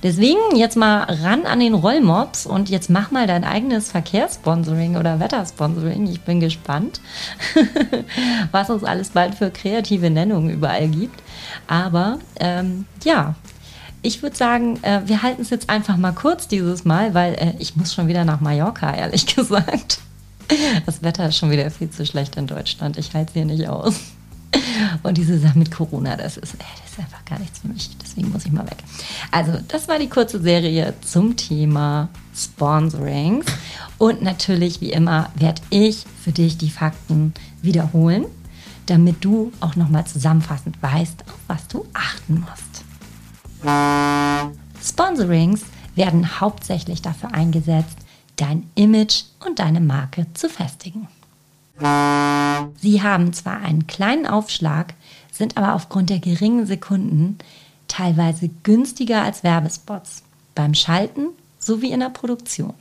Deswegen 0.05 0.55
jetzt 0.55 0.76
mal 0.76 1.05
ran 1.05 1.46
an 1.46 1.61
den 1.61 1.72
Rollmops 1.72 2.44
und 2.44 2.68
jetzt 2.68 2.90
mach 2.90 3.11
mal 3.11 3.26
dein 3.26 3.42
eigenes 3.42 3.90
Verkehrssponsoring 3.90 4.98
oder 4.98 5.18
Wettersponsoring. 5.18 6.07
Ich 6.09 6.20
bin 6.20 6.40
gespannt, 6.40 7.00
was 8.52 8.68
es 8.68 8.84
alles 8.84 9.09
bald 9.09 9.34
für 9.34 9.50
kreative 9.50 10.11
Nennungen 10.11 10.50
überall 10.50 10.88
gibt. 10.88 11.22
Aber 11.66 12.18
ähm, 12.38 12.84
ja, 13.02 13.34
ich 14.02 14.22
würde 14.22 14.36
sagen, 14.36 14.78
äh, 14.82 15.00
wir 15.07 15.22
halten 15.22 15.40
es 15.40 15.48
jetzt 15.48 15.70
einfach 15.70 15.96
mal 15.96 16.12
kurz 16.12 16.48
dieses 16.48 16.84
Mal, 16.84 17.14
weil 17.14 17.32
äh, 17.36 17.55
ich 17.59 17.74
muss 17.74 17.94
schon 17.94 18.07
wieder 18.07 18.26
nach 18.26 18.42
Mallorca, 18.42 18.94
ehrlich 18.94 19.24
gesagt. 19.34 20.00
Das 20.84 21.02
Wetter 21.02 21.30
ist 21.30 21.38
schon 21.38 21.50
wieder 21.50 21.70
viel 21.70 21.88
zu 21.88 22.05
schlecht 22.05 22.36
in 22.36 22.46
Deutschland. 22.46 22.98
Ich 22.98 23.14
halte 23.14 23.28
es 23.28 23.32
hier 23.32 23.46
nicht 23.46 23.66
aus. 23.66 23.98
Und 25.03 25.18
diese 25.18 25.39
Sache 25.39 25.59
mit 25.59 25.70
Corona, 25.70 26.16
das 26.16 26.37
ist, 26.37 26.55
das 26.55 26.91
ist 26.93 26.99
einfach 26.99 27.25
gar 27.25 27.39
nichts 27.39 27.61
für 27.61 27.68
mich. 27.68 27.91
Deswegen 28.03 28.31
muss 28.31 28.47
ich 28.47 28.53
mal 28.53 28.66
weg. 28.66 28.79
Also, 29.31 29.59
das 29.68 29.89
war 29.89 29.99
die 29.99 30.09
kurze 30.09 30.41
Serie 30.41 30.95
zum 31.01 31.37
Thema 31.37 32.09
Sponsorings. 32.35 33.47
Und 33.99 34.22
natürlich, 34.22 34.81
wie 34.81 34.91
immer, 34.91 35.31
werde 35.35 35.62
ich 35.70 36.05
für 36.22 36.33
dich 36.33 36.59
die 36.59 36.70
Fakten 36.70 37.35
wiederholen, 37.62 38.27
damit 38.87 39.25
du 39.25 39.53
auch 39.61 39.77
nochmal 39.77 40.07
zusammenfassend 40.07 40.83
weißt, 40.83 41.25
auf 41.27 41.39
was 41.47 41.68
du 41.68 41.87
achten 41.95 42.45
musst. 42.45 42.85
Sponsorings 44.83 45.62
werden 45.95 46.41
hauptsächlich 46.41 47.01
dafür 47.01 47.33
eingesetzt, 47.33 47.97
dein 48.37 48.68
Image 48.75 49.22
und 49.47 49.59
deine 49.59 49.81
Marke 49.81 50.27
zu 50.35 50.49
festigen. 50.49 51.09
Sie 51.77 53.03
haben 53.03 53.33
zwar 53.33 53.61
einen 53.61 53.87
kleinen 53.87 54.27
Aufschlag, 54.27 54.95
sind 55.33 55.57
aber 55.57 55.75
aufgrund 55.75 56.11
der 56.11 56.20
geringen 56.20 56.66
Sekunden 56.66 57.39
teilweise 57.89 58.49
günstiger 58.62 59.22
als 59.22 59.43
Werbespots 59.43 60.22
beim 60.55 60.75
Schalten 60.75 61.29
sowie 61.59 61.91
in 61.91 62.01
der 62.01 62.11
Produktion. 62.11 62.75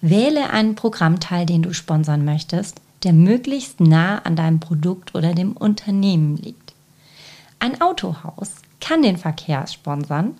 Wähle 0.00 0.50
einen 0.50 0.74
Programmteil, 0.74 1.44
den 1.46 1.62
du 1.62 1.74
sponsern 1.74 2.24
möchtest, 2.24 2.80
der 3.02 3.12
möglichst 3.12 3.80
nah 3.80 4.18
an 4.18 4.36
deinem 4.36 4.60
Produkt 4.60 5.14
oder 5.14 5.34
dem 5.34 5.52
Unternehmen 5.52 6.36
liegt. 6.36 6.74
Ein 7.58 7.80
Autohaus 7.80 8.52
kann 8.80 9.02
den 9.02 9.18
Verkehr 9.18 9.66
sponsern, 9.66 10.36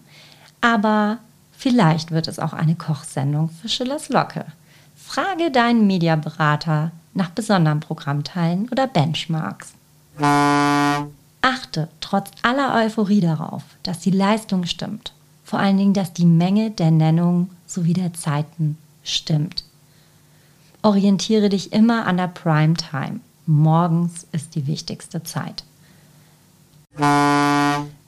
aber 0.61 1.19
vielleicht 1.53 2.11
wird 2.11 2.29
es 2.29 2.39
auch 2.39 2.55
eine 2.55 2.75
Kochsendung 2.75 3.51
für 3.51 3.69
Schillers 3.69 4.09
Locke. 4.09 4.47
Frage 5.13 5.51
deinen 5.51 5.89
Mediaberater 5.89 6.93
nach 7.15 7.31
besonderen 7.31 7.81
Programmteilen 7.81 8.69
oder 8.69 8.87
Benchmarks. 8.87 9.73
Achte 11.43 11.89
trotz 12.01 12.31
aller 12.43 12.77
Euphorie 12.77 13.21
darauf, 13.21 13.65
dass 13.83 13.99
die 13.99 14.13
Leistung 14.13 14.67
stimmt. 14.67 15.13
Vor 15.43 15.59
allen 15.59 15.79
Dingen, 15.79 15.95
dass 15.95 16.13
die 16.13 16.27
Menge 16.27 16.71
der 16.71 16.93
Nennungen 16.93 17.51
sowie 17.67 17.93
der 17.93 18.15
Zeiten 18.15 18.79
stimmt. 19.03 19.65
Orientiere 20.83 21.49
dich 21.49 21.73
immer 21.73 22.07
an 22.07 22.17
der 22.17 22.29
Primetime. 22.29 23.19
Morgens 23.47 24.29
ist 24.31 24.55
die 24.55 24.69
wichtigste 24.69 25.25
Zeit. 25.25 25.65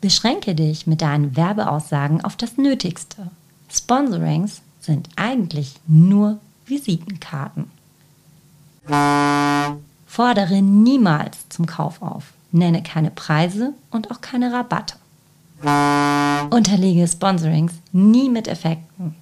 Beschränke 0.01 0.55
dich 0.55 0.87
mit 0.87 1.03
deinen 1.03 1.37
Werbeaussagen 1.37 2.23
auf 2.23 2.37
das 2.37 2.59
Nötigste. 2.59 3.27
Sponsorings 3.69 4.63
sind 4.81 5.09
eigentlich 5.17 5.75
nur 5.89 6.39
Visitenkarten. 6.73 7.71
Fordere 10.07 10.63
niemals 10.63 11.49
zum 11.51 11.67
Kauf 11.67 12.01
auf. 12.01 12.33
Nenne 12.51 12.83
keine 12.83 13.11
Preise 13.11 13.75
und 13.91 14.11
auch 14.11 14.21
keine 14.21 14.53
Rabatte. 14.53 14.97
Unterlege 16.51 17.07
Sponsorings 17.07 17.73
nie 17.93 18.29
mit 18.29 18.49
Effekten. 18.49 19.15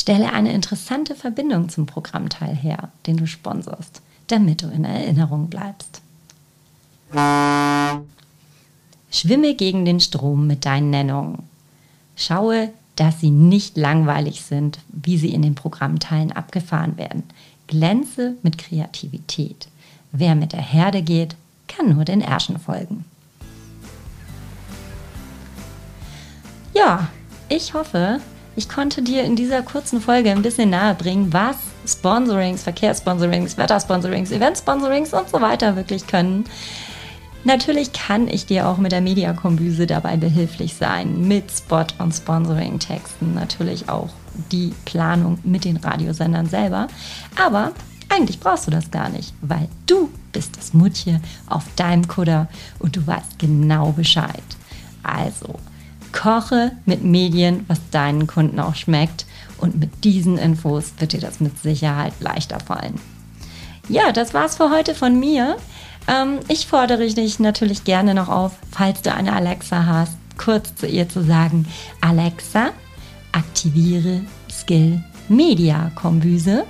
Stelle 0.00 0.32
eine 0.32 0.52
interessante 0.52 1.14
Verbindung 1.14 1.68
zum 1.68 1.86
Programmteil 1.86 2.54
her, 2.54 2.90
den 3.06 3.18
du 3.18 3.26
sponsorst, 3.26 4.00
damit 4.28 4.62
du 4.62 4.68
in 4.68 4.84
Erinnerung 4.84 5.48
bleibst. 5.48 6.00
Schwimme 9.10 9.54
gegen 9.54 9.84
den 9.84 10.00
Strom 10.00 10.46
mit 10.46 10.64
deinen 10.64 10.90
Nennungen. 10.90 11.42
Schaue, 12.16 12.70
dass 12.98 13.20
sie 13.20 13.30
nicht 13.30 13.76
langweilig 13.76 14.42
sind, 14.42 14.80
wie 14.88 15.18
sie 15.18 15.32
in 15.32 15.42
den 15.42 15.54
Programmteilen 15.54 16.32
abgefahren 16.32 16.98
werden. 16.98 17.22
Glänze 17.68 18.34
mit 18.42 18.58
Kreativität. 18.58 19.68
Wer 20.10 20.34
mit 20.34 20.52
der 20.52 20.62
Herde 20.62 21.02
geht, 21.02 21.36
kann 21.68 21.94
nur 21.94 22.04
den 22.04 22.20
Ärschen 22.20 22.58
folgen. 22.58 23.04
Ja, 26.74 27.08
ich 27.48 27.74
hoffe, 27.74 28.20
ich 28.56 28.68
konnte 28.68 29.02
dir 29.02 29.22
in 29.22 29.36
dieser 29.36 29.62
kurzen 29.62 30.00
Folge 30.00 30.30
ein 30.30 30.42
bisschen 30.42 30.70
nahe 30.70 30.94
bringen, 30.94 31.32
was 31.32 31.56
Sponsorings, 31.86 32.64
Verkehrssponsorings, 32.64 33.56
Wettersponsorings, 33.56 34.32
Eventsponsorings 34.32 35.12
und 35.12 35.30
so 35.30 35.40
weiter 35.40 35.76
wirklich 35.76 36.06
können. 36.06 36.44
Natürlich 37.44 37.92
kann 37.92 38.28
ich 38.28 38.46
dir 38.46 38.68
auch 38.68 38.78
mit 38.78 38.92
der 38.92 39.00
Mediakombüse 39.00 39.86
dabei 39.86 40.16
behilflich 40.16 40.74
sein, 40.74 41.26
mit 41.26 41.50
Spot- 41.50 41.84
und 41.98 42.12
Sponsoring-Texten, 42.12 43.34
natürlich 43.34 43.88
auch 43.88 44.10
die 44.52 44.74
Planung 44.84 45.38
mit 45.44 45.64
den 45.64 45.76
Radiosendern 45.76 46.46
selber. 46.46 46.88
Aber 47.42 47.72
eigentlich 48.08 48.40
brauchst 48.40 48.66
du 48.66 48.70
das 48.70 48.90
gar 48.90 49.08
nicht, 49.08 49.32
weil 49.40 49.68
du 49.86 50.10
bist 50.32 50.56
das 50.56 50.74
Mutje 50.74 51.20
auf 51.48 51.64
deinem 51.76 52.08
Kutter 52.08 52.48
und 52.78 52.96
du 52.96 53.06
weißt 53.06 53.38
genau 53.38 53.92
Bescheid. 53.92 54.42
Also, 55.02 55.54
koche 56.12 56.72
mit 56.86 57.04
Medien, 57.04 57.64
was 57.68 57.78
deinen 57.90 58.26
Kunden 58.26 58.60
auch 58.60 58.74
schmeckt 58.74 59.26
und 59.58 59.78
mit 59.78 60.04
diesen 60.04 60.38
Infos 60.38 60.92
wird 60.98 61.12
dir 61.12 61.20
das 61.20 61.40
mit 61.40 61.58
Sicherheit 61.60 62.14
leichter 62.20 62.60
fallen. 62.60 62.98
Ja, 63.88 64.12
das 64.12 64.34
war's 64.34 64.56
für 64.56 64.70
heute 64.70 64.94
von 64.94 65.18
mir. 65.18 65.56
Ähm, 66.08 66.40
ich 66.48 66.66
fordere 66.66 67.06
dich 67.06 67.38
natürlich 67.38 67.84
gerne 67.84 68.14
noch 68.14 68.28
auf, 68.28 68.52
falls 68.70 69.02
du 69.02 69.12
eine 69.12 69.34
Alexa 69.34 69.86
hast, 69.86 70.16
kurz 70.38 70.74
zu 70.74 70.86
ihr 70.86 71.08
zu 71.08 71.22
sagen, 71.22 71.66
Alexa, 72.00 72.70
aktiviere 73.32 74.22
Skill 74.50 75.02
Media 75.28 75.90
Kombüse. 75.94 76.64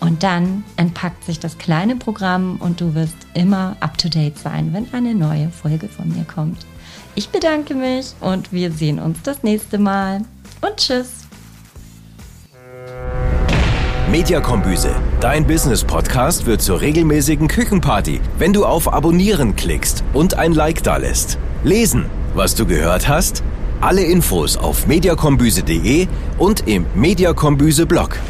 Und 0.00 0.22
dann 0.22 0.64
entpackt 0.76 1.24
sich 1.24 1.40
das 1.40 1.56
kleine 1.56 1.96
Programm 1.96 2.58
und 2.60 2.80
du 2.80 2.94
wirst 2.94 3.16
immer 3.32 3.76
up-to-date 3.80 4.38
sein, 4.38 4.72
wenn 4.72 4.92
eine 4.92 5.14
neue 5.14 5.48
Folge 5.48 5.88
von 5.88 6.08
mir 6.08 6.24
kommt. 6.24 6.66
Ich 7.14 7.30
bedanke 7.30 7.74
mich 7.74 8.12
und 8.20 8.52
wir 8.52 8.70
sehen 8.70 8.98
uns 8.98 9.22
das 9.22 9.42
nächste 9.42 9.78
Mal. 9.78 10.22
Und 10.60 10.76
tschüss. 10.76 11.23
Mediakombüse, 14.14 14.94
dein 15.18 15.44
Business-Podcast 15.44 16.46
wird 16.46 16.62
zur 16.62 16.80
regelmäßigen 16.80 17.48
Küchenparty, 17.48 18.20
wenn 18.38 18.52
du 18.52 18.64
auf 18.64 18.92
Abonnieren 18.92 19.56
klickst 19.56 20.04
und 20.12 20.34
ein 20.34 20.52
Like 20.52 20.84
dalässt. 20.84 21.36
Lesen, 21.64 22.06
was 22.32 22.54
du 22.54 22.64
gehört 22.64 23.08
hast? 23.08 23.42
Alle 23.80 24.04
Infos 24.04 24.56
auf 24.56 24.86
mediakombüse.de 24.86 26.06
und 26.38 26.68
im 26.68 26.86
Mediakombüse-Blog. 26.94 28.20